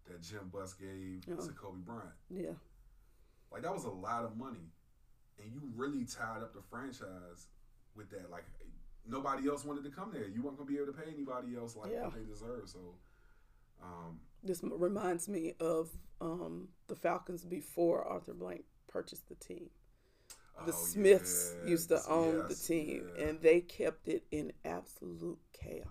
that 0.07 0.21
Jim 0.21 0.49
Buss 0.51 0.73
gave 0.73 1.23
Yeah. 1.27 1.35
to 1.35 1.51
Kobe 1.53 1.79
Bryant. 1.81 2.13
Yeah. 2.29 2.53
Like 3.51 3.63
that 3.63 3.73
was 3.73 3.85
a 3.85 3.89
lot 3.89 4.23
of 4.25 4.37
money. 4.37 4.71
And 5.41 5.51
you 5.51 5.61
really 5.75 6.05
tied 6.05 6.41
up 6.41 6.53
the 6.53 6.61
franchise 6.61 7.47
with 7.95 8.09
that. 8.11 8.29
Like 8.29 8.45
nobody 9.05 9.47
else 9.49 9.65
wanted 9.65 9.83
to 9.85 9.89
come 9.89 10.11
there. 10.11 10.27
You 10.27 10.41
weren't 10.41 10.57
gonna 10.57 10.69
be 10.69 10.77
able 10.77 10.87
to 10.87 10.93
pay 10.93 11.09
anybody 11.11 11.55
else 11.55 11.75
like 11.75 11.91
Yeah. 11.91 12.03
what 12.05 12.13
they 12.15 12.23
deserve. 12.23 12.69
So 12.69 12.95
um, 13.81 14.19
This 14.43 14.61
reminds 14.63 15.27
me 15.27 15.53
of 15.59 15.89
um, 16.21 16.69
the 16.87 16.95
Falcons 16.95 17.43
before 17.43 18.03
Arthur 18.03 18.33
Blank 18.33 18.63
purchased 18.87 19.27
the 19.27 19.35
team. 19.35 19.69
The 20.65 20.71
oh, 20.71 20.75
Smiths 20.75 21.53
yeah, 21.63 21.69
used 21.69 21.89
to 21.89 22.01
own 22.07 22.47
the 22.47 22.55
team, 22.55 23.09
yeah. 23.17 23.25
and 23.25 23.41
they 23.41 23.59
kept 23.59 24.07
it 24.07 24.23
in 24.31 24.53
absolute 24.63 25.37
chaos. 25.51 25.89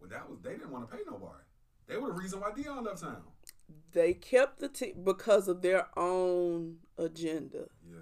well, 0.00 0.10
that 0.10 0.28
was 0.28 0.40
they 0.40 0.50
didn't 0.54 0.70
want 0.72 0.90
to 0.90 0.96
pay 0.96 1.02
nobody. 1.06 1.44
They 1.86 1.96
were 1.98 2.08
the 2.08 2.14
reason 2.14 2.40
why 2.40 2.50
Deion 2.50 2.84
left 2.84 3.00
town. 3.02 3.22
They 3.92 4.14
kept 4.14 4.58
the 4.60 4.68
team 4.68 5.02
because 5.04 5.48
of 5.48 5.60
their 5.62 5.86
own 5.98 6.78
agenda. 6.98 7.68
Yeah. 7.88 7.96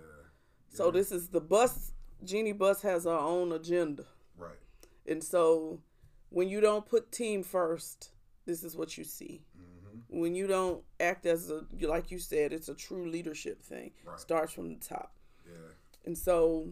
So 0.68 0.87
Yeah. 0.87 0.90
this 0.92 1.12
is 1.12 1.29
the 1.29 1.40
bus. 1.40 1.92
Jeanie 2.25 2.53
Buss 2.53 2.83
has 2.83 3.05
her 3.05 3.11
own 3.18 3.51
agenda, 3.51 4.05
right. 4.37 4.59
and 5.07 5.25
so 5.25 5.81
when 6.29 6.49
you 6.51 6.61
don't 6.61 6.85
put 6.87 7.11
team 7.11 7.42
first, 7.42 8.11
this 8.44 8.62
is 8.62 8.77
what 8.77 8.99
you 8.99 9.05
see. 9.05 9.42
hmm 9.57 10.20
When 10.20 10.35
you 10.35 10.46
don't 10.46 10.85
act 11.01 11.25
as 11.25 11.51
a 11.51 11.64
like 11.81 12.11
you 12.11 12.18
said, 12.18 12.53
it's 12.53 12.68
a 12.68 12.75
true 12.75 13.09
leadership 13.09 13.62
thing. 13.62 13.92
Right. 14.05 14.20
Starts 14.20 14.53
from 14.53 14.68
the 14.75 14.81
top. 14.81 15.14
Yeah. 15.46 15.73
and 16.05 16.16
so 16.16 16.68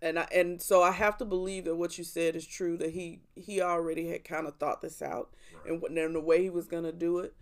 and 0.00 0.18
I 0.20 0.28
and 0.32 0.62
so 0.62 0.82
I 0.82 0.92
have 0.92 1.16
to 1.18 1.24
believe 1.24 1.64
that 1.64 1.74
what 1.76 1.98
you 1.98 2.04
said 2.04 2.36
is 2.36 2.46
true 2.46 2.76
that 2.78 2.90
he 2.90 3.22
he 3.34 3.60
already 3.60 4.08
had 4.08 4.24
kind 4.24 4.46
of 4.46 4.56
thought 4.56 4.82
this 4.82 5.02
out 5.02 5.34
Right. 5.64 5.72
and, 5.82 5.98
and 5.98 6.14
the 6.14 6.20
way 6.20 6.42
he 6.42 6.50
was 6.50 6.66
gonna 6.68 6.92
do 6.92 7.18
it, 7.18 7.34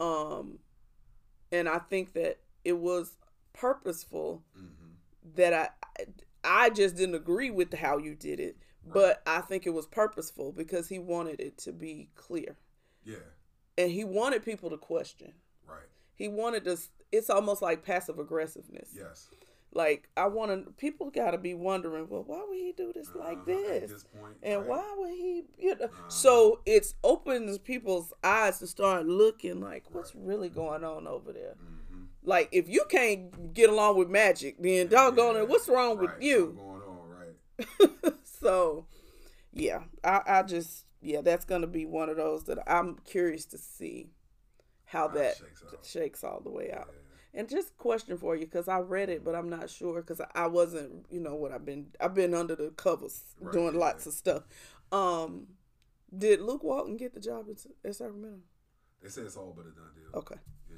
um, 0.00 0.58
and 1.52 1.68
I 1.68 1.78
think 1.78 2.12
that 2.14 2.38
it 2.64 2.78
was 2.78 3.16
purposeful 3.52 4.42
hmm 4.54 4.66
that 5.34 5.52
I 5.52 5.68
I 6.42 6.70
just 6.70 6.96
didn't 6.96 7.16
agree 7.16 7.50
with 7.50 7.74
how 7.74 7.98
you 7.98 8.14
did 8.14 8.40
it, 8.40 8.56
but 8.86 9.22
I 9.26 9.40
think 9.42 9.66
it 9.66 9.70
was 9.74 9.86
purposeful 9.86 10.52
because 10.52 10.88
he 10.88 10.98
wanted 10.98 11.40
it 11.40 11.58
to 11.58 11.72
be 11.72 12.08
clear 12.14 12.56
Yeah. 13.04 13.16
and 13.76 13.90
he 13.90 14.04
wanted 14.04 14.44
people 14.44 14.70
to 14.70 14.78
question. 14.78 15.34
Right. 15.66 15.88
He 16.14 16.28
wanted 16.28 16.64
to. 16.64 16.78
It's 17.12 17.28
almost 17.28 17.60
like 17.60 17.84
passive 17.84 18.18
aggressiveness. 18.18 18.90
Yes. 18.94 19.28
Like 19.72 20.08
I 20.16 20.26
want 20.26 20.66
to. 20.66 20.70
People 20.72 21.10
got 21.10 21.32
to 21.32 21.38
be 21.38 21.54
wondering, 21.54 22.08
well, 22.08 22.24
why 22.24 22.42
would 22.48 22.56
he 22.58 22.72
do 22.76 22.92
this 22.94 23.14
like 23.14 23.38
Uh-huh, 23.38 23.44
this? 23.46 23.90
this 23.92 24.04
point, 24.04 24.36
And 24.42 24.60
right. 24.60 24.68
why 24.68 24.94
would 24.98 25.10
he? 25.10 25.44
You 25.58 25.76
know, 25.76 25.84
Uh-huh. 25.84 26.02
so 26.08 26.60
it's 26.66 26.94
opens 27.04 27.58
people's 27.58 28.12
eyes 28.24 28.58
to 28.60 28.66
start 28.66 29.06
looking 29.06 29.60
like 29.60 29.84
what's 29.92 30.14
really 30.14 30.48
going 30.48 30.84
on 30.84 31.06
over 31.06 31.32
there. 31.32 31.56
Mhm. 31.62 32.06
Like 32.22 32.48
if 32.52 32.68
you 32.68 32.84
can't 32.88 33.52
get 33.54 33.70
along 33.70 33.98
with 33.98 34.08
magic, 34.08 34.56
then 34.60 34.88
doggone 34.88 35.34
Yeah, 35.36 35.42
it, 35.42 35.48
what's 35.48 35.68
wrong 35.68 35.98
with 35.98 36.12
you? 36.18 36.56
going 36.56 36.82
on, 36.82 37.08
right? 37.10 38.14
so, 38.24 38.86
yeah, 39.52 39.84
I, 40.04 40.22
I 40.26 40.42
just 40.42 40.86
yeah, 41.00 41.20
that's 41.22 41.44
gonna 41.44 41.66
be 41.66 41.86
one 41.86 42.08
of 42.08 42.16
those 42.16 42.44
that 42.44 42.58
I'm 42.70 42.96
curious 43.04 43.44
to 43.46 43.58
see 43.58 44.10
how 44.86 45.08
How 45.08 45.14
that 45.14 45.36
shakes 45.36 45.62
shakes 45.82 46.24
all 46.24 46.40
the 46.40 46.50
way 46.50 46.72
out. 46.72 46.88
Yeah. 46.92 47.07
And 47.34 47.48
just 47.48 47.76
question 47.76 48.16
for 48.16 48.34
you 48.36 48.46
because 48.46 48.68
I 48.68 48.78
read 48.80 49.10
it, 49.10 49.22
but 49.24 49.34
I'm 49.34 49.48
not 49.50 49.68
sure 49.70 50.00
because 50.00 50.20
I 50.34 50.46
wasn't, 50.46 51.06
you 51.10 51.20
know, 51.20 51.34
what 51.34 51.52
I've 51.52 51.64
been. 51.64 51.88
I've 52.00 52.14
been 52.14 52.34
under 52.34 52.56
the 52.56 52.70
covers 52.70 53.22
Right, 53.40 53.52
doing 53.52 53.74
yeah. 53.74 53.80
lots 53.80 54.06
of 54.06 54.14
stuff. 54.14 54.44
Um, 54.90 55.48
did 56.16 56.40
Luke 56.40 56.64
Walton 56.64 56.96
get 56.96 57.12
the 57.14 57.20
job 57.20 57.46
at 57.50 57.64
at 57.84 57.94
Sacramento? 57.96 58.38
They 59.02 59.10
say 59.10 59.22
it's 59.22 59.36
all 59.36 59.52
but 59.54 59.66
a 59.66 59.70
done 59.70 59.90
deal. 59.94 60.18
Okay, 60.20 60.36
Yeah. 60.70 60.76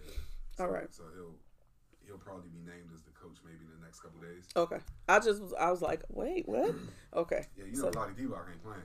All 0.58 0.66
So- 0.66 0.72
right. 0.72 0.92
So 0.94 1.02
he'll 1.14 1.34
he'll 2.04 2.18
probably 2.18 2.48
be 2.50 2.58
named 2.58 2.90
as 2.92 3.02
the 3.02 3.12
coach 3.12 3.38
maybe 3.44 3.64
in 3.64 3.80
the 3.80 3.84
next 3.86 4.00
couple 4.00 4.20
days. 4.20 4.44
okay. 4.56 4.78
I 5.08 5.20
just 5.20 5.40
was, 5.40 5.54
I 5.54 5.70
was 5.70 5.80
like, 5.80 6.02
wait, 6.08 6.48
what? 6.48 6.74
Okay. 7.14 7.46
Yeah, 7.56 7.64
you 7.66 7.76
So- 7.76 7.84
know, 7.84 7.90
Vlade 7.92 8.16
Divac 8.16 8.50
ain't 8.50 8.62
playing. 8.62 8.82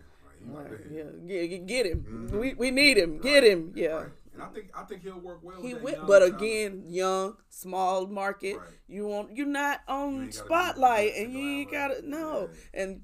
Like, 0.54 0.70
Right, 0.70 0.80
yeah, 0.92 1.04
get, 1.48 1.66
get 1.66 1.86
him. 1.88 2.30
Mhm. 2.32 2.40
We 2.40 2.54
we 2.54 2.70
need 2.70 2.98
him. 2.98 3.18
Get 3.18 3.44
him. 3.44 3.72
Yeah. 3.76 3.88
Right. 4.04 4.12
And 4.36 4.44
I 4.44 4.48
think 4.48 4.70
I 4.76 4.84
think 4.84 5.02
he'll 5.02 5.20
work 5.20 5.40
well. 5.42 5.62
He 5.62 5.74
went, 5.74 6.06
but 6.06 6.22
again, 6.22 6.84
young, 6.88 7.38
small 7.50 8.06
market. 8.08 8.58
Right. 8.58 8.68
You 8.88 9.08
want 9.08 9.36
you're 9.36 9.48
not 9.48 9.82
on 9.88 10.24
ain't 10.26 10.34
spotlight, 10.34 11.14
and 11.16 11.32
you 11.34 11.40
ain't 11.62 11.72
gotta 11.72 12.02
no. 12.08 12.50
Yeah. 12.74 12.82
And 12.84 13.02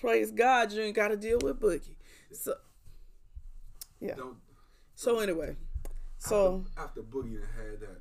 praise 0.00 0.30
God, 0.32 0.72
you 0.72 0.82
ain't 0.82 0.96
got 0.96 1.08
to 1.08 1.16
deal 1.16 1.38
with 1.42 1.60
Boogie. 1.60 1.96
So 2.32 2.54
yeah. 4.00 4.14
Don't, 4.16 4.36
So 4.96 5.20
anyway, 5.20 5.56
so 6.18 6.64
after, 6.76 7.00
after 7.00 7.02
Boogie 7.02 7.40
had 7.40 7.80
that 7.80 8.00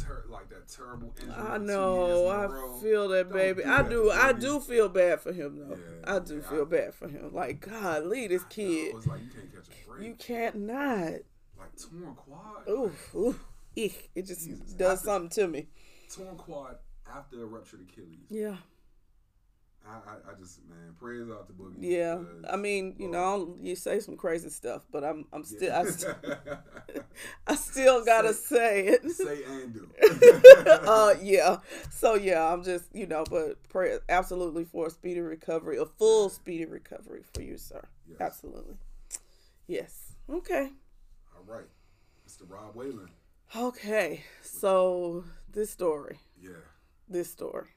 ter- 0.00 0.24
like 0.28 0.48
that 0.50 0.68
terrible 0.68 1.14
injury. 1.20 1.34
I 1.36 1.58
know 1.58 2.06
years 2.06 2.20
in 2.20 2.26
a 2.26 2.76
I 2.76 2.80
feel 2.80 3.08
that 3.08 3.28
don't 3.30 3.32
baby. 3.38 3.62
do 3.62 3.68
I 3.70 3.82
that 3.82 3.90
do. 3.90 4.10
I 4.10 4.32
do 4.32 4.60
feel 4.60 4.88
bad 4.88 5.20
for 5.20 5.32
him 5.32 5.56
though. 5.58 5.76
Yeah, 5.76 6.16
I 6.16 6.18
do 6.18 6.36
yeah, 6.36 6.50
feel 6.50 6.62
I- 6.62 6.64
bad 6.64 6.94
for 6.94 7.08
him. 7.08 7.32
Like 7.32 7.60
God, 7.60 8.04
leave 8.06 8.30
this 8.30 8.44
kid. 8.44 8.94
was 8.94 9.06
like, 9.06 9.20
you 9.22 9.28
can't 9.30 9.54
catch 9.54 9.66
a 9.68 9.88
break. 9.90 10.06
You 10.06 10.14
can't 10.14 10.56
not. 10.66 11.12
Like 11.62 11.76
torn 12.02 12.14
quad. 12.14 12.68
Oof, 12.68 13.14
oof. 13.14 13.44
Eek. 13.74 14.10
It 14.14 14.26
just 14.26 14.44
Jesus. 14.46 14.72
does 14.74 14.98
After- 14.98 15.06
something 15.06 15.30
to 15.30 15.48
me. 15.48 15.66
Torn 16.14 16.36
quad 16.36 16.76
after 17.10 17.42
a 17.42 17.46
ruptured 17.46 17.80
Achilles. 17.90 18.26
Yeah. 18.30 18.56
I, 19.84 19.94
I, 19.94 20.30
I 20.30 20.34
just 20.38 20.60
man, 20.68 20.94
prayers 20.96 21.28
out 21.28 21.48
to 21.48 21.52
Boogie. 21.52 21.74
Yeah, 21.80 22.18
I 22.48 22.54
mean, 22.54 22.94
you 22.98 23.08
know, 23.08 23.56
you 23.60 23.74
say 23.74 23.98
some 23.98 24.16
crazy 24.16 24.48
stuff, 24.48 24.82
but 24.92 25.02
I'm, 25.02 25.24
I'm 25.32 25.42
still, 25.42 25.72
I, 25.74 25.84
st- 25.86 26.14
I 27.48 27.56
still 27.56 28.04
gotta 28.04 28.32
say 28.32 28.86
it. 28.86 29.10
say 29.10 29.42
and 29.42 29.74
do. 29.74 29.90
uh, 30.86 31.14
yeah. 31.20 31.56
So 31.90 32.14
yeah, 32.14 32.52
I'm 32.52 32.62
just, 32.62 32.94
you 32.94 33.08
know, 33.08 33.24
but 33.28 33.56
pray 33.70 33.98
absolutely 34.08 34.64
for 34.64 34.86
a 34.86 34.90
speedy 34.90 35.18
recovery, 35.20 35.78
a 35.78 35.84
full 35.86 36.28
speedy 36.28 36.64
recovery 36.64 37.22
for 37.34 37.42
you, 37.42 37.58
sir. 37.58 37.82
Yes. 38.08 38.20
Absolutely. 38.20 38.76
Yes. 39.66 40.12
Okay. 40.30 40.70
All 41.48 41.54
right, 41.54 41.66
Mr. 42.28 42.48
Rob 42.48 42.74
Whalen. 42.76 43.08
Okay. 43.54 44.24
So 44.42 45.24
this 45.52 45.70
story, 45.70 46.18
Yeah, 46.40 46.50
this 47.08 47.30
story. 47.30 47.68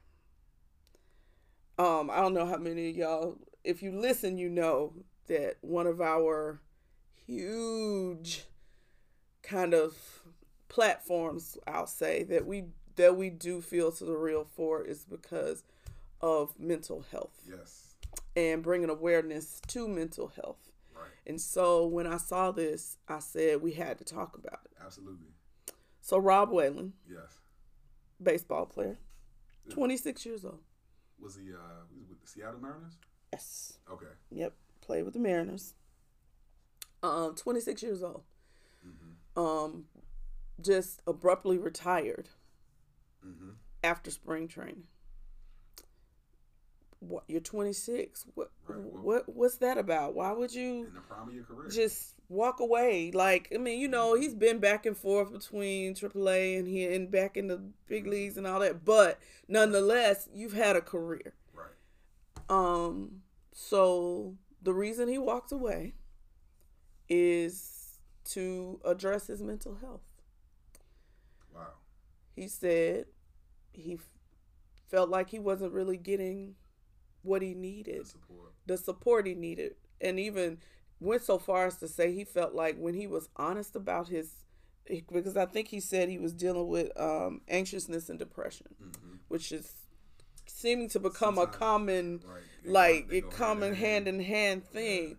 Um, 1.78 2.10
I 2.10 2.18
don't 2.18 2.34
know 2.34 2.46
how 2.46 2.58
many 2.58 2.90
of 2.90 2.96
y'all, 2.96 3.38
if 3.64 3.82
you 3.84 3.92
listen, 3.92 4.38
you 4.38 4.50
know 4.50 4.94
that 5.28 5.56
one 5.62 5.88
of 5.88 6.00
our 6.00 6.62
huge 7.26 8.46
kind 9.42 9.74
of 9.74 9.96
platforms, 10.70 11.58
I'll 11.68 11.88
say 11.88 12.24
that 12.24 12.46
we 12.46 12.66
that 12.96 13.18
we 13.18 13.30
do 13.30 13.62
Field 13.62 13.98
to 13.98 14.06
the 14.06 14.16
Real 14.16 14.46
for 14.56 14.84
is 14.84 15.04
because 15.04 15.64
of 16.22 16.58
mental 16.58 17.04
health 17.12 17.34
yes, 17.48 17.96
and 18.36 18.64
bringing 18.64 18.90
awareness 18.90 19.60
to 19.68 19.88
mental 19.88 20.32
health. 20.36 20.72
And 21.28 21.42
so 21.42 21.86
when 21.86 22.06
I 22.06 22.18
saw 22.18 22.52
this, 22.52 22.98
I 23.08 23.20
said 23.20 23.62
we 23.62 23.74
had 23.74 23.98
to 23.98 24.04
talk 24.04 24.38
about 24.38 24.60
it. 24.66 24.72
absolutely, 24.84 25.28
So 26.02 26.18
Rob 26.18 26.52
Whalen, 26.52 26.94
yes. 27.10 27.40
baseball 28.22 28.66
player, 28.66 29.00
26 29.70 30.26
years 30.26 30.46
old. 30.46 30.60
Was 31.20 31.36
he 31.36 31.52
uh 31.52 31.86
he 31.92 32.00
was 32.00 32.10
with 32.10 32.22
the 32.22 32.28
Seattle 32.28 32.60
Mariners? 32.60 32.98
Yes. 33.34 33.80
Okay, 33.92 34.06
Yep. 34.32 34.54
Played 34.82 35.04
with 35.04 35.14
the 35.14 35.20
Mariners. 35.20 35.74
Um, 37.02 37.36
26 37.36 37.82
years 37.82 38.04
old. 38.04 38.24
Mm-hmm. 38.86 39.40
Um, 39.40 39.86
just 40.62 41.02
abruptly 41.08 41.58
retired 41.58 42.30
mm-hmm. 43.26 43.52
after 43.84 44.12
spring 44.12 44.48
training. 44.48 44.88
What? 47.08 47.24
You're 47.28 47.42
26. 47.42 48.26
What? 48.36 48.52
Right, 48.68 48.80
well- 48.80 49.04
what? 49.04 49.30
What's 49.36 49.58
that 49.58 49.78
about? 49.78 50.16
Why 50.16 50.32
would 50.32 50.54
you 50.54 50.86
in 50.88 50.94
the 50.94 51.02
prime 51.02 51.28
of 51.30 51.34
your 51.34 51.44
career. 51.44 51.70
just 51.70 52.14
walk 52.30 52.60
away? 52.60 53.12
Like, 53.12 53.50
I 53.54 53.58
mean, 53.58 53.80
you 53.80 53.88
know, 53.88 54.16
he's 54.16 54.34
been 54.34 54.60
back 54.60 54.86
and 54.86 54.98
forth 54.98 55.32
between 55.32 55.94
AAA 55.96 56.58
and 56.60 56.68
he 56.68 56.86
and 56.86 57.10
back 57.12 57.38
in 57.38 57.48
the 57.48 57.62
big 57.88 58.08
leagues 58.08 58.38
and 58.38 58.48
all 58.48 58.60
that. 58.62 58.84
But 58.86 59.20
nonetheless, 59.48 60.28
you've 60.34 60.54
had 60.54 60.76
a 60.76 60.82
career. 60.82 61.34
right, 61.54 61.70
Um, 62.50 63.22
so 63.54 64.36
the 64.62 64.74
reason 64.74 65.08
he 65.08 65.18
walked 65.18 65.52
away 65.52 65.94
is 67.10 68.00
to 68.26 68.80
address 68.84 69.28
his 69.28 69.42
mental 69.44 69.76
health. 69.76 70.02
wow, 71.54 71.68
He 72.36 72.48
said 72.48 73.06
he 73.72 74.00
felt 74.88 75.10
like 75.10 75.30
he 75.30 75.40
wasn't 75.40 75.74
really 75.74 75.98
getting 75.98 76.56
what 77.26 77.42
he 77.42 77.54
needed, 77.54 78.02
the 78.02 78.06
support. 78.10 78.54
the 78.66 78.78
support 78.78 79.26
he 79.28 79.34
needed, 79.36 79.76
and 80.02 80.20
even 80.20 80.60
went 81.00 81.22
so 81.24 81.38
far 81.38 81.66
as 81.68 81.78
to 81.78 81.88
say 81.88 82.14
he 82.14 82.24
felt 82.24 82.54
like 82.54 82.78
when 82.78 82.94
he 82.94 83.08
was 83.08 83.30
honest 83.36 83.76
about 83.76 84.08
his 84.08 84.32
because 85.12 85.36
I 85.36 85.46
think 85.48 85.70
he 85.70 85.80
said 85.80 86.10
he 86.10 86.20
was 86.20 86.32
dealing 86.34 86.68
with 86.68 86.92
um, 87.00 87.42
anxiousness 87.48 88.10
and 88.10 88.20
depression, 88.20 88.68
Mm-hmm. 88.82 89.16
which 89.28 89.52
is 89.52 89.72
seeming 90.48 90.88
to 90.90 91.00
become 91.00 91.38
a 91.40 91.48
common 91.48 92.22
Right, 92.26 92.42
like 92.64 93.06
go- 93.08 93.12
they 93.12 93.18
it 93.18 93.22
go 93.22 93.30
common 93.30 93.74
hand 93.76 94.08
in 94.08 94.20
hand 94.22 94.64
thing 94.64 95.18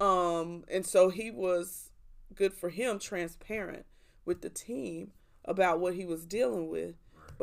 um 0.00 0.64
and 0.70 0.86
so 0.86 1.10
he 1.10 1.30
was 1.30 1.90
good 2.34 2.54
for 2.54 2.70
him 2.70 2.98
transparent 2.98 3.84
with 4.24 4.40
the 4.40 4.48
team 4.50 5.10
about 5.44 5.80
what 5.80 5.94
he 5.94 6.04
was 6.06 6.24
dealing 6.24 6.68
with. 6.70 6.94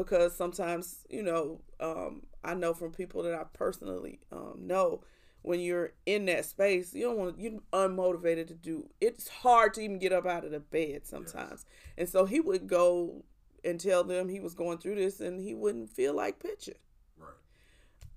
Because 0.04 0.36
sometimes 0.36 1.06
you 1.10 1.22
know 1.24 1.62
um 1.80 2.24
i 2.44 2.54
know 2.54 2.74
from 2.74 2.92
people 2.92 3.24
that 3.24 3.34
i 3.34 3.44
personally 3.54 4.20
um 4.32 4.56
know 4.60 5.02
when 5.42 5.60
you're 5.60 5.94
in 6.06 6.26
that 6.26 6.46
space 6.46 6.94
you 6.94 7.04
don't 7.04 7.18
want 7.18 7.40
you're 7.40 7.60
unmotivated 7.74 8.48
to 8.48 8.54
do 8.54 8.90
it's 9.02 9.28
hard 9.28 9.74
to 9.74 9.82
even 9.82 10.00
get 10.00 10.12
up 10.14 10.26
out 10.26 10.46
of 10.46 10.52
the 10.52 10.60
bed 10.60 11.06
sometimes 11.06 11.66
and 11.98 12.10
so 12.10 12.26
he 12.26 12.40
would 12.40 12.68
go 12.68 13.24
and 13.64 13.80
tell 13.80 14.04
them 14.04 14.30
he 14.30 14.40
was 14.40 14.54
going 14.54 14.78
through 14.78 14.96
this 14.96 15.20
and 15.20 15.40
he 15.40 15.54
wouldn't 15.54 15.90
feel 15.90 16.14
like 16.16 16.40
pitching 16.40 16.76
Right, 17.18 17.34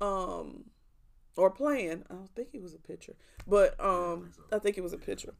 um 0.00 0.64
or 1.36 1.50
playing. 1.50 2.04
I 2.10 2.14
don't 2.14 2.34
think 2.34 2.50
he 2.52 2.58
was 2.58 2.74
a 2.74 2.78
pitcher, 2.78 3.14
but 3.46 3.74
um 3.80 4.24
think 4.24 4.34
so. 4.34 4.56
I 4.56 4.58
think 4.58 4.74
he 4.74 4.82
was 4.82 4.92
a 4.92 4.98
pitcher. 4.98 5.34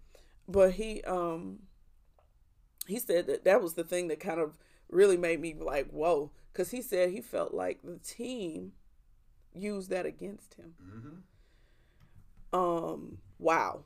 But 0.48 0.72
he 0.72 1.02
um 1.02 1.61
he 2.87 2.98
said 2.98 3.26
that 3.26 3.44
that 3.44 3.62
was 3.62 3.74
the 3.74 3.85
thing 3.85 4.09
that 4.09 4.20
kind 4.20 4.40
of 4.40 4.57
really 4.92 5.16
made 5.16 5.40
me 5.40 5.55
like 5.55 5.88
whoa 5.90 6.31
cuz 6.52 6.70
he 6.70 6.83
said 6.83 7.11
he 7.11 7.20
felt 7.20 7.52
like 7.55 7.81
the 7.83 7.98
team 7.98 8.73
used 9.54 9.90
that 9.90 10.06
against 10.06 10.54
him. 10.54 10.75
mm-hmm. 10.83 12.58
Um 12.58 13.19
wow. 13.38 13.85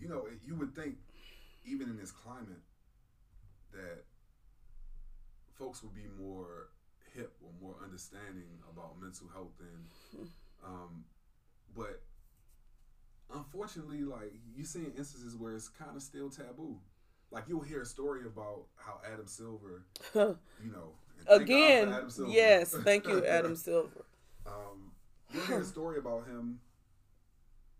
You 0.00 0.08
know, 0.08 0.26
you 0.44 0.54
would 0.56 0.74
think, 0.74 0.96
even 1.64 1.88
in 1.88 1.96
this 1.96 2.10
climate, 2.10 2.62
that 3.72 4.04
folks 5.54 5.82
would 5.82 5.94
be 5.94 6.06
more 6.18 6.68
hip 7.14 7.36
or 7.42 7.50
more 7.62 7.76
understanding 7.82 8.58
about 8.70 9.00
mental 9.00 9.28
health 9.28 9.54
and 9.60 10.28
um 10.64 11.04
but 11.76 12.02
unfortunately 13.32 14.02
like 14.02 14.32
you 14.54 14.64
seeing 14.64 14.92
instances 14.96 15.36
where 15.36 15.54
it's 15.54 15.68
kind 15.68 15.96
of 15.96 16.02
still 16.02 16.28
taboo 16.28 16.76
like 17.34 17.44
you'll 17.48 17.60
hear 17.60 17.82
a 17.82 17.86
story 17.86 18.22
about 18.26 18.62
how 18.76 19.00
adam 19.12 19.26
silver 19.26 19.84
you 20.14 20.70
know 20.72 20.94
and 21.18 21.26
thank 21.26 21.28
God 21.28 21.36
for 21.38 21.42
Again, 21.42 21.92
Adam 21.92 22.10
Silver. 22.10 22.32
yes, 22.32 22.74
thank 22.84 23.06
you 23.06 23.24
Adam 23.38 23.56
Silver. 23.56 24.04
um, 24.46 24.92
you'll 25.32 25.46
hear 25.46 25.60
a 25.60 25.64
story 25.64 25.98
about 25.98 26.26
him 26.26 26.60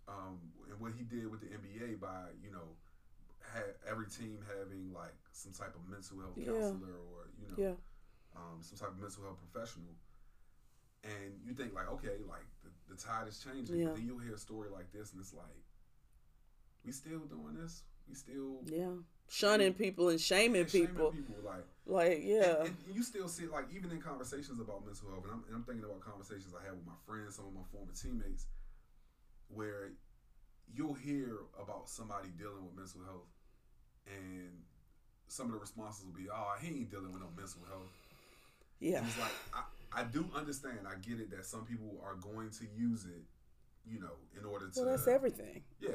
um, 0.08 0.38
and 0.70 0.78
what 0.80 0.92
he 0.96 1.04
did 1.04 1.30
with 1.30 1.40
the 1.40 1.46
NBA 1.48 1.98
by, 2.00 2.28
you 2.42 2.50
know, 2.52 2.76
had 3.52 3.64
every 3.90 4.06
team 4.06 4.38
having 4.58 4.92
like 4.92 5.14
some 5.32 5.52
type 5.52 5.74
of 5.74 5.88
mental 5.88 6.20
health 6.20 6.36
Yeah. 6.36 6.52
counselor 6.52 6.94
or, 7.10 7.30
you 7.40 7.48
know, 7.48 7.56
Yeah. 7.56 7.76
um, 8.36 8.60
some 8.60 8.76
type 8.78 8.90
of 8.90 8.98
mental 9.00 9.22
health 9.24 9.38
professional. 9.50 9.94
and 11.04 11.38
you 11.44 11.52
think 11.54 11.74
like, 11.74 11.88
okay, 11.90 12.16
like 12.28 12.46
the, 12.62 12.70
the 12.94 12.96
tide 13.00 13.28
is 13.28 13.38
changing. 13.38 13.76
Yeah. 13.78 13.86
But 13.86 13.96
then 13.96 14.06
you'll 14.06 14.18
hear 14.18 14.34
a 14.34 14.38
story 14.38 14.70
like 14.70 14.90
this, 14.92 15.12
and 15.12 15.20
it's 15.20 15.34
like, 15.34 15.60
we 16.84 16.92
still 16.92 17.20
doing 17.20 17.54
this. 17.60 17.82
We 18.08 18.14
still 18.14 18.60
Yeah. 18.64 18.96
Shunning 19.28 19.74
people 19.74 20.08
and 20.10 20.20
shaming 20.20 20.66
shaming 20.66 20.88
people. 20.88 21.10
people 21.10 21.34
like 21.44 21.64
Like, 21.86 22.20
yeah. 22.22 22.60
and, 22.64 22.76
and 22.86 22.94
you 22.94 23.02
still 23.02 23.28
see 23.28 23.46
like 23.46 23.66
even 23.74 23.90
in 23.90 24.00
conversations 24.00 24.60
about 24.60 24.84
mental 24.86 25.10
health, 25.10 25.24
and 25.24 25.32
I'm, 25.32 25.44
and 25.48 25.56
I'm 25.56 25.64
thinking 25.64 25.84
about 25.84 26.00
conversations 26.00 26.54
I 26.54 26.64
had 26.64 26.74
with 26.76 26.86
my 26.86 26.96
friends, 27.06 27.36
some 27.36 27.46
of 27.46 27.54
my 27.54 27.66
former 27.72 27.92
teammates, 27.92 28.46
where 29.48 29.90
you'll 30.72 30.94
hear 30.94 31.38
about 31.60 31.88
somebody 31.88 32.28
dealing 32.38 32.64
with 32.64 32.76
mental 32.76 33.00
health, 33.04 33.28
and 34.06 34.50
some 35.28 35.46
of 35.46 35.52
the 35.52 35.58
responses 35.58 36.04
will 36.04 36.12
be, 36.14 36.28
"Oh, 36.30 36.54
he 36.60 36.68
ain't 36.68 36.90
dealing 36.90 37.12
with 37.12 37.20
no 37.22 37.28
mental 37.36 37.62
health." 37.68 37.90
yeah. 38.80 38.98
And 38.98 39.06
it's 39.06 39.18
like 39.18 39.32
I, 39.52 40.00
I 40.00 40.04
do 40.04 40.26
understand, 40.34 40.78
I 40.86 40.94
get 41.06 41.20
it 41.20 41.30
that 41.30 41.44
some 41.44 41.64
people 41.64 41.98
are 42.04 42.14
going 42.16 42.50
to 42.50 42.64
use 42.76 43.04
it, 43.06 43.22
you 43.86 44.00
know, 44.00 44.14
in 44.38 44.44
order 44.44 44.68
to 44.68 44.80
Well, 44.80 44.90
that's 44.90 45.08
everything. 45.08 45.62
yeah. 45.80 45.90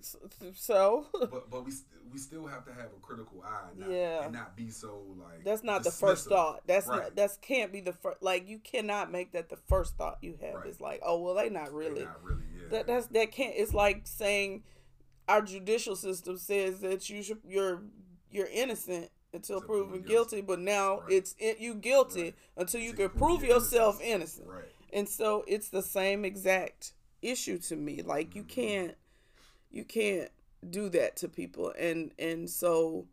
So, 0.00 1.06
But 1.30 1.50
but 1.50 1.64
we 1.64 1.72
we 2.12 2.18
still 2.18 2.46
have 2.46 2.64
to 2.66 2.72
have 2.72 2.86
a 2.86 3.00
critical 3.02 3.42
eye, 3.44 3.68
and 3.70 3.80
not, 3.80 3.90
Yeah. 3.90 4.24
and 4.24 4.32
not 4.32 4.56
be 4.56 4.70
so 4.70 5.02
like 5.18 5.44
that's 5.44 5.62
not 5.64 5.82
the 5.84 5.90
first 5.90 6.28
thought. 6.28 6.62
That's 6.66 6.86
Right. 6.86 7.02
not. 7.04 7.16
That's 7.16 7.36
can't 7.38 7.72
be 7.72 7.80
the 7.80 7.92
first. 7.92 8.22
Like, 8.22 8.48
you 8.48 8.58
cannot 8.58 9.10
make 9.10 9.32
that 9.32 9.48
the 9.48 9.56
first 9.56 9.96
thought 9.96 10.18
you 10.20 10.36
have. 10.40 10.54
Right. 10.56 10.66
It's 10.66 10.80
like, 10.80 11.00
oh 11.04 11.20
well, 11.22 11.34
they 11.34 11.48
not 11.50 11.66
They 11.66 11.72
really. 11.72 12.04
not 12.04 12.22
really, 12.22 12.42
yeah. 12.56 12.68
That 12.70 12.86
that's 12.86 13.06
that 13.08 13.32
can't. 13.32 13.54
It's 13.56 13.74
like 13.74 14.02
saying 14.06 14.64
our 15.28 15.40
judicial 15.42 15.96
system 15.96 16.36
says 16.38 16.80
that 16.80 17.08
you 17.08 17.22
should 17.22 17.38
you're 17.46 17.82
you're 18.30 18.46
innocent 18.48 19.10
until 19.32 19.60
proven 19.60 19.88
proven 19.90 20.06
guilty, 20.06 20.40
but 20.40 20.60
now 20.60 21.00
Right. 21.00 21.12
it's 21.12 21.34
it, 21.38 21.58
you 21.58 21.74
guilty 21.74 22.22
Right. 22.22 22.34
until 22.56 22.80
you 22.80 22.90
Until 22.90 23.08
can 23.08 23.18
you 23.18 23.20
prove 23.26 23.38
prove 23.40 23.48
yourself 23.48 24.00
innocence. 24.00 24.38
innocent. 24.40 24.48
right. 24.48 24.72
And 24.92 25.08
so 25.08 25.44
it's 25.48 25.68
the 25.70 25.82
same 25.82 26.24
exact 26.24 26.92
issue 27.22 27.58
to 27.58 27.74
me. 27.76 28.02
Like 28.02 28.34
you 28.36 28.42
Mm-hmm. 28.42 28.48
can't 28.60 28.94
you 29.74 29.84
can't 29.84 30.30
do 30.70 30.88
that 30.90 31.16
to 31.16 31.28
people. 31.28 31.72
And 31.78 32.12
and 32.18 32.48
so 32.48 33.06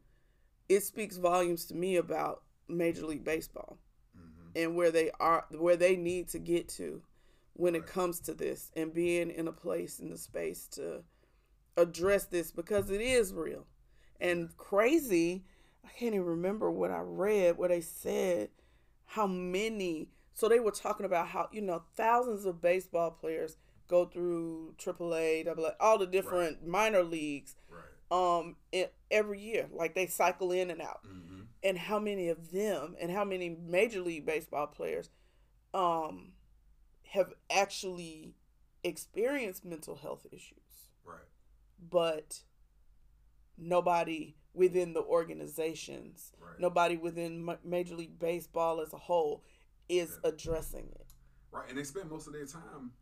it 0.70 0.84
speaks 0.84 1.18
volumes 1.18 1.66
to 1.66 1.76
me 1.76 1.98
about 1.98 2.44
Major 2.68 3.06
League 3.06 3.26
Baseball 3.26 3.78
Mm-hmm. 4.18 4.50
and 4.58 4.76
where 4.76 4.92
they 4.92 5.10
are 5.20 5.46
where 5.52 5.78
they 5.78 5.96
need 5.96 6.28
to 6.30 6.40
get 6.40 6.68
to 6.70 7.02
when 7.54 7.76
it 7.76 7.88
comes 7.88 8.20
to 8.22 8.34
this 8.34 8.70
and 8.76 8.94
being 8.94 9.32
in 9.32 9.48
a 9.48 9.54
place 9.54 10.00
in 10.00 10.10
the 10.10 10.18
space 10.18 10.68
to 10.68 11.04
address 11.78 12.26
this 12.26 12.52
because 12.52 12.90
it 12.92 13.00
is 13.02 13.34
real. 13.34 13.66
And 14.20 14.56
crazy 14.58 15.46
i 15.86 15.90
can't 15.98 16.14
even 16.14 16.26
remember 16.26 16.70
what 16.70 16.92
i 16.92 17.00
read 17.00 17.58
what 17.58 17.70
they 17.70 17.82
said 17.82 18.50
how 19.06 19.26
many 19.26 20.10
so 20.34 20.48
they 20.48 20.60
were 20.60 20.72
talking 20.72 21.06
about 21.06 21.28
how 21.30 21.50
you 21.52 21.62
know 21.62 21.82
thousands 21.96 22.46
of 22.46 22.62
baseball 22.62 23.12
players 23.12 23.58
go 23.92 24.06
through 24.06 24.74
AAA, 24.78 25.46
AA, 25.48 25.72
all 25.82 25.98
the 26.00 26.08
different 26.08 26.66
minor 26.66 27.04
leagues 27.04 27.56
Right. 27.70 27.84
um 28.40 28.56
every 29.12 29.40
year 29.42 29.68
like 29.72 29.94
they 29.96 30.08
cycle 30.08 30.52
in 30.54 30.72
and 30.72 30.82
out 30.82 31.02
Mm-hmm. 31.06 31.42
and 31.64 31.78
how 31.78 32.00
many 32.00 32.30
of 32.30 32.52
them 32.52 32.96
and 33.02 33.12
how 33.12 33.26
many 33.26 33.50
major 33.50 34.02
league 34.02 34.26
baseball 34.26 34.68
players 34.68 35.10
um 35.74 36.32
have 37.14 37.34
actually 37.50 38.34
experienced 38.84 39.66
mental 39.66 39.96
health 39.96 40.26
issues 40.32 40.90
Right. 41.06 41.28
but 41.80 42.44
nobody 43.58 44.36
within 44.54 44.94
the 44.94 45.02
organizations 45.04 46.32
Right. 46.40 46.60
nobody 46.60 46.98
within 46.98 47.48
major 47.64 47.96
league 47.96 48.18
baseball 48.20 48.82
as 48.82 48.94
a 48.94 48.98
whole 48.98 49.44
is 49.90 50.20
Yeah. 50.24 50.30
addressing 50.30 50.88
it 51.02 51.08
Right. 51.52 51.68
And 51.68 51.78
they 51.78 51.84
spend 51.84 52.10
most 52.10 52.28
of 52.28 52.34
their 52.34 52.46
time 52.46 52.94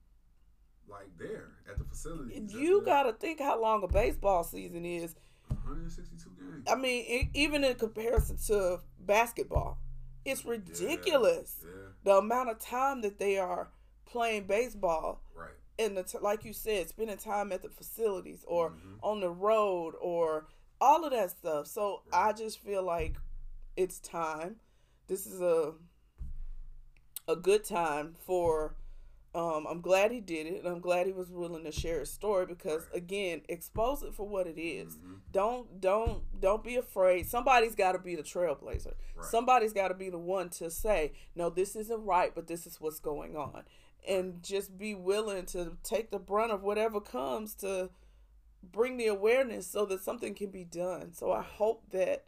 like 0.90 1.10
there 1.18 1.50
at 1.70 1.78
the 1.78 1.84
facility. 1.86 2.42
you 2.50 2.82
gotta 2.84 3.14
think 3.14 3.40
how 3.40 3.60
long 3.62 3.84
a 3.84 3.88
baseball 3.88 4.44
season 4.44 4.86
is 4.86 5.16
162 5.50 6.30
games. 6.40 6.64
i 6.70 6.76
mean 6.76 7.06
e- 7.06 7.30
even 7.34 7.64
in 7.64 7.76
comparison 7.76 8.38
to 8.38 8.80
basketball 9.00 9.78
it's 10.26 10.46
ridiculous 10.46 11.64
Yeah. 11.64 11.72
the 12.04 12.18
amount 12.18 12.50
of 12.50 12.60
time 12.60 13.02
that 13.02 13.20
they 13.20 13.38
are 13.38 13.70
playing 14.06 14.46
baseball 14.46 15.22
Right. 15.36 15.52
and 15.78 15.96
the 15.98 16.04
t- 16.04 16.18
like 16.20 16.44
you 16.46 16.54
said 16.54 16.90
spending 16.90 17.18
time 17.18 17.52
at 17.52 17.62
the 17.62 17.70
facilities 17.70 18.44
or 18.48 18.72
Mhm. 18.72 19.00
on 19.04 19.20
the 19.22 19.30
road 19.30 19.96
or 20.02 20.48
all 20.82 21.04
of 21.06 21.12
that 21.12 21.32
stuff 21.32 21.68
so 21.68 22.04
i 22.12 22.32
just 22.34 22.60
feel 22.60 22.84
like 22.84 23.16
it's 23.76 24.00
time 24.00 24.60
this 25.08 25.26
is 25.28 25.42
a 25.42 25.74
a 27.28 27.36
good 27.36 27.64
time 27.64 28.16
for 28.20 28.76
um, 29.40 29.66
I'm 29.70 29.82
glad 29.82 30.12
he 30.12 30.20
did 30.20 30.48
it, 30.48 30.60
and 30.64 30.68
I'm 30.68 30.80
glad 30.82 31.08
he 31.08 31.14
was 31.14 31.30
willing 31.32 31.64
to 31.64 31.72
share 31.72 32.00
his 32.02 32.12
story 32.12 32.46
because 32.46 32.88
again, 32.94 33.42
expose 33.48 34.04
it 34.04 34.14
for 34.14 34.28
what 34.28 34.48
it 34.48 34.60
is. 34.60 34.98
Mhm. 34.98 35.20
Don't 35.32 35.80
don't 35.80 36.24
don't 36.40 36.64
be 36.64 36.76
afraid. 36.76 37.28
Somebody's 37.28 37.76
got 37.76 37.94
to 37.94 38.00
be 38.00 38.16
the 38.16 38.24
trailblazer. 38.24 38.94
Right. 39.16 39.26
Somebody's 39.26 39.74
got 39.74 39.88
to 39.90 39.94
be 39.94 40.10
the 40.10 40.18
one 40.20 40.50
to 40.52 40.70
say, 40.70 41.14
"No, 41.36 41.50
this 41.50 41.76
isn't 41.76 42.04
right, 42.06 42.34
but 42.36 42.48
this 42.48 42.68
is 42.68 42.82
what's 42.82 43.00
going 43.00 43.38
on," 43.38 43.64
and 44.08 44.44
just 44.44 44.78
be 44.78 44.94
willing 44.96 45.46
to 45.48 45.78
take 45.84 46.12
the 46.12 46.20
brunt 46.20 46.52
of 46.52 46.62
whatever 46.64 47.00
comes 47.00 47.56
to 47.56 47.90
bring 48.62 48.98
the 48.98 49.08
awareness 49.08 49.68
so 49.68 49.86
that 49.86 50.02
something 50.02 50.36
can 50.36 50.50
be 50.52 50.66
done. 50.66 51.14
So 51.14 51.32
I 51.32 51.42
hope 51.42 51.90
that 51.92 52.26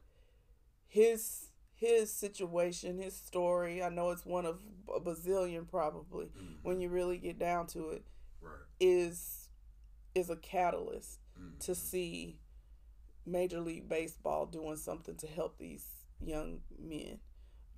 his 0.88 1.51
his 1.82 2.14
situation, 2.14 3.00
his 3.02 3.16
story, 3.16 3.82
I 3.82 3.90
know 3.90 4.12
it's 4.12 4.24
one 4.24 4.46
of 4.46 4.62
a 4.96 5.00
bazillion 5.00 5.68
probably 5.68 6.28
Mhm. 6.28 6.60
when 6.62 6.80
you 6.80 6.90
really 6.90 7.18
get 7.18 7.40
down 7.40 7.66
to 7.68 7.90
it, 7.90 8.06
Right. 8.40 8.54
is 8.80 9.50
is 10.14 10.30
a 10.30 10.36
catalyst 10.36 11.20
Mhm. 11.40 11.58
to 11.60 11.74
see 11.74 12.38
Major 13.26 13.62
League 13.62 13.88
Baseball 13.90 14.46
doing 14.46 14.76
something 14.76 15.16
to 15.16 15.26
help 15.28 15.58
these 15.58 16.06
young 16.20 16.62
men. 16.78 17.20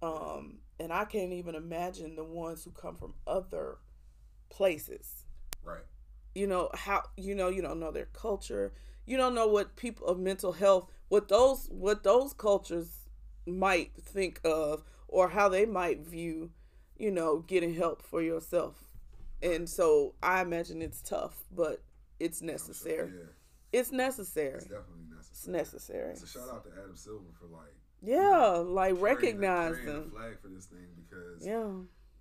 Um, 0.01 0.64
and 0.80 0.91
I 0.91 1.06
can't 1.06 1.32
even 1.32 1.54
imagine 1.56 2.16
the 2.16 2.24
ones 2.26 2.64
who 2.66 2.72
come 2.72 2.95
from 2.97 3.14
other 3.26 3.78
places. 4.49 5.26
Right. 5.64 5.86
You 6.36 6.47
know 6.47 6.70
how 6.74 7.04
you 7.16 7.36
know 7.36 7.47
you 7.49 7.62
don't 7.62 7.80
know 7.80 7.91
their 7.91 8.08
culture. 8.08 8.74
You 9.06 9.16
don't 9.16 9.36
know 9.36 9.47
what 9.47 9.76
people 9.78 10.08
of 10.08 10.20
mental 10.20 10.51
health 10.54 10.89
what 11.08 11.28
those 11.30 11.70
what 11.70 12.04
those 12.04 12.34
cultures 12.34 13.03
might 13.46 13.91
think 14.02 14.39
of 14.44 14.84
or 15.08 15.30
how 15.30 15.50
they 15.50 15.66
might 15.66 16.02
view, 16.02 16.52
you 16.98 17.12
know, 17.12 17.39
getting 17.39 17.74
help 17.76 18.02
for 18.02 18.22
yourself. 18.22 18.89
And 19.41 19.68
so 19.70 20.16
I 20.24 20.41
imagine 20.41 20.82
it's 20.82 21.02
tough, 21.02 21.44
but 21.52 21.84
it's 22.20 22.41
I'm 22.41 22.48
sure- 22.48 22.54
necessary. 22.54 23.12
Yeah. 23.12 23.26
It's 23.80 23.91
necessary. 23.91 24.54
It's 24.56 24.66
definitely 24.66 25.06
necessary. 25.10 25.32
It's 25.34 25.48
necessary. 25.48 26.08
necessary. 26.10 26.16
So 26.16 26.39
shout 26.39 26.56
out 26.56 26.64
to 26.66 26.72
Adam 26.82 26.96
Silver 26.96 27.26
for 27.39 27.48
like 27.48 27.74
Yeah, 28.02 28.62
like 28.64 28.94
carrying 28.94 28.96
the- 28.96 29.02
recognize 29.02 29.70
carrying 29.76 29.86
the 29.88 29.91
them. 29.94 30.12
flag 30.12 30.39
for 30.41 30.48
this 30.50 30.66
thing 30.68 30.88
because 30.96 31.46
Yeah. 31.46 31.68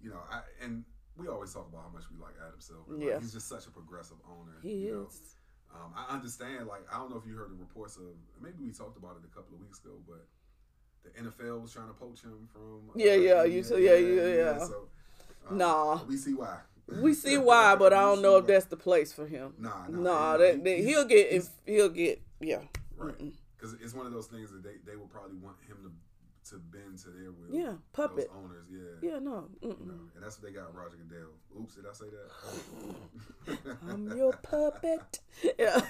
you 0.01 0.11
know 0.11 0.21
I 0.31 0.43
and 0.63 0.85
we 1.17 1.29
always 1.29 1.53
talk 1.53 1.69
about 1.69 1.83
how 1.83 1.91
much 1.91 2.05
we 2.11 2.17
like 2.19 2.35
Adam 2.41 2.59
Silver. 2.59 2.95
Like, 2.97 3.07
Yeah. 3.07 3.21
he's 3.21 3.35
just 3.35 3.49
such 3.49 3.67
a 3.67 3.71
progressive 3.71 4.17
owner. 4.27 4.57
He 4.63 4.87
you 4.87 4.95
know. 4.95 5.07
is. 5.09 5.37
Um, 5.75 5.93
I 5.95 6.07
understand. 6.15 6.67
Like 6.67 6.87
I 6.93 6.97
don't 6.99 7.11
know 7.11 7.19
if 7.19 7.27
you 7.27 7.35
heard 7.37 7.51
the 7.51 7.57
reports 7.61 7.97
of 7.99 8.05
maybe 8.41 8.57
we 8.65 8.73
talked 8.73 8.97
about 8.97 9.17
it 9.19 9.23
a 9.25 9.35
couple 9.35 9.55
of 9.55 9.61
weeks 9.61 9.79
ago, 9.81 10.01
but 10.09 10.27
the 11.05 11.11
NFL 11.23 11.63
was 11.63 11.73
trying 11.73 11.89
to 11.89 11.95
poach 11.95 12.23
him 12.23 12.49
from. 12.53 12.91
uh, 12.91 12.93
Yeah, 12.97 13.15
yeah, 13.15 13.45
you 13.45 13.63
said- 13.63 13.83
yeah, 13.83 13.95
yeah, 13.97 14.35
yeah. 14.35 14.59
So, 14.65 14.89
um, 15.49 15.59
Nah. 15.59 16.05
we 16.05 16.17
see 16.17 16.35
why. 16.35 16.59
We 17.01 17.15
see 17.25 17.39
why, 17.39 17.75
but 17.77 17.93
I 17.93 18.01
don't 18.03 18.23
know 18.23 18.37
if 18.37 18.45
why. 18.45 18.53
that's 18.55 18.67
the 18.67 18.77
place 18.77 19.13
for 19.13 19.27
him. 19.27 19.55
Nah, 19.59 19.87
nah, 19.89 20.01
Nah, 20.03 20.37
that, 20.39 20.63
that- 20.65 20.79
he'll 20.79 21.05
get 21.05 21.31
if 21.33 21.49
he'll 21.67 21.89
get 21.89 22.21
yeah. 22.41 22.61
right 22.97 23.15
because 23.57 23.75
it's 23.81 23.95
one 23.95 24.07
of 24.07 24.13
those 24.13 24.27
things 24.27 24.51
that 24.51 24.63
they, 24.65 24.75
they 24.85 24.97
will 24.97 25.07
probably 25.07 25.37
want 25.37 25.57
him 25.69 25.77
to 25.85 25.91
to 26.51 26.57
bend 26.59 26.99
to 26.99 27.11
their 27.11 27.31
will. 27.31 27.55
Yeah, 27.55 27.75
puppet. 27.93 28.29
Those 28.29 28.37
owners, 28.45 28.67
yeah. 28.69 29.11
Yeah, 29.13 29.19
no. 29.21 29.49
You 29.63 29.69
Mm-mm. 29.69 29.87
know, 29.87 29.95
and 30.17 30.25
that's 30.25 30.43
what 30.43 30.51
they 30.51 30.59
got 30.59 30.75
Roger 30.75 30.97
Goodell. 30.97 31.29
Oops, 31.61 31.73
did 31.77 31.85
I 31.89 31.93
say 31.93 32.07
that? 32.11 33.79
I'm 33.89 34.17
your 34.17 34.33
puppet. 34.43 35.21
Yeah. 35.57 35.81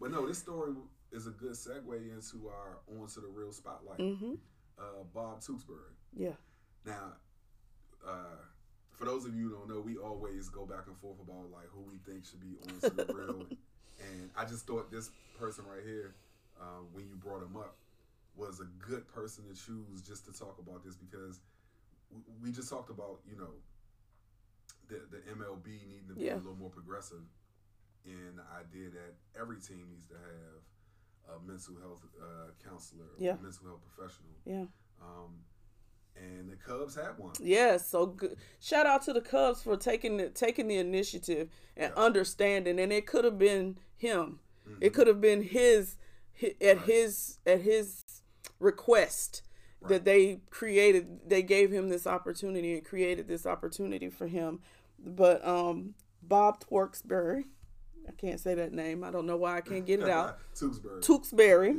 But 0.00 0.10
no, 0.10 0.26
this 0.26 0.38
story 0.38 0.72
is 1.16 1.26
a 1.26 1.30
good 1.30 1.52
segue 1.52 1.96
into 2.12 2.48
our 2.48 2.78
onto 3.00 3.20
the 3.20 3.28
real 3.28 3.52
spotlight. 3.52 3.98
hmm 4.00 4.34
Uh, 4.78 5.02
Bob 5.14 5.40
Tewksbury. 5.40 5.94
Yeah. 6.14 6.34
Now, 6.84 7.14
uh, 8.06 8.36
for 8.92 9.06
those 9.06 9.24
of 9.24 9.34
you 9.34 9.48
who 9.48 9.54
don't 9.56 9.68
know, 9.68 9.80
we 9.80 9.96
always 9.96 10.48
go 10.48 10.66
back 10.66 10.86
and 10.86 10.96
forth 10.98 11.18
about 11.20 11.50
like 11.50 11.68
who 11.70 11.80
we 11.82 11.96
think 12.06 12.24
should 12.26 12.40
be 12.40 12.56
on 12.68 12.80
to 12.80 12.90
the 12.90 13.12
real. 13.14 13.46
And 13.98 14.30
I 14.36 14.44
just 14.44 14.66
thought 14.66 14.90
this 14.92 15.10
person 15.38 15.64
right 15.66 15.82
here, 15.84 16.14
uh, 16.60 16.84
when 16.92 17.08
you 17.08 17.16
brought 17.16 17.42
him 17.42 17.56
up, 17.56 17.76
was 18.36 18.60
a 18.60 18.68
good 18.78 19.08
person 19.08 19.44
to 19.48 19.54
choose 19.54 20.02
just 20.02 20.26
to 20.26 20.32
talk 20.32 20.58
about 20.58 20.84
this 20.84 20.94
because 20.96 21.40
we, 22.12 22.20
we 22.42 22.52
just 22.52 22.68
talked 22.68 22.90
about 22.90 23.20
you 23.28 23.36
know 23.38 23.54
the 24.88 25.00
the 25.10 25.18
MLB 25.32 25.66
needing 25.88 26.08
to 26.08 26.14
be 26.14 26.24
Yeah. 26.24 26.34
a 26.34 26.44
little 26.44 26.56
more 26.56 26.70
progressive 26.70 27.24
in 28.04 28.36
the 28.36 28.44
idea 28.60 28.90
that 28.90 29.14
every 29.40 29.56
team 29.58 29.88
needs 29.90 30.06
to 30.08 30.14
have 30.14 30.60
a 31.28 31.38
mental 31.46 31.74
health 31.80 32.04
uh, 32.20 32.50
counselor, 32.68 33.04
or 33.04 33.16
Yeah. 33.18 33.36
mental 33.42 33.66
health 33.66 33.80
professional. 33.94 34.30
Yeah. 34.44 34.66
Um, 35.00 35.40
and 36.16 36.50
the 36.50 36.56
Cubs 36.56 36.94
had 36.96 37.18
one. 37.18 37.34
Yes, 37.40 37.86
so 37.88 38.06
good. 38.06 38.36
Shout 38.60 38.86
out 38.86 39.02
to 39.02 39.12
the 39.12 39.20
Cubs 39.20 39.62
for 39.62 39.76
taking 39.76 40.16
the, 40.16 40.30
taking 40.30 40.66
the 40.68 40.78
initiative 40.78 41.50
and 41.76 41.92
understanding. 41.94 42.80
And 42.80 42.92
it 42.92 43.06
could 43.06 43.24
have 43.24 43.38
been 43.38 43.78
him. 43.96 44.40
It 44.80 44.94
could 44.94 45.06
have 45.06 45.20
been 45.20 45.42
his, 45.42 45.96
hi 46.40 46.54
at 46.60 46.78
his 46.82 47.38
at 47.46 47.60
his 47.60 48.02
request 48.58 49.42
that 49.86 50.04
they 50.04 50.40
created. 50.50 51.28
They 51.28 51.42
gave 51.42 51.70
him 51.70 51.88
this 51.88 52.06
opportunity 52.06 52.74
and 52.74 52.84
created 52.84 53.28
this 53.28 53.46
opportunity 53.46 54.08
for 54.08 54.26
him. 54.26 54.60
But 54.98 55.46
um, 55.46 55.94
Bob 56.22 56.64
Twerksbury, 56.64 57.44
I 58.08 58.12
can't 58.12 58.38
say 58.40 58.54
that 58.54 58.72
name. 58.72 59.02
I 59.04 59.10
don't 59.10 59.26
know 59.26 59.36
why 59.36 59.56
I 59.56 59.60
can't 59.60 59.84
get 59.86 60.00
it 60.00 60.08
out. 60.08 60.38
Tewksbury. 60.54 61.00
Tewksbury. 61.02 61.76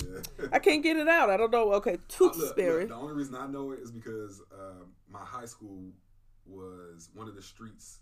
I 0.51 0.59
can't 0.59 0.83
get 0.83 0.97
it 0.97 1.07
out. 1.07 1.29
I 1.29 1.37
don't 1.37 1.51
know. 1.51 1.73
Okay, 1.73 1.93
Uh, 1.93 1.95
Look, 1.95 2.33
look, 2.81 2.89
the 2.89 2.95
only 2.95 3.13
reason 3.13 3.35
I 3.35 3.47
know 3.47 3.71
it 3.71 3.79
is 3.79 3.91
because 3.91 4.41
uh, 4.51 4.83
my 5.09 5.23
high 5.23 5.45
school 5.45 5.91
was 6.45 7.09
one 7.13 7.27
of 7.27 7.35
the 7.35 7.41
streets 7.41 7.99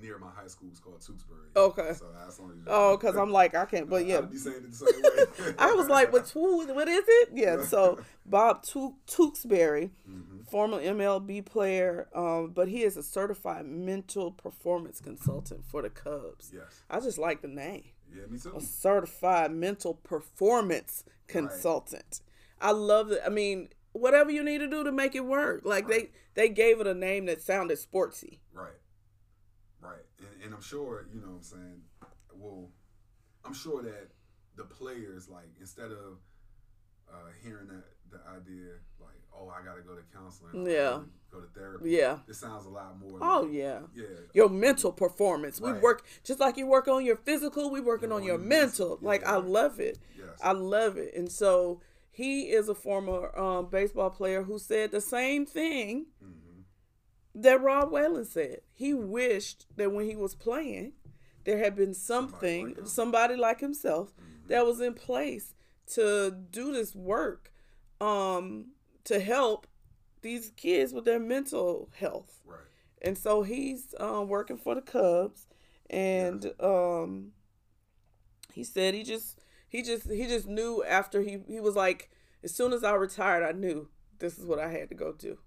near 0.00 0.18
my 0.18 0.30
high 0.30 0.46
school 0.46 0.68
was 0.70 0.78
called 0.80 1.00
Tewksbury. 1.00 1.48
Okay. 1.56 1.92
So 1.94 2.06
that's 2.16 2.38
only. 2.40 2.54
Oh, 2.66 2.96
because 2.96 3.16
I'm 3.16 3.30
like 3.30 3.54
I 3.54 3.64
can't. 3.64 3.88
But 3.90 4.06
yeah, 4.06 4.18
I'd 4.18 4.30
be 4.30 4.36
saying 4.36 4.56
it 4.58 4.70
the 4.70 4.76
same 4.76 5.46
way. 5.46 5.54
I 5.58 5.72
was 5.72 5.88
like, 5.88 6.12
"What's? 6.12 6.34
What 6.34 6.88
is 6.88 7.04
it?" 7.06 7.30
Yeah. 7.34 7.64
So 7.64 8.00
Bob 8.26 8.62
Tewksbury, 9.06 9.90
Mm-hmm. 10.08 10.42
former 10.50 10.78
MLB 10.80 11.44
player, 11.44 12.08
um, 12.14 12.52
but 12.54 12.68
he 12.68 12.82
is 12.82 12.96
a 12.96 13.02
certified 13.02 13.66
mental 13.66 14.30
performance 14.30 15.00
consultant 15.00 15.64
for 15.64 15.82
the 15.82 15.90
Cubs. 15.90 16.50
yes. 16.54 16.82
I 16.88 17.00
just 17.00 17.18
like 17.18 17.42
the 17.42 17.48
name, 17.48 17.84
Yeah, 18.14 18.26
me 18.26 18.38
too. 18.38 18.54
A 18.56 18.60
certified 18.60 19.50
mental 19.52 19.94
performance 19.94 21.04
consultant. 21.26 22.20
I 22.60 22.72
love 22.72 23.12
it. 23.12 23.20
I 23.24 23.28
mean, 23.28 23.68
whatever 23.92 24.30
you 24.30 24.42
need 24.42 24.58
to 24.58 24.66
do 24.68 24.82
to 24.84 24.92
make 24.92 25.14
it 25.14 25.24
work. 25.24 25.62
Like 25.64 25.88
they 25.88 26.10
they 26.34 26.48
gave 26.48 26.80
it 26.80 26.86
a 26.86 26.94
name 26.94 27.26
that 27.26 27.42
sounded 27.42 27.78
sportsy. 27.78 28.38
Right. 28.52 28.72
Right. 30.38 30.44
And, 30.46 30.54
I'm 30.54 30.62
sure, 30.62 31.06
you 31.12 31.20
know 31.20 31.28
what 31.28 31.36
I'm 31.36 31.42
saying, 31.42 31.80
well, 32.34 32.70
I'm 33.44 33.54
sure 33.54 33.82
that 33.82 34.08
the 34.56 34.64
players, 34.64 35.28
like, 35.28 35.48
instead 35.60 35.90
of 35.90 36.18
uh, 37.10 37.30
hearing 37.42 37.68
that 37.68 37.84
the 38.10 38.18
idea, 38.30 38.74
like, 39.00 39.20
oh, 39.34 39.48
I 39.48 39.64
got 39.64 39.76
to 39.76 39.82
go 39.82 39.94
to 39.94 40.02
counseling. 40.14 40.66
Yeah. 40.66 41.00
Go 41.30 41.40
to 41.40 41.46
therapy. 41.54 41.90
Yeah. 41.90 42.18
This 42.26 42.38
sounds 42.38 42.64
a 42.64 42.70
lot 42.70 42.98
more. 42.98 43.18
Oh 43.20 43.42
like- 43.42 43.52
yeah. 43.52 43.80
Yeah. 43.94 44.04
your 44.32 44.48
mental 44.48 44.92
performance. 44.92 45.60
We 45.60 45.72
work 45.74 46.04
just 46.24 46.40
like 46.40 46.56
you 46.56 46.66
work 46.66 46.88
on 46.88 47.04
your 47.04 47.16
physical, 47.16 47.70
we 47.70 47.80
working 47.80 48.08
Yeah, 48.10 48.16
on 48.16 48.24
your 48.24 48.38
mental. 48.38 48.98
Like 49.02 49.26
I 49.26 49.36
love 49.36 49.78
it. 49.78 49.98
Yes. 50.16 50.26
I 50.42 50.52
love 50.52 50.96
it. 50.96 51.14
And 51.14 51.30
so 51.30 51.80
he 52.10 52.44
is 52.44 52.68
a 52.68 52.74
former 52.74 53.36
um, 53.38 53.66
baseball 53.66 54.10
player 54.10 54.42
who 54.42 54.58
said 54.58 54.90
the 54.90 55.00
same 55.02 55.44
thing 55.46 56.06
hmm 56.22 56.32
that 57.34 57.60
Rob 57.62 57.90
Whalen 57.92 58.24
said. 58.24 58.60
He 58.74 58.94
wished 58.94 59.66
that 59.76 59.92
when 59.92 60.06
he 60.06 60.16
was 60.16 60.34
playing, 60.34 60.92
there 61.44 61.58
had 61.58 61.74
been 61.76 61.94
something, 61.94 62.66
like 62.76 62.86
somebody 62.86 63.36
like 63.36 63.60
himself, 63.60 64.12
Mm-hmm. 64.16 64.48
that 64.48 64.66
was 64.66 64.80
in 64.80 64.94
place 64.94 65.54
to 65.94 66.30
do 66.50 66.72
this 66.72 66.94
work 66.94 67.52
um, 68.00 68.72
to 69.04 69.20
help 69.20 69.66
these 70.22 70.50
kids 70.56 70.92
with 70.92 71.04
their 71.04 71.20
mental 71.20 71.88
health 71.96 72.40
Right. 72.44 72.58
and 73.02 73.16
so 73.16 73.42
he's 73.42 73.94
um, 74.00 74.28
working 74.28 74.56
for 74.58 74.74
the 74.74 74.82
Cubs, 74.82 75.46
and 75.88 76.52
um, 76.60 77.32
he 78.52 78.64
said 78.64 78.94
he 78.94 79.02
just 79.02 79.38
he 79.68 79.82
just 79.82 80.10
he 80.10 80.26
just 80.26 80.46
knew 80.48 80.82
after 80.84 81.22
he 81.22 81.38
he 81.46 81.60
was 81.60 81.76
like 81.76 82.10
as 82.42 82.54
soon 82.54 82.72
as 82.72 82.82
I 82.84 82.92
retired 82.94 83.44
I 83.44 83.52
knew 83.52 83.88
this 84.18 84.38
is 84.38 84.44
what 84.46 84.58
I 84.58 84.68
had 84.70 84.88
to 84.90 84.94
go 84.94 85.12
do. 85.12 85.38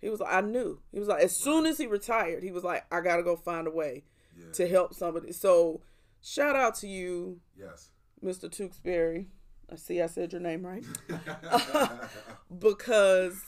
He 0.00 0.08
was 0.08 0.20
like 0.20 0.32
I 0.32 0.40
knew 0.40 0.80
he 0.92 0.98
was 0.98 1.08
like 1.08 1.22
as 1.22 1.36
soon 1.36 1.66
as 1.66 1.78
he 1.78 1.86
retired 1.86 2.42
he 2.42 2.50
was 2.52 2.64
like 2.64 2.84
I 2.90 3.00
gotta 3.00 3.22
go 3.22 3.36
find 3.36 3.66
a 3.66 3.70
way 3.70 4.04
Yeah. 4.38 4.52
to 4.54 4.68
help 4.68 4.94
somebody. 4.94 5.32
So 5.32 5.82
shout 6.22 6.56
out 6.56 6.74
to 6.76 6.88
you, 6.88 7.40
yes. 7.56 7.90
Mr. 8.24 8.50
Tewksbury. 8.50 9.28
I 9.72 9.76
see 9.76 10.00
I 10.02 10.06
said 10.06 10.32
your 10.32 10.40
name 10.40 10.66
right 10.66 10.84
because 12.58 13.40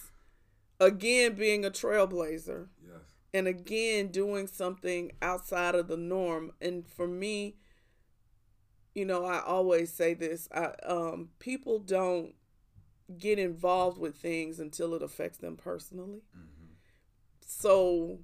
again 0.81 1.35
being 1.35 1.65
a 1.65 1.71
trailblazer 1.71 2.69
yes. 2.85 3.01
and 3.35 3.47
again 3.49 4.09
doing 4.09 4.47
something 4.47 5.13
outside 5.21 5.75
of 5.75 5.89
the 5.89 5.97
norm 5.97 6.53
and 6.61 6.87
for 6.89 7.07
me 7.07 7.57
you 8.95 9.05
know 9.05 9.25
i 9.25 9.41
always 9.41 9.93
say 9.93 10.13
this 10.15 10.49
i 10.55 10.67
um 10.87 11.29
people 11.39 11.79
don't 11.79 12.35
get 13.19 13.39
involved 13.39 13.99
with 13.99 14.17
things 14.17 14.59
until 14.59 14.95
it 14.95 15.03
affects 15.03 15.39
them 15.39 15.57
personally. 15.57 16.23
Hmm 16.35 16.63
so 17.53 18.19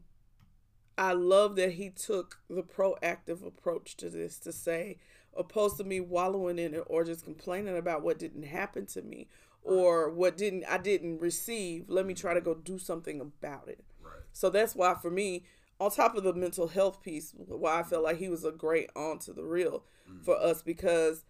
i 0.97 1.13
love 1.13 1.57
that 1.57 1.73
he 1.73 1.91
took 1.91 2.41
the 2.49 2.63
proactive 2.63 3.47
approach 3.47 3.97
to 3.97 4.09
this 4.09 4.39
to 4.39 4.53
say 4.53 4.97
opposed 5.37 5.77
to 5.77 5.85
me 5.85 6.01
wallowing 6.01 6.59
in 6.59 6.75
it 6.75 6.85
or 6.87 7.05
just 7.05 7.25
complaining 7.25 7.77
about 7.77 8.03
what 8.03 8.19
didn't 8.19 8.45
happen 8.45 8.87
to 8.87 9.03
me 9.03 9.29
or 9.63 10.11
what 10.11 10.37
didn't 10.37 10.65
i 10.65 10.79
didn't 10.79 11.21
receive 11.21 11.85
let 11.89 12.07
me 12.07 12.15
try 12.15 12.33
to 12.35 12.41
go 12.41 12.55
do 12.55 12.79
something 12.79 13.21
about 13.21 13.69
it. 13.69 13.85
Right. 14.03 14.23
so 14.33 14.49
that's 14.49 14.75
why 14.75 14.95
for 14.95 15.11
me, 15.11 15.45
on 15.81 15.91
top 15.91 16.17
of 16.17 16.25
the 16.25 16.33
mental 16.33 16.69
health 16.69 17.03
piece, 17.03 17.35
why 17.37 17.81
I 17.81 17.83
felt 17.83 18.03
like 18.03 18.19
he 18.19 18.29
was 18.29 18.45
a 18.45 18.51
great 18.51 18.91
on 18.97 19.19
to 19.21 19.33
the 19.33 19.45
real 19.45 19.85
for 20.23 20.37
us 20.37 20.63
because 20.63 21.25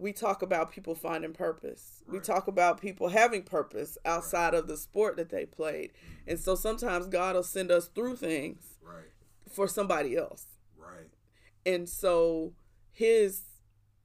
we 0.00 0.12
talk 0.14 0.40
about 0.42 0.72
people 0.72 0.94
finding 0.94 1.32
purpose. 1.34 2.02
We 2.08 2.20
talk 2.20 2.48
about 2.48 2.80
people 2.80 3.08
having 3.08 3.42
purpose 3.42 3.98
outside 4.04 4.54
of 4.54 4.66
the 4.66 4.76
sport 4.78 5.16
that 5.18 5.28
they 5.28 5.44
played. 5.44 5.92
And 6.26 6.38
so 6.40 6.54
sometimes 6.54 7.06
God 7.06 7.36
will 7.36 7.42
send 7.42 7.70
us 7.70 7.88
through 7.88 8.16
things 8.16 8.78
Right. 8.82 9.10
for 9.48 9.68
somebody 9.68 10.16
else. 10.16 10.46
Right. 10.78 11.10
And 11.66 11.88
so 11.88 12.54
his 12.90 13.42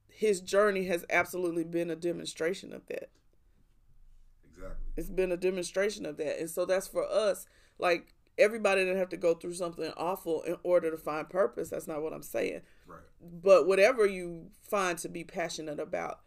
his 0.10 0.40
journey 0.42 0.86
has 0.86 1.06
absolutely 1.10 1.64
been 1.64 1.90
a 1.90 1.96
demonstration 1.96 2.72
of 2.74 2.86
that. 2.88 3.10
Exactly. 4.54 4.76
it's 4.96 5.10
been 5.10 5.32
a 5.32 5.38
demonstration 5.38 6.06
of 6.06 6.16
that 6.18 6.40
and 6.40 6.50
so 6.50 6.66
that's 6.66 6.88
for 6.88 7.06
us 7.12 7.46
like 7.78 8.14
everybody 8.38 8.82
didn't 8.82 8.98
have 8.98 9.10
to 9.10 9.18
go 9.18 9.34
through 9.34 9.54
something 9.54 9.92
awful 9.98 10.42
in 10.44 10.56
order 10.64 10.90
to 10.90 10.96
find 10.98 11.30
purpose 11.30 11.70
that's 11.70 11.88
not 11.88 12.02
what 12.02 12.14
i'm 12.14 12.24
saying 12.24 12.62
Right. 12.86 13.00
but 13.22 13.66
whatever 13.68 14.06
you 14.06 14.52
find 14.62 14.98
to 15.00 15.10
be 15.10 15.24
passionate 15.24 15.80
about 15.80 16.20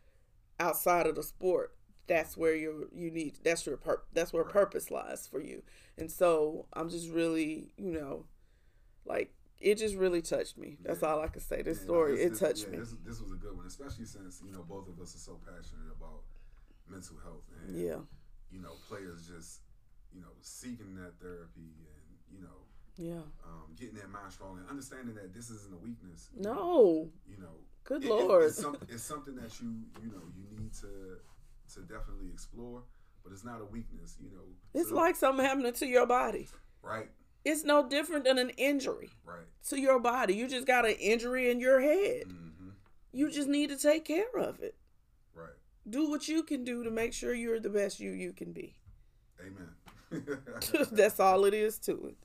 outside 0.59 1.07
of 1.07 1.15
the 1.15 1.23
sport 1.23 1.75
that's 2.07 2.37
where 2.37 2.55
you 2.55 2.89
you 2.93 3.11
need 3.11 3.39
that's 3.45 3.65
your 3.67 3.77
pur- 3.77 4.03
that's 4.13 4.33
where 4.33 4.43
Right. 4.45 4.53
purpose 4.53 4.91
lies 4.91 5.27
for 5.29 5.41
you 5.41 5.63
and 5.97 6.11
so 6.11 6.67
i'm 6.73 6.89
just 6.89 7.09
really 7.11 7.73
you 7.77 7.93
know 7.93 8.25
like 9.05 9.33
it 9.61 9.77
just 9.77 9.95
really 9.97 10.23
touched 10.23 10.57
me 10.59 10.79
that's 10.83 11.03
Yeah. 11.03 11.09
all 11.09 11.21
i 11.21 11.29
can 11.29 11.41
say 11.43 11.63
this 11.63 11.79
Yeah, 11.79 11.85
story 11.85 12.17
this- 12.17 12.27
it 12.27 12.31
this- 12.31 12.39
touched 12.41 12.65
yeah, 12.65 12.71
me 12.71 12.79
This, 12.79 12.95
this 13.05 13.21
was 13.21 13.33
a 13.33 13.37
good 13.37 13.57
one, 13.57 13.67
especially 13.67 14.05
since 14.07 14.41
you 14.45 14.53
know 14.53 14.63
both 14.63 14.89
of 14.89 14.99
us 15.01 15.15
are 15.15 15.19
so 15.19 15.39
passionate 15.45 15.91
about 15.97 16.23
mental 16.89 17.17
health 17.23 17.45
and 17.67 17.77
yeah 17.79 18.01
you 18.51 18.61
know 18.61 18.73
players 18.89 19.27
just 19.29 19.61
you 20.15 20.21
know 20.21 20.33
seeking 20.41 20.95
that 20.97 21.13
therapy 21.21 21.71
and 21.85 22.07
you 22.33 22.41
know 22.41 22.65
yeah 22.99 23.15
um, 23.47 23.73
getting 23.79 23.95
that 23.95 24.11
mind 24.11 24.33
strong 24.33 24.59
and 24.59 24.69
understanding 24.69 25.15
that 25.15 25.33
this 25.33 25.51
isn't 25.51 25.73
a 25.73 25.77
weakness. 25.79 26.29
no 26.37 27.09
You 27.27 27.39
know, 27.41 27.55
Good 27.85 28.03
it- 28.05 28.09
it- 28.09 28.11
Lord. 28.11 28.45
it's, 28.45 28.61
some, 28.61 28.77
it's 28.89 29.03
something 29.03 29.35
that 29.37 29.59
you 29.61 29.69
you 30.03 30.09
know 30.11 30.23
you 30.37 30.45
need 30.61 30.73
to 30.75 31.19
to 31.75 31.81
definitely 31.83 32.29
explore, 32.33 32.83
but 33.23 33.33
it's 33.33 33.45
not 33.45 33.61
a 33.61 33.65
weakness. 33.65 34.17
You 34.21 34.31
know, 34.31 34.43
it's 34.75 34.89
So- 34.91 34.95
like 34.97 35.17
something 35.17 35.45
happening 35.45 35.73
to 35.75 35.87
your 35.87 36.07
body 36.07 36.49
right, 36.83 37.09
it's 37.45 37.63
no 37.65 37.89
different 37.89 38.25
than 38.25 38.39
an 38.39 38.51
injury 38.51 39.11
right, 39.25 39.47
to 39.69 39.79
your 39.81 40.01
body. 40.01 40.35
You 40.35 40.49
just 40.49 40.67
got 40.67 40.85
an 40.87 40.97
injury 40.99 41.51
in 41.51 41.61
your 41.61 41.81
head. 41.81 42.25
hmm 42.27 42.71
You 43.13 43.31
just 43.31 43.49
need 43.49 43.69
to 43.71 43.77
take 43.77 44.05
care 44.05 44.35
of 44.37 44.61
it. 44.61 44.75
right. 45.35 45.57
Do 45.89 46.11
what 46.11 46.29
you 46.29 46.43
can 46.43 46.65
do 46.65 46.85
to 46.85 46.91
make 46.91 47.13
sure 47.15 47.33
you're 47.35 47.61
the 47.61 47.71
best 47.71 48.01
you 48.01 48.11
you 48.11 48.33
can 48.33 48.53
be. 48.53 48.77
Amen. 49.41 49.71
That's 50.93 51.21
all 51.21 51.45
it 51.45 51.55
is 51.55 51.79
to 51.81 51.93
it. 52.07 52.17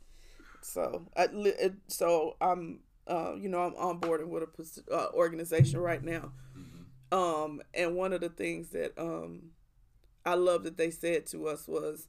So, 0.64 1.08
I, 1.16 1.28
it, 1.32 1.74
so 1.88 2.36
I'm, 2.42 2.80
uh, 3.08 3.34
you 3.36 3.50
know, 3.50 3.62
I'm 3.62 3.76
on 3.76 4.00
board 4.00 4.28
with 4.30 4.44
a 4.44 4.94
uh, 4.94 5.10
organization 5.14 5.80
right 5.80 6.04
now. 6.04 6.32
Mhm. 6.58 7.16
Um, 7.16 7.62
and 7.74 7.96
one 7.96 8.14
of 8.14 8.22
the 8.22 8.30
things 8.30 8.70
that 8.70 8.98
um, 8.98 9.52
I 10.26 10.36
love 10.36 10.64
that 10.64 10.78
they 10.78 10.90
said 10.92 11.26
to 11.28 11.48
us 11.48 11.68
was, 11.68 12.08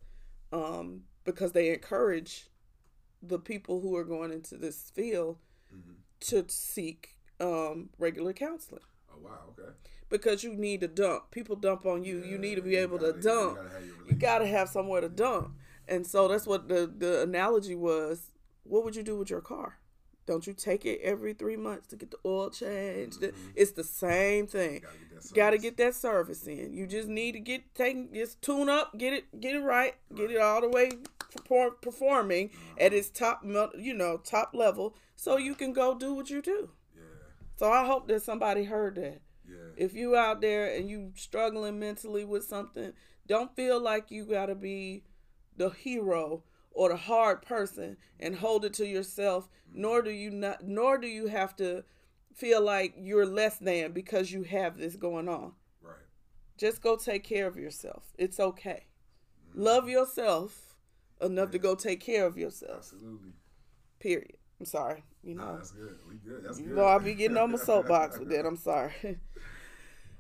um, 0.52 1.02
because 1.24 1.52
they 1.52 1.70
encourage 1.72 2.48
the 3.22 3.38
people 3.38 3.80
who 3.80 3.96
are 3.96 4.04
going 4.04 4.30
into 4.32 4.56
this 4.56 4.90
field 4.94 5.38
Mhm. 5.74 5.96
to 6.20 6.44
seek 6.48 7.18
um, 7.40 7.90
regular 7.98 8.32
counseling 8.32 8.82
Oh 9.12 9.18
wow. 9.20 9.52
Okay. 9.58 9.72
because 10.08 10.44
you 10.44 10.54
need 10.54 10.80
to 10.82 10.88
dump. 10.88 11.32
People 11.32 11.56
dump 11.56 11.84
on 11.84 12.04
you. 12.04 12.22
you 12.22 12.38
need 12.38 12.54
to 12.54 12.62
be 12.62 12.72
Yeah, 12.72 12.80
able 12.82 12.98
gotta- 12.98 13.12
to 13.14 13.18
you 13.18 13.22
dump. 13.24 13.56
gotta 13.56 13.84
You 14.08 14.14
got 14.14 14.38
to 14.38 14.46
have 14.46 14.68
somewhere 14.68 15.00
to 15.00 15.08
dump. 15.08 15.56
And 15.88 16.06
so 16.06 16.28
that's 16.28 16.46
what 16.46 16.68
the 16.68 16.86
the 16.86 17.22
analogy 17.22 17.74
was. 17.74 18.30
What 18.64 18.84
would 18.84 18.96
you 18.96 19.02
do 19.02 19.16
with 19.16 19.30
your 19.30 19.40
car? 19.40 19.78
Don't 20.26 20.46
you 20.46 20.54
take 20.54 20.86
it 20.86 21.00
every 21.02 21.34
three 21.34 21.56
months 21.56 21.86
to 21.88 21.96
get 21.96 22.10
the 22.10 22.16
oil 22.24 22.48
changed? 22.48 23.20
Mm-hmm. 23.20 23.50
It's 23.54 23.72
the 23.72 23.84
same 23.84 24.46
thing. 24.46 24.80
That 25.12 25.22
service. 25.22 25.62
get 25.62 25.76
that 25.76 25.94
service 25.94 26.46
in. 26.46 26.72
You 26.72 26.86
just 26.86 27.08
need 27.08 27.32
to 27.32 27.40
get 27.40 27.74
taken, 27.74 28.08
just 28.14 28.40
tune 28.40 28.70
up, 28.70 28.96
get 28.96 29.12
it, 29.12 29.40
get 29.40 29.54
it 29.54 29.60
right, 29.60 29.94
get 30.14 30.30
it 30.30 30.40
all 30.40 30.62
the 30.62 30.68
way 30.68 30.90
perform, 31.34 31.74
performing 31.80 32.50
uh-huh. 32.54 32.86
at 32.86 32.92
its 32.92 33.10
top, 33.10 33.42
you 33.44 33.94
know, 33.94 34.16
top 34.18 34.50
level, 34.54 34.94
so 35.16 35.36
you 35.36 35.54
can 35.54 35.72
go 35.72 35.94
do 35.94 36.14
what 36.14 36.30
you 36.30 36.40
do. 36.40 36.70
Yeah, 36.96 37.02
So 37.56 37.70
I 37.70 37.84
hope 37.84 38.08
that 38.08 38.22
somebody 38.22 38.64
heard 38.64 38.96
that. 38.96 39.20
yeah. 39.48 39.56
If 39.76 39.94
you 39.94 40.16
out 40.16 40.40
there 40.40 40.74
and 40.74 40.88
you 40.88 41.12
struggling 41.16 41.78
mentally 41.78 42.24
with 42.24 42.44
something, 42.44 42.92
don't 43.26 43.54
feel 43.54 43.80
like 43.80 44.10
you 44.10 44.24
gotta 44.24 44.54
be 44.54 45.04
the 45.56 45.70
hero 45.70 46.44
or 46.74 46.90
the 46.90 46.96
hard 46.96 47.42
person 47.42 47.96
and 48.20 48.36
hold 48.36 48.64
it 48.64 48.74
to 48.74 48.86
yourself. 48.86 49.48
Nor 49.72 50.02
do 50.02 50.10
you 50.10 50.30
not. 50.30 50.64
Nor 50.64 50.98
do 50.98 51.06
you 51.08 51.26
have 51.28 51.56
to 51.56 51.84
feel 52.34 52.60
like 52.62 52.94
you're 52.98 53.26
less 53.26 53.58
than 53.58 53.92
because 53.92 54.30
you 54.32 54.42
have 54.42 54.76
this 54.76 54.96
going 54.96 55.28
on. 55.28 55.52
right. 55.82 55.94
Just 56.58 56.82
go 56.82 56.96
take 56.96 57.24
care 57.24 57.46
of 57.46 57.56
yourself. 57.56 58.04
It's 58.18 58.38
okay. 58.40 58.86
Love 59.54 59.88
yourself 59.88 60.76
enough 61.20 61.50
to 61.52 61.58
go 61.58 61.74
take 61.74 62.00
care 62.00 62.26
of 62.26 62.36
yourself. 62.36 62.78
Absolutely. 62.78 63.32
Period. 64.00 64.36
I'm 64.60 64.66
sorry. 64.66 65.04
You 65.22 65.34
know. 65.36 65.56
that's 65.56 65.70
good. 65.72 65.96
We 66.08 66.16
good. 66.16 66.44
That's 66.44 66.58
You 66.58 66.66
good. 66.66 66.76
know 66.76 66.84
i'll 66.84 67.00
be 67.00 67.14
getting 67.14 67.36
on 67.36 67.52
my 67.52 67.58
soapbox 67.70 68.18
with 68.18 68.30
that. 68.30 68.44
I'm 68.46 68.56
sorry. 68.56 68.92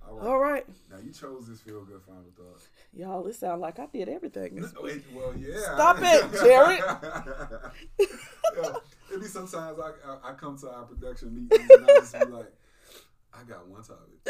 All 0.08 0.16
right. 0.16 0.26
All 0.26 0.38
right. 0.38 0.66
Now 0.90 0.98
you 1.04 1.12
chose 1.12 1.46
this 1.48 1.60
feel 1.60 1.84
good 1.84 2.00
final 2.06 2.24
thought. 2.36 2.62
Y'all, 2.96 3.26
it 3.26 3.34
sound 3.34 3.60
like 3.60 3.78
I 3.78 3.86
did 3.86 4.08
everything. 4.08 4.54
this 4.56 4.72
Wait, 4.80 5.02
well, 5.14 5.34
yeah. 5.36 5.58
Stop 5.74 5.96
it, 6.00 6.32
Jarrett. 6.40 6.80
Yo, 8.56 8.76
it 9.12 9.20
be 9.20 9.26
sometimes 9.26 9.78
I, 9.80 9.90
I 10.08 10.30
I 10.30 10.34
come 10.34 10.56
to 10.58 10.70
our 10.70 10.84
production 10.84 11.34
meetings 11.34 11.68
and 11.70 11.84
I 11.84 11.94
just 11.94 12.12
be 12.18 12.24
like, 12.26 12.52
I 13.32 13.42
got 13.44 13.66
one 13.66 13.82
topic. 13.82 14.20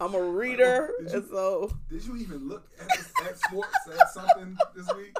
I'm 0.00 0.14
a 0.14 0.22
reader, 0.22 0.90
Did 1.00 1.10
you- 1.12 1.18
and 1.20 1.28
so 1.30 1.70
Did 1.88 2.04
you 2.04 2.16
even 2.16 2.46
look 2.48 2.68
at, 2.78 2.88
this, 2.88 3.12
at 3.26 3.38
sports 3.38 3.74
at 3.98 4.10
something 4.10 4.56
this 4.76 4.86
week? 4.96 5.16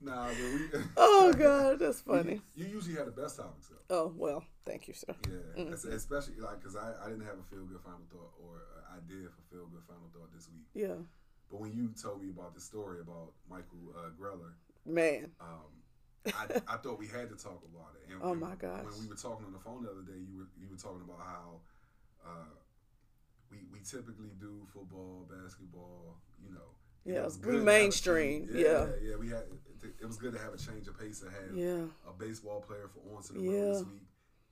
Nah, 0.00 0.28
but 0.28 0.38
we. 0.38 0.80
oh 0.96 1.32
god, 1.36 1.78
that's 1.80 2.00
funny. 2.00 2.40
You 2.54 2.66
usually 2.66 2.94
have 2.96 3.06
the 3.06 3.20
best 3.22 3.36
topics 3.36 3.68
though. 3.68 3.94
Oh 3.96 4.12
well, 4.16 4.44
thank 4.64 4.86
you, 4.86 4.94
sir. 4.94 5.14
Yeah, 5.28 5.72
es- 5.72 5.84
especially 5.84 6.38
like 6.40 6.60
because 6.60 6.76
I, 6.76 6.92
I 7.04 7.08
didn't 7.08 7.24
have 7.26 7.38
a 7.38 7.46
feel 7.50 7.64
good 7.66 7.80
final 7.82 8.06
thought 8.10 8.32
or 8.42 8.62
an 8.78 9.02
idea 9.02 9.28
for 9.34 9.42
feel 9.50 9.66
good 9.66 9.82
final 9.88 10.06
thought 10.14 10.30
this 10.32 10.48
week. 10.54 10.66
Yeah, 10.74 11.02
But 11.50 11.60
when 11.60 11.72
you 11.74 11.90
told 12.00 12.22
me 12.22 12.30
about 12.30 12.54
the 12.54 12.60
story 12.60 13.00
about 13.00 13.32
Michael 13.50 13.90
uh, 13.96 14.10
Greller, 14.14 14.54
man. 14.86 15.32
um, 15.40 15.72
I, 16.26 16.60
I 16.68 16.76
thought 16.76 16.98
we 16.98 17.08
had 17.08 17.30
to 17.30 17.36
talk 17.36 17.62
about 17.66 17.96
it. 17.98 18.12
And 18.12 18.20
Oh, 18.22 18.30
when- 18.30 18.40
my 18.40 18.54
gosh. 18.54 18.84
When 18.84 19.00
we 19.00 19.08
were 19.08 19.16
talking 19.18 19.46
on 19.46 19.52
the 19.52 19.58
phone 19.58 19.82
the 19.82 19.90
other 19.90 20.02
day, 20.06 20.20
you 20.30 20.38
were 20.46 20.50
you 20.60 20.68
were 20.70 20.76
talking 20.78 21.02
about 21.02 21.18
how 21.26 21.58
uh, 22.22 22.54
we 23.50 23.66
we 23.72 23.80
typically 23.82 24.30
do 24.38 24.62
football, 24.72 25.26
basketball, 25.26 26.20
you 26.38 26.54
know. 26.54 26.70
And 27.08 27.16
it 27.16 27.20
Yeah, 27.20 27.24
was 27.24 27.36
good 27.36 27.46
to 27.52 27.52
have 27.58 27.62
a 27.62 27.64
mainstream, 27.64 28.46
change- 28.46 28.56
yeah. 28.58 28.86
yeah, 29.02 29.16
we 29.16 29.28
had. 29.28 29.44
It, 30.00 30.06
was 30.06 30.16
good 30.16 30.32
to 30.32 30.38
have 30.38 30.52
a 30.54 30.58
change 30.58 30.86
of 30.88 30.98
pace 30.98 31.20
to 31.20 31.26
have 31.30 31.56
Yeah, 31.56 31.84
a 32.08 32.12
baseball 32.18 32.60
player 32.60 32.88
for 32.88 33.16
on 33.16 33.22
to 33.24 33.32
the 33.32 33.40
Yeah. 33.40 33.50
this 33.72 33.84
week 33.84 34.02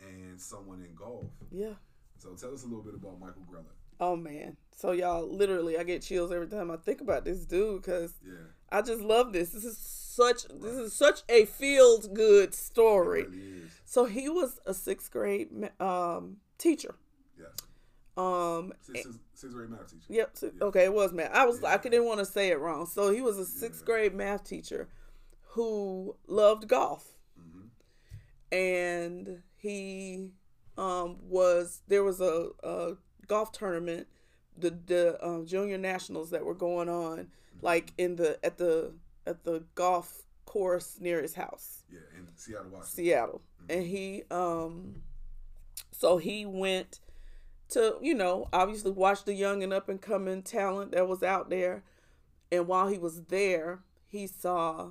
and 0.01 0.41
someone 0.41 0.81
in 0.83 0.95
golf. 0.95 1.25
yeah. 1.51 1.75
So 2.19 2.35
tell 2.35 2.55
us 2.55 2.63
a 2.63 2.67
little 2.67 2.83
bit 2.83 2.95
about 2.95 3.19
Michael 3.21 3.43
Greller. 3.51 3.65
Oh 4.01 4.17
man. 4.17 4.57
So 4.75 4.93
y'all, 4.93 5.27
literally, 5.29 5.79
I 5.79 5.83
get 5.85 6.03
chills 6.03 6.31
every 6.33 6.47
time 6.49 6.71
I 6.71 6.77
think 6.77 7.01
about 7.01 7.25
this 7.25 7.45
dude 7.45 7.83
because 7.83 8.15
Yeah, 8.25 8.35
I 8.71 8.83
just 8.83 9.01
love 9.03 9.33
this. 9.33 9.51
This 9.51 9.65
is 9.65 9.77
such 9.79 10.45
this 10.45 10.75
is 10.77 10.93
such 10.95 11.23
a 11.29 11.45
feels 11.45 12.07
good 12.09 12.55
story. 12.55 13.25
really. 13.25 13.63
So 13.85 14.05
he 14.07 14.29
was 14.29 14.59
a 14.67 14.73
sixth 14.75 15.11
grade 15.11 15.49
um, 15.81 16.39
teacher. 16.59 16.95
Um, 18.17 18.73
sixth, 18.81 19.05
sixth, 19.05 19.19
sixth 19.35 19.55
grade 19.57 19.71
math 19.71 19.91
teacher. 19.91 20.07
Yep. 20.09 20.37
Okay, 20.63 20.85
it 20.85 20.93
was 20.95 21.13
math. 21.13 21.33
I 21.33 21.45
was 21.45 21.61
Yeah. 21.61 21.75
I 21.75 21.77
didn't 21.77 22.05
want 22.07 22.19
to 22.21 22.25
say 22.27 22.49
it 22.51 22.59
wrong. 22.59 22.87
So 22.87 23.11
he 23.13 23.21
was 23.21 23.39
a 23.39 23.45
sixth 23.45 23.83
Yeah. 23.83 23.87
grade 23.87 24.15
math 24.15 24.45
teacher 24.45 24.89
who 25.51 26.17
loved 26.27 26.67
golf, 26.69 27.17
hmm 27.37 27.67
and 28.53 29.43
he 29.57 30.31
um 30.79 31.17
was 31.29 31.83
there 31.89 32.05
was 32.05 32.21
a, 32.21 32.49
a 32.63 32.93
golf 33.27 33.53
tournament, 33.53 34.07
the 34.57 34.71
the 34.71 35.19
um, 35.27 35.47
junior 35.47 35.79
nationals 35.79 36.31
that 36.31 36.45
were 36.45 36.55
going 36.55 36.89
on, 36.89 37.29
like 37.61 37.93
in 37.99 38.17
the 38.17 38.39
at 38.45 38.57
the 38.59 38.95
at 39.27 39.45
the 39.45 39.65
golf 39.75 40.23
course 40.45 40.99
near 41.01 41.21
his 41.21 41.35
house. 41.35 41.83
Yeah, 41.91 41.99
in 42.17 42.29
Seattle, 42.37 42.71
Washington. 42.71 42.89
Seattle. 42.89 43.43
And 43.69 43.83
he 43.85 44.23
um 44.31 45.03
so 45.93 46.19
he 46.19 46.47
went 46.47 47.01
to, 47.71 47.97
you 48.01 48.15
know, 48.15 48.49
obviously 48.53 48.91
watch 48.91 49.25
the 49.25 49.35
young 49.35 49.63
and 49.63 49.73
up 49.73 49.89
and 49.89 50.01
coming 50.01 50.43
talent 50.43 50.93
that 50.93 51.09
was 51.09 51.23
out 51.23 51.51
there. 51.51 51.83
And 52.53 52.67
while 52.67 52.89
he 52.89 52.99
was 52.99 53.23
there, 53.25 53.81
he 54.07 54.27
saw 54.27 54.91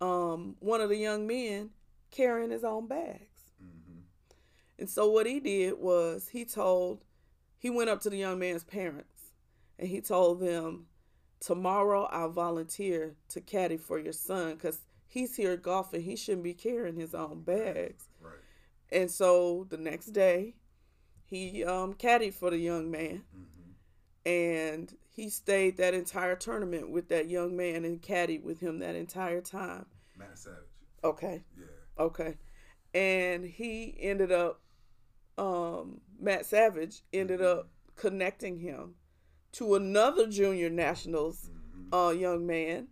um 0.00 0.56
one 0.58 0.80
of 0.80 0.88
the 0.88 0.96
young 0.96 1.26
men 1.26 1.70
carrying 2.10 2.50
his 2.50 2.64
own 2.64 2.86
bags. 2.86 3.52
hmm 3.60 4.00
And 4.78 4.88
so 4.88 5.08
what 5.08 5.26
he 5.26 5.38
did 5.40 5.78
was 5.78 6.28
he 6.28 6.44
told 6.44 7.04
he 7.58 7.70
went 7.70 7.90
up 7.90 8.00
to 8.02 8.10
the 8.10 8.16
young 8.16 8.38
man's 8.38 8.64
parents 8.64 9.32
and 9.78 9.88
he 9.88 10.00
told 10.00 10.40
them 10.40 10.86
tomorrow 11.40 12.04
I'll 12.04 12.30
volunteer 12.30 13.14
to 13.28 13.40
caddy 13.40 13.76
for 13.76 13.98
your 13.98 14.12
son 14.12 14.56
cuz 14.56 14.80
he's 15.06 15.36
here 15.36 15.56
golfing 15.56 16.02
he 16.02 16.16
shouldn't 16.16 16.44
be 16.44 16.54
carrying 16.54 16.96
his 16.96 17.14
own 17.14 17.42
bags. 17.42 18.08
Right. 18.20 18.32
And 18.90 19.10
so 19.10 19.66
the 19.68 19.76
next 19.76 20.06
day 20.06 20.54
he 21.32 21.64
um 21.64 21.94
caddied 21.94 22.34
for 22.34 22.50
the 22.50 22.58
young 22.58 22.90
man 22.90 23.22
hmm 23.32 23.38
and 24.24 24.96
he 25.08 25.28
stayed 25.28 25.76
that 25.78 25.94
entire 25.94 26.36
tournament 26.36 26.88
with 26.88 27.08
that 27.08 27.28
young 27.28 27.56
man 27.56 27.84
and 27.84 28.00
caddied 28.00 28.44
with 28.44 28.60
him 28.60 28.78
that 28.78 28.94
entire 28.94 29.40
time. 29.40 29.84
Matt 30.16 30.38
Savage. 30.38 30.58
Okay. 31.02 31.42
Yeah. 31.58 31.64
Okay. 32.04 32.36
And 32.94 33.44
he 33.44 33.96
ended 33.98 34.30
up 34.30 34.60
um 35.38 36.00
Matt 36.20 36.46
Savage 36.46 37.02
ended 37.12 37.42
up 37.42 37.68
connecting 37.96 38.58
him 38.58 38.94
to 39.52 39.74
another 39.74 40.28
junior 40.28 40.70
nationals 40.70 41.50
hmm 41.50 41.94
uh 41.94 42.10
young 42.10 42.46
man. 42.46 42.86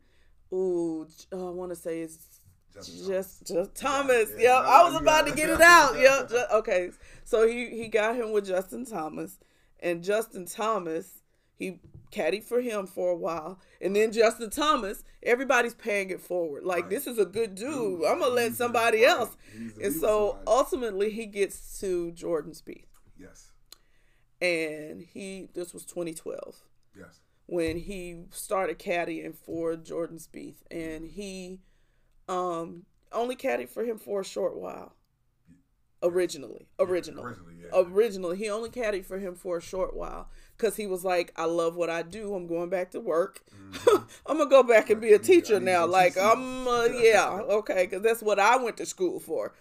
Ooh, 0.53 1.07
uh, 1.33 1.47
I 1.49 1.51
want 1.51 1.71
to 1.71 1.77
say 1.77 2.01
it's 2.01 2.40
Justin 2.75 3.07
just 3.09 3.47
just 3.47 3.75
Thomas. 3.75 4.31
Yeah, 4.39 4.61
Yep. 4.61 4.65
I 4.69 4.83
was 4.91 5.01
about 5.01 5.27
to 5.27 5.35
get 5.35 5.51
it 5.57 5.61
out. 5.61 5.99
Yep. 5.99 6.29
ju- 6.31 6.45
okay. 6.55 6.91
So 7.25 7.47
he 7.47 7.71
he 7.71 7.89
got 7.89 8.17
him 8.17 8.33
with 8.33 8.47
Justin 8.47 8.85
Thomas, 8.85 9.39
and 9.81 10.03
Justin 10.05 10.47
Thomas 10.47 11.23
he 11.59 11.79
caddied 12.11 12.43
for 12.43 12.61
him 12.61 12.87
for 12.87 13.11
a 13.11 13.17
while, 13.17 13.61
and 13.83 13.95
then 13.95 14.11
Justin 14.13 14.49
Thomas, 14.51 15.05
everybody's 15.23 15.75
paying 15.75 16.11
it 16.11 16.21
forward. 16.21 16.65
Like 16.65 16.85
Right. 16.85 16.91
this 16.91 17.07
is 17.07 17.19
a 17.19 17.27
good 17.27 17.55
dude. 17.55 18.01
Dude, 18.01 18.05
I'm 18.05 18.19
gonna 18.19 18.33
let 18.35 18.55
somebody 18.55 19.05
else. 19.05 19.37
And 19.83 19.93
so 19.93 20.31
somebody. 20.31 20.45
ultimately 20.47 21.11
he 21.11 21.27
gets 21.27 21.79
to 21.81 22.11
Jordan 22.13 22.53
Spieth, 22.53 22.87
Yes. 23.19 23.51
and 24.41 25.03
he 25.03 25.49
this 25.55 25.73
was 25.75 25.85
2012 25.85 26.57
Yes. 26.97 27.21
when 27.47 27.77
he 27.77 28.25
started 28.31 28.79
caddying 28.79 29.35
for 29.37 29.77
Jordan 29.77 30.19
Spieth, 30.19 30.63
and 30.71 31.05
he 31.07 31.61
um 32.31 32.85
only 33.13 33.37
caddied 33.37 33.69
for 33.69 33.85
him 33.85 33.99
for 33.99 34.21
a 34.21 34.25
short 34.25 34.57
while. 34.57 34.95
Originally, 36.03 36.67
originally, 36.79 37.23
Originally, 37.23 37.55
yeah. 37.63 37.69
originally, 37.75 38.37
he 38.39 38.49
only 38.49 38.71
caddied 38.71 39.05
for 39.05 39.19
him 39.19 39.35
for 39.35 39.59
a 39.59 39.61
short 39.61 39.95
while 39.95 40.31
because 40.57 40.77
he 40.77 40.87
was 40.87 41.05
like, 41.05 41.31
"I 41.37 41.45
love 41.45 41.77
what 41.77 41.91
I 41.91 42.01
do. 42.01 42.35
I'm 42.35 42.47
going 42.47 42.71
back 42.71 42.93
to 42.93 43.01
work. 43.01 43.43
Mhm. 43.71 44.09
I'm 44.27 44.39
gonna 44.39 44.49
go 44.49 44.63
back 44.63 44.89
and 44.89 44.99
be 45.01 45.13
a 45.13 45.19
teacher 45.19 45.61
now. 45.61 45.85
Like 45.87 46.17
I'm, 46.17 46.67
uh, 46.67 46.85
yeah, 46.87 47.29
okay, 47.59 47.85
because 47.85 48.01
that's 48.03 48.23
what 48.23 48.39
I 48.39 48.57
went 48.57 48.79
to 48.79 48.87
school 48.87 49.21
for." 49.21 49.53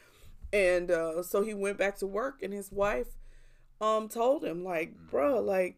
And 0.54 0.90
uh, 0.90 1.24
so 1.24 1.42
he 1.42 1.54
went 1.54 1.78
back 1.78 1.98
to 1.98 2.08
work, 2.08 2.42
and 2.42 2.54
his 2.54 2.72
wife 2.72 3.08
um 3.82 4.08
told 4.08 4.46
him 4.46 4.64
like, 4.64 4.94
"Bruh, 5.12 5.44
like 5.46 5.76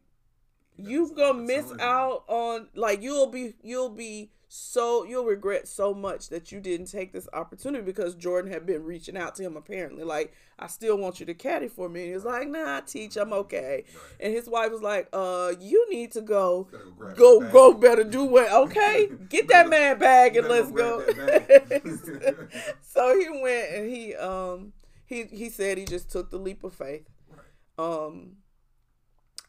you 0.77 1.11
gonna 1.15 1.39
miss 1.39 1.73
out 1.79 2.23
on 2.27 2.67
like 2.75 3.01
you'll 3.01 3.27
be 3.31 3.55
you'll 3.63 3.89
be 3.89 4.29
so 4.53 5.05
you'll 5.05 5.23
regret 5.23 5.65
so 5.65 5.93
much 5.93 6.27
that 6.27 6.51
you 6.51 6.59
didn't 6.59 6.87
take 6.87 7.13
this 7.13 7.25
opportunity 7.31 7.85
because 7.85 8.15
Jordan 8.15 8.51
had 8.51 8.65
been 8.65 8.83
reaching 8.83 9.15
out 9.15 9.33
to 9.35 9.43
him 9.43 9.55
apparently. 9.55 10.03
Like 10.03 10.33
I 10.59 10.67
still 10.67 10.97
want 10.97 11.21
you 11.21 11.25
to 11.27 11.33
caddy 11.33 11.69
for 11.69 11.87
me. 11.87 12.01
And 12.01 12.09
he 12.09 12.13
was 12.15 12.25
like 12.25 12.49
nah 12.49 12.79
I 12.79 12.81
teach 12.81 13.15
I'm 13.15 13.31
okay. 13.31 13.85
Right. 13.87 14.03
and 14.19 14.33
his 14.33 14.49
wife 14.49 14.69
was 14.73 14.81
like 14.81 15.07
uh 15.13 15.53
you 15.61 15.89
need 15.89 16.11
to 16.11 16.21
go 16.21 16.67
go 17.15 17.39
go 17.39 17.49
go 17.49 17.73
better 17.73 18.03
do 18.03 18.25
what 18.25 18.51
okay? 18.51 19.09
Get 19.29 19.47
that 19.47 19.69
man 19.69 19.97
bag 19.97 20.35
and 20.35 20.49
let's 20.49 20.69
go 20.69 20.99
go. 20.99 21.13
grab 21.13 21.47
that 21.47 21.69
bag. 21.69 22.75
so 22.81 23.17
he 23.17 23.29
went 23.29 23.71
and 23.71 23.89
he 23.89 24.15
um 24.15 24.73
he 25.05 25.23
he 25.31 25.49
said 25.49 25.77
he 25.77 25.85
just 25.85 26.11
took 26.11 26.29
the 26.29 26.37
leap 26.37 26.65
of 26.65 26.73
faith. 26.73 27.09
Right. 27.29 27.87
um 27.87 28.33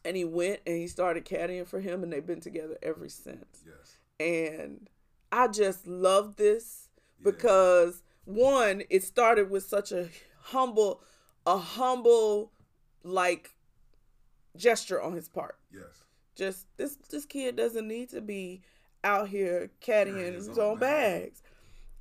and 0.05 0.15
he 0.15 0.23
went 0.23 0.61
and 0.65 0.77
he 0.77 0.87
started 0.87 1.25
caddying 1.25 1.67
for 1.67 1.81
him 1.81 2.03
and 2.03 2.13
they've 2.13 2.25
been 2.25 2.39
together 2.39 2.77
ever 2.81 3.09
since. 3.09 3.65
Yes. 3.65 3.97
And 4.19 4.89
i 5.31 5.47
just 5.47 5.87
love 5.87 6.35
this 6.35 6.89
Yeah. 7.19 7.31
because 7.31 8.03
one, 8.25 8.83
it 8.89 9.03
started 9.03 9.49
with 9.49 9.65
such 9.65 9.91
a 9.91 10.07
humble, 10.39 11.01
a 11.45 11.57
humble 11.57 12.53
like 13.03 13.51
gesture 14.55 15.01
on 15.01 15.11
his 15.11 15.27
part. 15.27 15.57
Yes. 15.73 16.05
Just 16.33 16.67
this 16.77 16.95
this 17.09 17.25
kid 17.25 17.57
doesn't 17.57 17.85
need 17.85 18.09
to 18.11 18.21
be 18.21 18.61
out 19.03 19.27
here 19.27 19.71
caddying 19.81 20.35
his 20.35 20.47
own 20.47 20.59
own 20.59 20.79
bag. 20.79 21.23
bags. 21.23 21.43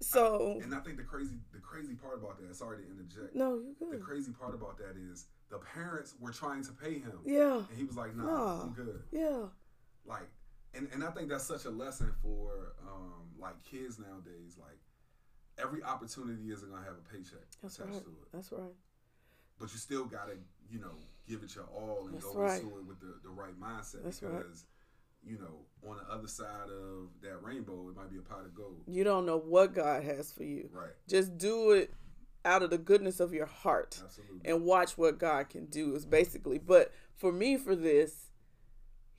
So 0.01 0.61
And 0.63 0.73
I 0.73 0.79
think 0.79 0.97
the 0.97 1.03
crazy 1.03 1.39
the 1.53 1.59
crazy 1.59 1.95
part 1.95 2.19
about 2.19 2.39
that, 2.41 2.55
sorry 2.55 2.79
to 2.79 2.89
interject. 2.89 3.35
no, 3.35 3.55
you 3.57 3.75
The 3.81 3.97
good. 3.97 4.01
crazy 4.03 4.31
part 4.31 4.55
about 4.55 4.79
that 4.79 4.95
is 4.97 5.27
the 5.51 5.59
parents 5.59 6.15
were 6.21 6.31
trying 6.31 6.63
to 6.65 6.73
pay 6.73 7.01
him. 7.01 7.19
Yeah, 7.25 7.57
And 7.69 7.77
he 7.77 7.83
was 7.83 7.97
like, 7.97 8.15
nah, 8.15 8.23
Nah. 8.25 8.63
I'm 8.63 8.73
good. 8.75 9.03
yeah, 9.11 9.47
Like 10.07 10.31
and, 10.75 10.89
and 10.93 11.05
I 11.05 11.11
think 11.11 11.29
that's 11.29 11.45
such 11.45 11.65
a 11.65 11.71
lesson 11.71 12.13
for 12.23 12.75
um 12.87 13.31
like 13.39 13.63
kids 13.63 13.99
nowadays. 13.99 14.57
Like 14.59 14.79
every 15.59 15.83
opportunity 15.83 16.51
isn't 16.51 16.71
gonna 16.71 16.85
have 16.85 16.95
a 16.95 17.13
paycheck 17.15 17.47
that's 17.63 17.79
attached 17.79 17.95
right. 17.95 18.05
to 18.05 18.11
it. 18.11 18.29
That's 18.33 18.53
right. 18.53 18.75
But 19.59 19.73
you 19.73 19.79
still 19.79 20.05
gotta, 20.05 20.33
you 20.71 20.81
know, 20.81 20.95
give 21.29 21.43
it 21.43 21.55
your 21.55 21.65
all 21.65 22.07
and 22.07 22.15
That's 22.15 22.25
go 22.25 22.35
right. 22.35 22.61
into 22.61 22.79
it 22.79 22.87
with 22.87 23.01
the, 23.01 23.15
the 23.23 23.31
right 23.31 23.59
mindset 23.61 24.03
That's 24.05 24.23
right. 24.23 24.39
because 24.39 24.65
you 25.25 25.39
know, 25.39 25.89
on 25.89 25.99
the 25.99 26.13
other 26.13 26.27
side 26.27 26.69
of 26.69 27.09
that 27.23 27.43
rainbow, 27.43 27.89
it 27.89 27.97
might 27.97 28.11
be 28.11 28.19
a 28.19 28.23
pot 28.23 28.41
of 28.45 28.55
gold. 28.55 28.83
You 28.89 29.05
don't 29.05 29.25
know 29.25 29.39
what 29.39 29.73
God 29.73 30.03
has 30.03 30.33
for 30.33 30.43
you. 30.43 30.69
Right. 30.73 30.91
Just 31.09 31.39
do 31.39 31.71
it 31.71 31.95
out 32.45 32.65
of 32.65 32.71
the 32.71 32.79
goodness 32.79 33.21
of 33.21 33.33
your 33.33 33.47
heart. 33.47 34.01
Absolutely. 34.03 34.51
and 34.51 34.65
watch 34.65 34.99
what 34.99 35.19
God 35.19 35.49
can 35.49 35.67
do 35.67 35.95
is 35.95 36.05
basically. 36.05 36.59
But 36.59 36.93
for 37.15 37.31
me, 37.31 37.57
for 37.57 37.77
this, 37.77 38.32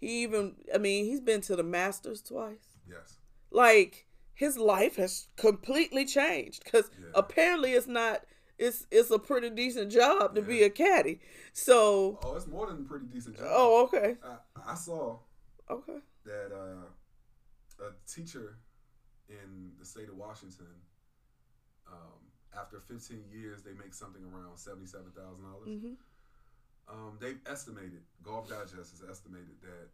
he 0.03 0.23
even, 0.23 0.55
I 0.73 0.77
mean, 0.77 1.05
he's 1.05 1.21
been 1.21 1.41
to 1.41 1.55
the 1.55 1.63
Masters 1.63 2.21
twice. 2.21 2.77
yes. 2.89 3.17
Like 3.51 4.07
his 4.33 4.57
life 4.57 4.95
has 4.97 5.27
completely 5.37 6.05
changed 6.05 6.63
because 6.63 6.89
Yeah. 6.99 7.07
apparently 7.15 7.73
it's 7.73 7.87
not. 7.87 8.25
It's 8.59 8.85
it's 8.91 9.09
a 9.11 9.17
pretty 9.19 9.49
decent 9.49 9.91
job 9.91 10.35
to 10.35 10.41
be 10.41 10.63
a 10.63 10.69
caddy. 10.69 11.19
So, 11.53 12.19
Oh, 12.23 12.35
it's 12.35 12.47
more 12.47 12.67
than 12.67 12.79
a 12.85 12.87
pretty 12.87 13.05
decent 13.07 13.37
job. 13.37 13.47
oh 13.49 13.83
okay, 13.85 14.17
I, 14.23 14.37
I 14.73 14.75
saw 14.75 15.19
okay, 15.69 15.99
that 16.25 16.51
uh, 16.53 17.83
a 17.83 17.91
teacher 18.07 18.57
in 19.27 19.71
the 19.79 19.85
state 19.85 20.07
of 20.09 20.15
Washington, 20.17 20.67
um, 21.87 22.19
after 22.57 22.79
15 22.79 23.25
years, 23.31 23.63
they 23.63 23.73
make 23.73 23.93
something 23.93 24.23
around 24.23 24.57
seventy-seven 24.57 25.11
thousand 25.15 25.43
dollars. 25.43 25.69
Um, 26.89 27.17
they've 27.19 27.39
estimated, 27.49 28.01
Golf 28.23 28.49
Digest 28.49 28.75
has 28.91 29.01
estimated 29.09 29.55
that 29.61 29.89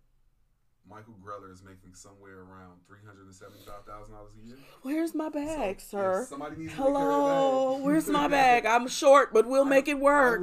Michael 0.89 1.13
Greller 1.23 1.51
is 1.53 1.61
making 1.63 1.93
somewhere 1.93 2.39
around 2.39 2.79
three 2.87 2.97
hundred 3.05 3.25
and 3.25 3.35
seventy-five 3.35 3.85
thousand 3.85 4.13
dollars 4.15 4.31
a 4.43 4.47
year. 4.47 4.57
Where's 4.81 5.13
my 5.13 5.29
bag, 5.29 5.79
So, 5.81 5.97
sir? 5.97 6.25
somebody 6.29 6.55
needs 6.57 6.71
to 6.71 6.77
carry 6.77 6.89
a 6.89 6.93
Hello, 6.93 7.75
bag. 7.75 7.83
where's 7.85 8.07
my 8.07 8.27
bag? 8.27 8.65
I'm 8.65 8.87
short, 8.87 9.31
but 9.33 9.45
we'll 9.47 9.65
make 9.65 9.87
it 9.87 9.97
I 9.97 9.99
work. 9.99 10.41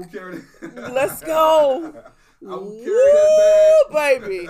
Let's 0.62 1.22
go. 1.22 1.92
I 2.42 2.54
will 2.54 2.70
carry 2.84 3.12
that 3.12 3.84
bag, 3.92 4.20
baby. 4.22 4.48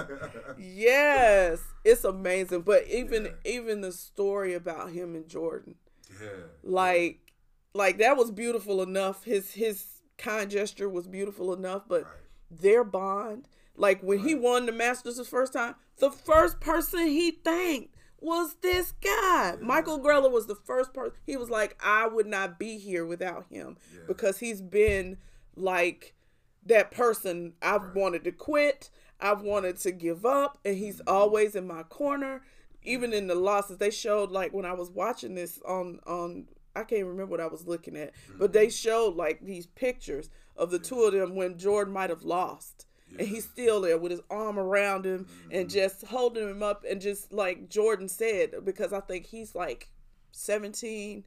Yes, 0.59 1.61
it's 1.85 2.05
amazing. 2.05 2.63
But 2.63 2.87
even 2.89 3.25
Yeah. 3.27 3.31
even 3.53 3.81
the 3.81 3.93
story 3.93 4.53
about 4.55 4.91
him 4.91 5.15
and 5.15 5.27
Jordan, 5.29 5.77
yeah. 6.21 6.29
like 6.63 7.21
like 7.75 7.99
that 7.99 8.17
was 8.19 8.31
beautiful 8.31 8.83
enough. 8.83 9.25
His 9.25 9.53
his 9.53 9.87
kind 10.19 10.51
gesture 10.51 10.89
was 10.89 11.07
beautiful 11.07 11.53
enough, 11.53 11.83
but 11.89 12.05
Right. 12.05 12.13
their 12.51 12.85
bond, 12.85 13.49
like 13.77 14.01
when 14.03 14.21
he 14.21 14.35
won 14.35 14.67
the 14.67 14.73
Masters 14.73 15.19
his 15.19 15.29
first 15.29 15.53
time, 15.53 15.75
the 15.99 16.11
first 16.11 16.61
person 16.61 17.07
he 17.07 17.31
thanked 17.33 17.95
was 18.21 18.55
this 18.63 18.93
guy. 18.93 19.57
Michael 19.61 20.01
Greller 20.01 20.31
was 20.31 20.47
the 20.47 20.55
first 20.55 20.95
person. 20.95 21.13
He 21.25 21.37
was 21.37 21.51
like, 21.51 21.77
I 21.85 22.07
would 22.07 22.27
not 22.27 22.59
be 22.59 22.79
here 22.79 23.05
without 23.05 23.47
him 23.51 23.77
Yeah. 23.93 24.01
because 24.07 24.39
he's 24.39 24.63
been 24.63 25.19
like 25.55 26.15
that 26.65 26.91
person 26.91 27.55
I've 27.63 27.83
Right. 27.83 27.95
wanted 27.95 28.25
to 28.25 28.33
quit. 28.33 28.91
I've 29.21 29.41
wanted 29.43 29.77
to 29.79 29.93
give 29.93 30.27
up, 30.27 30.59
and 30.65 30.77
he's 30.77 30.97
Mm-hmm. 31.01 31.09
always 31.15 31.55
in 31.55 31.67
my 31.67 31.83
corner. 31.85 32.43
Even 32.83 33.13
in 33.13 33.27
the 33.27 33.35
losses, 33.35 33.79
they 33.79 33.91
showed 33.91 34.31
like 34.31 34.53
when 34.53 34.65
I 34.65 34.73
was 34.73 34.91
watching 34.91 35.35
this 35.35 35.61
on 35.67 36.01
on 36.07 36.49
I 36.77 36.85
can't 36.85 37.07
remember 37.07 37.31
what 37.33 37.41
I 37.41 37.47
was 37.47 37.67
looking 37.67 37.97
at, 37.97 38.13
but 38.39 38.51
Mm-hmm. 38.51 38.53
they 38.53 38.71
showed 38.71 39.17
like 39.17 39.45
these 39.45 39.67
pictures 39.67 40.31
of 40.57 40.71
the 40.71 40.79
two 40.79 41.03
of 41.03 41.13
them 41.13 41.35
when 41.35 41.59
Jordan 41.59 41.93
might 41.95 42.11
have 42.11 42.23
lost. 42.23 42.87
And 43.19 43.27
he's 43.29 43.45
still 43.45 43.81
there 43.81 43.97
with 43.99 44.11
his 44.11 44.21
arm 44.31 44.59
around 44.59 45.07
him 45.07 45.27
and 45.51 45.71
just 45.71 46.05
holding 46.07 46.49
him 46.49 46.63
up 46.63 46.85
and 46.89 47.01
just 47.01 47.33
like 47.33 47.69
Jordan 47.69 48.09
said, 48.09 48.53
because 48.65 48.93
I 48.93 49.01
think 49.01 49.27
he's 49.27 49.55
like 49.55 49.91
17, 50.33 51.25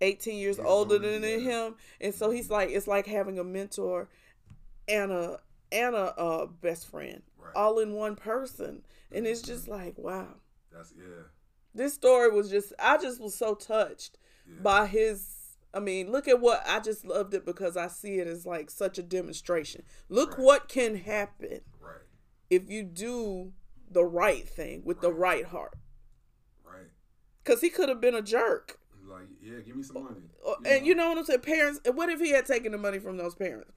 18 0.00 0.38
years 0.38 0.56
Years 0.56 0.66
older 0.66 0.98
than 0.98 1.22
yeah. 1.22 1.38
him. 1.38 1.74
And 2.00 2.14
so 2.14 2.30
he's 2.30 2.50
like, 2.50 2.70
it's 2.70 2.86
like 2.88 3.06
having 3.06 3.38
a 3.38 3.44
mentor 3.44 4.08
and 4.88 5.12
a 5.12 5.40
and 5.72 5.94
a 5.94 6.18
uh, 6.18 6.46
best 6.46 6.86
friend 6.88 7.22
Right. 7.38 7.52
all 7.54 7.78
in 7.78 7.92
one 7.92 8.16
person. 8.16 8.82
And 9.12 9.26
it's 9.26 9.42
just 9.42 9.68
like, 9.68 9.94
wow. 9.98 10.26
That's 10.72 10.92
yeah. 10.96 11.24
This 11.74 11.94
story 11.94 12.30
was 12.30 12.50
just 12.50 12.72
I 12.78 12.96
just 12.96 13.20
was 13.20 13.34
so 13.34 13.54
touched 13.54 14.18
Yeah. 14.50 14.62
by 14.62 14.86
his 14.86 15.36
I 15.72 15.78
mean, 15.78 16.10
look 16.10 16.26
at 16.26 16.40
what 16.40 16.64
I 16.66 16.80
just 16.80 17.04
loved 17.04 17.32
it 17.32 17.44
because 17.46 17.76
I 17.76 17.86
see 17.86 18.18
it 18.18 18.26
as 18.26 18.44
like 18.44 18.70
such 18.70 18.98
a 18.98 19.02
demonstration. 19.04 19.84
Look 20.08 20.30
Right. 20.30 20.40
what 20.40 20.68
can 20.68 20.96
happen 20.96 21.60
Right. 21.80 22.00
if 22.50 22.68
you 22.68 22.82
do 22.82 23.52
the 23.88 24.04
right 24.04 24.48
thing 24.48 24.82
with 24.84 25.00
the 25.00 25.12
right 25.12 25.44
heart. 25.44 25.76
Right. 26.64 26.88
Cuz 27.44 27.60
he 27.60 27.70
could 27.70 27.88
have 27.88 28.00
been 28.00 28.14
a 28.16 28.22
jerk. 28.22 28.78
Like, 29.04 29.26
yeah, 29.40 29.60
give 29.60 29.76
me 29.76 29.82
some 29.84 30.02
money. 30.04 30.22
Uh, 30.44 30.54
and 30.64 30.86
you 30.86 30.94
know 30.94 31.08
what 31.08 31.18
I'm 31.18 31.24
saying? 31.24 31.40
Parents, 31.40 31.80
what 31.94 32.08
if 32.08 32.20
he 32.20 32.30
had 32.30 32.46
taken 32.46 32.72
the 32.72 32.78
money 32.78 32.98
from 32.98 33.16
those 33.16 33.34
parents? 33.36 33.72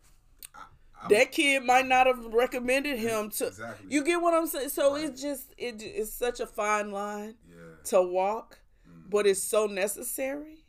I- 0.55 1.07
that 1.09 1.31
kid 1.31 1.63
might 1.63 1.85
not 1.87 2.07
have 2.07 2.25
recommended 2.33 2.97
him 2.97 3.29
to. 3.31 3.47
Exactly. 3.47 3.87
You 3.89 4.03
get 4.03 4.21
what 4.21 4.33
I'm 4.33 4.47
saying? 4.47 4.69
So 4.69 4.93
Right. 4.93 5.05
it's 5.05 5.21
just 5.21 5.53
it 5.57 5.81
it's 5.83 6.11
such 6.13 6.39
a 6.39 6.47
fine 6.47 6.91
line 6.91 7.35
Yeah. 7.47 7.55
to 7.85 8.01
walk, 8.01 8.59
Mm. 8.87 9.09
but 9.09 9.27
it's 9.27 9.41
so 9.43 9.65
necessary. 9.67 10.62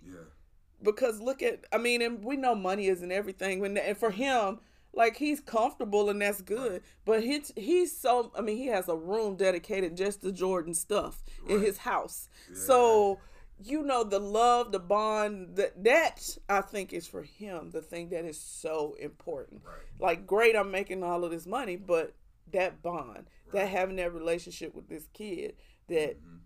Because 0.84 1.20
look 1.20 1.42
at 1.42 1.64
I 1.72 1.78
mean, 1.78 2.02
and 2.02 2.22
we 2.22 2.36
know 2.36 2.54
money 2.54 2.86
isn't 2.86 3.10
everything. 3.10 3.58
When 3.60 3.76
and 3.76 3.96
for 3.96 4.10
him, 4.10 4.60
like 4.92 5.16
he's 5.16 5.40
comfortable 5.40 6.08
and 6.10 6.22
that's 6.22 6.40
good, 6.42 6.82
but 7.04 7.22
he's 7.24 7.52
he's 7.56 7.96
so 7.96 8.30
I 8.36 8.42
mean 8.42 8.56
he 8.56 8.66
has 8.66 8.88
a 8.88 8.94
room 8.96 9.36
dedicated 9.36 9.96
just 9.96 10.22
to 10.22 10.30
Jordan 10.32 10.74
stuff 10.74 11.22
in 11.48 11.60
his 11.60 11.78
house. 11.78 12.28
So 12.52 13.18
you 13.62 13.82
know 13.82 14.04
the 14.04 14.18
love, 14.18 14.72
the 14.72 14.78
bond 14.80 15.56
that 15.56 15.82
that 15.84 16.36
I 16.48 16.60
think 16.60 16.92
is 16.92 17.06
for 17.06 17.22
him 17.22 17.70
the 17.70 17.82
thing 17.82 18.10
that 18.10 18.24
is 18.24 18.38
so 18.38 18.94
important. 19.00 19.62
Right. 19.64 19.76
Like 19.98 20.26
great, 20.26 20.54
I'm 20.56 20.70
making 20.70 21.02
all 21.02 21.24
of 21.24 21.30
this 21.30 21.46
money, 21.46 21.76
but 21.76 22.14
that 22.52 22.82
bond, 22.82 23.26
that 23.52 23.68
having 23.68 23.96
that 23.96 24.12
relationship 24.12 24.74
with 24.74 24.88
this 24.88 25.08
kid 25.12 25.54
that 25.88 26.20
Mhm. 26.20 26.40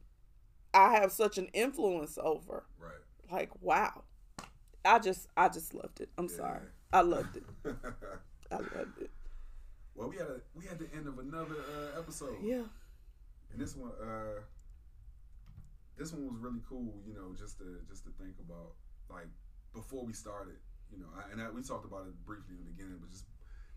I 0.74 0.92
have 1.00 1.12
such 1.12 1.38
an 1.38 1.46
influence 1.54 2.18
over 2.22 2.66
Right. 2.78 2.92
like 3.30 3.50
wow 3.62 4.04
i 4.84 4.98
just 4.98 5.28
i 5.36 5.48
just 5.48 5.74
loved 5.74 6.00
it 6.00 6.08
i'm 6.18 6.28
Yeah. 6.28 6.36
sorry 6.36 6.66
i 6.92 7.00
loved 7.00 7.36
it 7.36 7.44
i 8.52 8.56
loved 8.56 8.98
it 9.00 9.10
well, 9.94 10.08
we 10.08 10.16
had 10.16 10.28
a 10.28 10.40
we 10.54 10.64
had 10.64 10.78
the 10.78 10.86
end 10.94 11.08
of 11.08 11.18
another 11.18 11.56
uh, 11.58 11.98
episode. 11.98 12.36
yeah 12.44 12.62
And 13.52 13.60
this 13.60 13.74
one, 13.74 13.90
uh, 14.00 14.40
this 15.96 16.12
one 16.12 16.24
was 16.28 16.38
really 16.38 16.60
cool. 16.68 16.94
You 17.04 17.14
know, 17.14 17.34
just 17.36 17.58
to 17.58 17.80
just 17.88 18.04
to 18.04 18.10
think 18.22 18.34
about, 18.38 18.74
like 19.10 19.26
before 19.74 20.04
we 20.04 20.12
started. 20.12 20.54
You 20.92 21.00
know, 21.00 21.06
I, 21.18 21.32
and 21.32 21.42
I, 21.42 21.50
we 21.50 21.62
talked 21.62 21.84
about 21.84 22.06
it 22.06 22.14
briefly 22.24 22.54
in 22.54 22.64
the 22.64 22.70
beginning, 22.70 22.98
but 23.00 23.10
just 23.10 23.24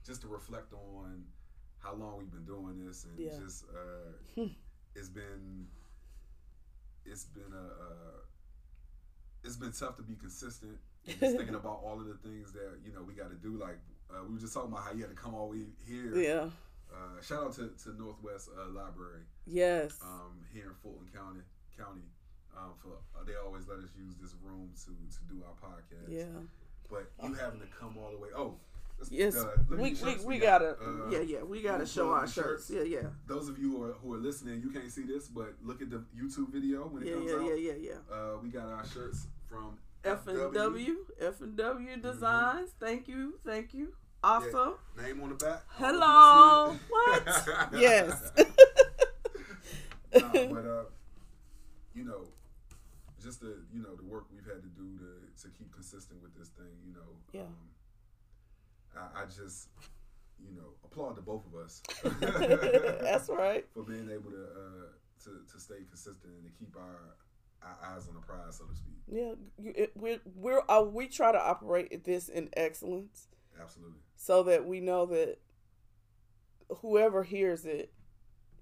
just 0.06 0.22
to 0.22 0.28
reflect 0.28 0.74
on 0.74 1.24
how 1.80 1.96
long 1.96 2.20
we've 2.20 2.32
been 2.32 2.46
doing 2.46 2.86
this, 2.86 3.06
and 3.06 3.18
Yeah. 3.18 3.40
just 3.44 3.66
uh, 3.74 4.14
it's 4.96 5.10
been 5.10 5.66
it's 7.04 7.26
been 7.26 7.52
a 7.52 7.66
uh, 7.66 8.20
it's 9.44 9.58
been 9.58 9.72
tough 9.72 9.96
to 9.98 10.04
be 10.04 10.14
consistent. 10.14 10.78
And 11.08 11.20
Just 11.20 11.38
thinking 11.38 11.56
about 11.64 11.82
all 11.84 12.00
of 12.00 12.06
the 12.08 12.16
things 12.28 12.52
that 12.54 12.80
you 12.86 12.94
know 12.94 13.02
we 13.04 13.14
got 13.14 13.30
to 13.30 13.36
do. 13.38 13.58
Like 13.58 13.78
uh, 14.10 14.24
we 14.28 14.36
were 14.36 14.40
just 14.42 14.54
talking 14.54 14.72
about 14.72 14.84
how 14.84 14.92
you 14.92 15.02
had 15.02 15.10
to 15.10 15.16
come 15.16 15.34
all 15.34 15.50
the 15.52 15.58
way 15.60 15.66
here. 15.88 16.16
yeah 16.16 16.50
Uh, 16.92 17.22
shout 17.22 17.44
out 17.44 17.54
to, 17.56 17.72
to 17.84 17.96
Northwest 17.98 18.50
uh, 18.58 18.68
Library 18.72 19.24
yes 19.48 19.98
um, 20.04 20.44
here 20.54 20.66
in 20.68 20.76
Fulton 20.84 21.08
County. 21.16 21.42
County, 21.78 22.04
um, 22.58 22.74
for 22.82 22.90
uh, 23.18 23.24
they 23.26 23.34
always 23.44 23.68
let 23.68 23.80
us 23.80 23.90
use 23.98 24.14
this 24.22 24.36
room 24.44 24.70
to 24.84 24.92
to 24.92 25.22
do 25.34 25.42
our 25.48 25.56
podcast. 25.70 26.10
yeah 26.12 26.26
But 26.90 27.10
you 27.24 27.34
having 27.34 27.62
to 27.62 27.68
come 27.80 27.96
all 27.98 28.12
the 28.12 28.18
way. 28.18 28.28
Oh, 28.36 28.56
yes 29.10 29.36
uh, 29.38 29.56
we, 29.70 29.96
we, 29.96 30.16
we 30.26 30.38
got. 30.38 30.62
gotta 30.62 30.72
Uh, 30.80 31.10
yeah 31.10 31.22
yeah 31.22 31.42
we 31.42 31.62
gotta 31.64 31.86
show 31.88 32.12
our 32.12 32.26
the 32.28 32.32
shirts 32.32 32.70
yeah 32.70 32.84
yeah 32.84 33.08
Those 33.26 33.48
of 33.50 33.58
you 33.58 33.72
who 33.72 33.84
are, 33.84 33.94
who 33.94 34.14
are 34.14 34.20
listening, 34.20 34.62
you 34.62 34.70
can't 34.70 34.92
see 34.92 35.04
this, 35.04 35.28
but 35.28 35.54
look 35.64 35.82
at 35.82 35.90
the 35.90 36.04
YouTube 36.16 36.50
video 36.52 36.86
when 36.88 37.02
it 37.02 37.08
yeah 37.08 37.14
comes 37.16 37.32
yeah 37.32 37.38
out. 37.38 37.46
yeah 37.48 37.56
yeah 37.72 37.78
yeah 37.90 38.16
Uh, 38.16 38.38
we 38.44 38.50
got 38.50 38.68
our 38.68 38.86
shirts 38.86 39.26
from 39.50 39.80
F 40.04 40.28
and 40.28 40.54
W 40.54 40.96
F 41.20 41.42
and 41.42 41.56
W 41.58 41.90
Mm-hmm. 41.90 42.02
Designs. 42.02 42.70
Thank 42.80 43.08
you, 43.08 43.36
thank 43.46 43.74
you. 43.74 43.94
Awesome. 44.24 44.76
Name 45.02 45.22
on 45.24 45.30
the 45.30 45.36
back. 45.36 45.64
Hello. 45.70 46.76
What? 46.90 47.26
What? 47.26 47.74
yes. 47.80 48.32
nah, 50.14 50.32
but 50.32 50.66
uh, 50.66 50.84
you 51.96 52.04
know, 52.04 52.28
just 53.24 53.40
the 53.42 53.58
you 53.74 53.82
know 53.82 53.96
the 53.96 54.04
work 54.04 54.26
we've 54.32 54.46
had 54.46 54.62
to 54.62 54.70
do 54.70 54.98
to 55.00 55.44
to 55.44 55.50
keep 55.58 55.72
consistent 55.74 56.22
with 56.22 56.36
this 56.38 56.50
thing. 56.50 56.74
You 56.86 56.94
know, 56.94 57.10
Yeah. 57.32 57.42
um, 57.42 57.70
I, 59.16 59.22
I 59.22 59.26
just 59.26 59.70
you 60.40 60.56
know 60.56 60.70
applaud 60.84 61.16
to 61.16 61.22
both 61.22 61.44
of 61.48 61.56
us 61.56 61.82
That's 63.02 63.30
right. 63.30 63.66
for 63.74 63.84
being 63.84 64.10
able 64.12 64.32
to 64.32 64.44
uh, 64.44 64.88
to 65.26 65.42
to 65.52 65.60
stay 65.60 65.84
consistent 65.90 66.34
and 66.34 66.44
to 66.46 66.52
keep 66.60 66.76
our 66.78 67.16
our 67.64 67.78
eyes 67.96 68.08
on 68.08 68.16
the 68.16 68.22
prize, 68.22 68.58
so 68.58 68.66
to 68.66 68.76
speak. 68.76 68.94
Yeah, 69.08 69.34
you- 69.58 69.74
it, 69.76 69.92
we're 69.96 70.20
we're 70.36 70.62
uh, 70.70 70.82
we 70.82 71.08
try 71.08 71.32
to 71.32 71.40
operate 71.42 71.92
at 71.92 72.04
this 72.04 72.30
in 72.30 72.50
excellence 72.54 73.28
Absolutely. 73.60 74.00
so 74.16 74.44
that 74.44 74.66
we 74.66 74.80
know 74.80 75.06
that 75.08 75.40
whoever 76.82 77.24
hears 77.24 77.66
it, 77.66 77.92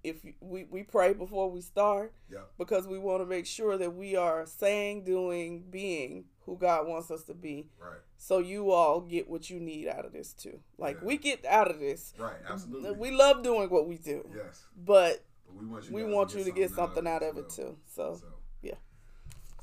if 0.03 0.23
we 0.39 0.63
we 0.63 0.83
pray 0.83 1.13
before 1.13 1.49
we 1.51 1.61
start 1.61 2.13
Yep. 2.31 2.51
because 2.57 2.87
we 2.87 2.97
want 2.97 3.21
to 3.21 3.25
make 3.25 3.45
sure 3.45 3.77
that 3.77 3.95
we 3.95 4.15
are 4.15 4.45
saying, 4.45 5.03
doing, 5.03 5.65
being 5.69 6.25
who 6.45 6.57
God 6.57 6.87
wants 6.87 7.11
us 7.11 7.23
to 7.25 7.33
be. 7.33 7.69
Right. 7.79 7.99
So 8.17 8.39
you 8.39 8.71
all 8.71 9.01
get 9.01 9.29
what 9.29 9.49
you 9.49 9.59
need 9.59 9.87
out 9.87 10.05
of 10.05 10.13
this 10.13 10.33
too. 10.33 10.59
Like 10.77 10.97
Yeah. 11.01 11.07
we 11.07 11.17
get 11.17 11.45
out 11.45 11.69
of 11.69 11.79
this. 11.79 12.13
Right. 12.17 12.37
Absolutely. 12.49 12.91
We 12.93 13.11
love 13.11 13.43
doing 13.43 13.69
what 13.69 13.87
we 13.87 13.97
do, 13.97 14.27
yes. 14.35 14.65
but 14.75 15.23
But 15.45 15.55
we 15.57 15.65
want 15.67 15.85
you. 15.85 15.93
we 15.93 16.03
want 16.05 16.33
you 16.33 16.43
to 16.45 16.51
get 16.51 16.71
something 16.71 17.05
out 17.05 17.21
as 17.21 17.31
of 17.31 17.37
it 17.39 17.49
too. 17.49 17.77
So 17.85 18.15
So 18.15 18.25
yeah. 18.25 18.31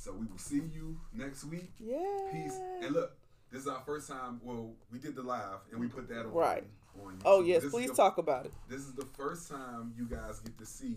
So 0.07 0.13
we 0.13 0.27
will 0.27 0.39
see 0.39 0.63
you 0.73 0.97
next 1.13 1.43
week. 1.47 1.73
yeah. 1.81 1.97
Peace. 2.31 2.57
And 2.81 2.95
look, 2.95 3.17
this 3.51 3.63
is 3.63 3.67
our 3.67 3.81
first 3.85 4.09
time. 4.09 4.41
Well, 4.41 4.71
we 4.93 5.01
did 5.01 5.17
the 5.17 5.23
live 5.23 5.59
and 5.73 5.81
we 5.81 5.89
put 5.89 6.07
that 6.11 6.21
on. 6.21 6.33
Right. 6.33 6.63
On 7.05 7.19
Oh 7.25 7.43
yes, 7.43 7.63
This 7.65 7.73
please 7.73 7.91
the- 7.91 7.97
talk 7.97 8.19
about 8.19 8.47
it. 8.47 8.53
This 8.69 8.83
is 8.83 8.93
the 8.95 9.05
first 9.05 9.51
time 9.51 9.93
you 9.99 10.05
guys 10.07 10.39
get 10.39 10.57
to 10.59 10.65
see 10.65 10.97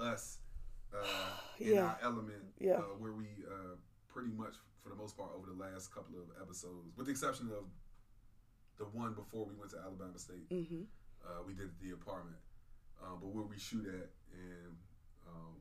us 0.00 0.38
uh, 0.94 1.04
in 1.60 1.74
Yeah. 1.74 1.84
our 1.84 1.98
element. 2.02 2.42
Yeah. 2.58 2.76
Uh, 2.78 2.96
where 2.98 3.12
we 3.12 3.26
uh, 3.46 3.76
pretty 4.08 4.30
much, 4.30 4.54
for 4.82 4.88
the 4.88 4.94
most 4.96 5.18
part, 5.18 5.32
over 5.36 5.46
the 5.46 5.62
last 5.62 5.94
couple 5.94 6.16
of 6.16 6.24
episodes, 6.40 6.88
with 6.96 7.06
the 7.08 7.12
exception 7.12 7.50
of 7.52 7.64
the 8.78 8.86
one 8.96 9.12
before 9.12 9.44
we 9.44 9.52
went 9.54 9.70
to 9.72 9.78
Alabama 9.84 10.18
State, 10.18 10.46
hmm 10.50 10.84
uh, 11.26 11.42
we 11.46 11.52
did 11.52 11.68
the 11.82 11.90
apartment. 11.92 12.38
Um, 13.04 13.18
but 13.20 13.28
where 13.28 13.44
we 13.44 13.58
shoot 13.58 13.84
at 13.84 14.08
and 14.32 14.72
um, 15.28 15.56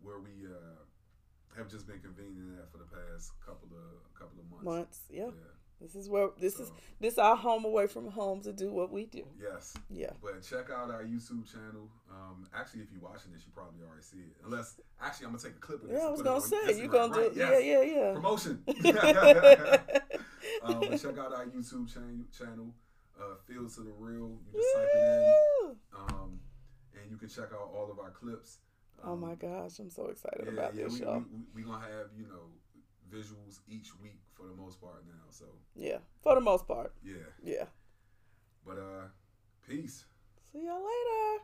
where 0.00 0.18
we 0.18 0.30
uh, 0.46 0.81
have 1.56 1.68
just 1.70 1.86
been 1.86 2.00
convening 2.00 2.56
at 2.60 2.70
for 2.70 2.78
the 2.78 2.84
past 2.84 3.32
couple 3.44 3.68
of 3.76 4.14
couple 4.18 4.38
of 4.40 4.50
months. 4.50 4.64
Months. 4.64 5.00
Yeah. 5.10 5.26
Yeah. 5.26 5.30
This 5.80 5.96
is 5.96 6.08
where 6.08 6.28
this 6.40 6.60
is 6.60 6.68
So, 6.68 6.74
this 7.00 7.18
our 7.18 7.34
home 7.34 7.64
away 7.64 7.88
from 7.88 8.08
home 8.08 8.40
to 8.42 8.52
do 8.52 8.70
what 8.72 8.92
we 8.92 9.04
do. 9.06 9.24
yes. 9.40 9.74
Yeah. 9.90 10.10
But 10.22 10.40
check 10.42 10.70
out 10.70 10.90
our 10.92 11.02
YouTube 11.02 11.50
channel. 11.50 11.88
Um, 12.08 12.46
actually, 12.54 12.82
if 12.82 12.92
you're 12.92 13.02
watching 13.02 13.32
this, 13.32 13.42
you 13.44 13.50
probably 13.52 13.82
already 13.84 14.02
see 14.02 14.18
it. 14.18 14.36
Unless, 14.44 14.76
actually, 15.00 15.26
I'm 15.26 15.32
gonna 15.32 15.42
take 15.42 15.56
a 15.56 15.60
clip 15.60 15.82
of 15.82 15.88
this. 15.88 15.98
Yeah, 16.00 16.06
I 16.06 16.10
was 16.10 16.22
gonna 16.22 16.36
on 16.36 16.42
say 16.42 16.56
you 16.78 16.88
Instagram, 16.88 16.92
gonna 16.92 17.14
do 17.14 17.20
right? 17.20 17.36
yeah, 17.36 17.58
Yes. 17.58 17.64
yeah, 17.64 18.00
yeah. 18.00 18.12
Promotion. 18.14 18.62
um, 20.62 20.80
but 20.80 21.00
check 21.02 21.18
out 21.18 21.32
our 21.34 21.46
YouTube 21.46 21.92
channel. 21.92 22.24
Channel, 22.36 22.74
uh, 23.20 23.34
Fields 23.48 23.74
to 23.76 23.82
the 23.82 23.92
Real. 23.98 24.38
You 24.52 24.60
just 24.60 24.74
type 24.76 24.88
it 24.94 24.98
in, 25.64 25.76
um, 25.98 26.40
and 27.00 27.10
you 27.10 27.16
can 27.16 27.28
check 27.28 27.48
out 27.52 27.70
all 27.74 27.90
of 27.90 27.98
our 27.98 28.10
clips. 28.10 28.58
Oh 29.04 29.12
Um, 29.12 29.20
my 29.20 29.34
gosh, 29.34 29.78
I'm 29.78 29.90
so 29.90 30.06
excited 30.06 30.44
Yeah, 30.46 30.52
about 30.52 30.74
yeah, 30.74 30.84
this, 30.84 30.92
we, 30.94 31.00
y'all. 31.00 31.18
we, 31.18 31.24
we, 31.38 31.44
we 31.54 31.62
gonna 31.62 31.80
have 31.84 32.08
you 32.16 32.26
know 32.26 32.50
visuals 33.10 33.58
each 33.68 33.90
week 34.00 34.20
for 34.34 34.46
the 34.46 34.54
most 34.54 34.80
part 34.80 35.04
now. 35.06 35.26
So 35.30 35.46
Yeah, 35.74 35.98
for 36.22 36.34
the 36.34 36.40
most 36.40 36.66
part. 36.66 36.94
yeah, 37.04 37.26
Yeah. 37.42 37.66
but 38.64 38.78
uh, 38.78 39.06
peace. 39.68 40.04
See 40.52 40.64
y'all 40.64 40.76
later. 40.76 41.42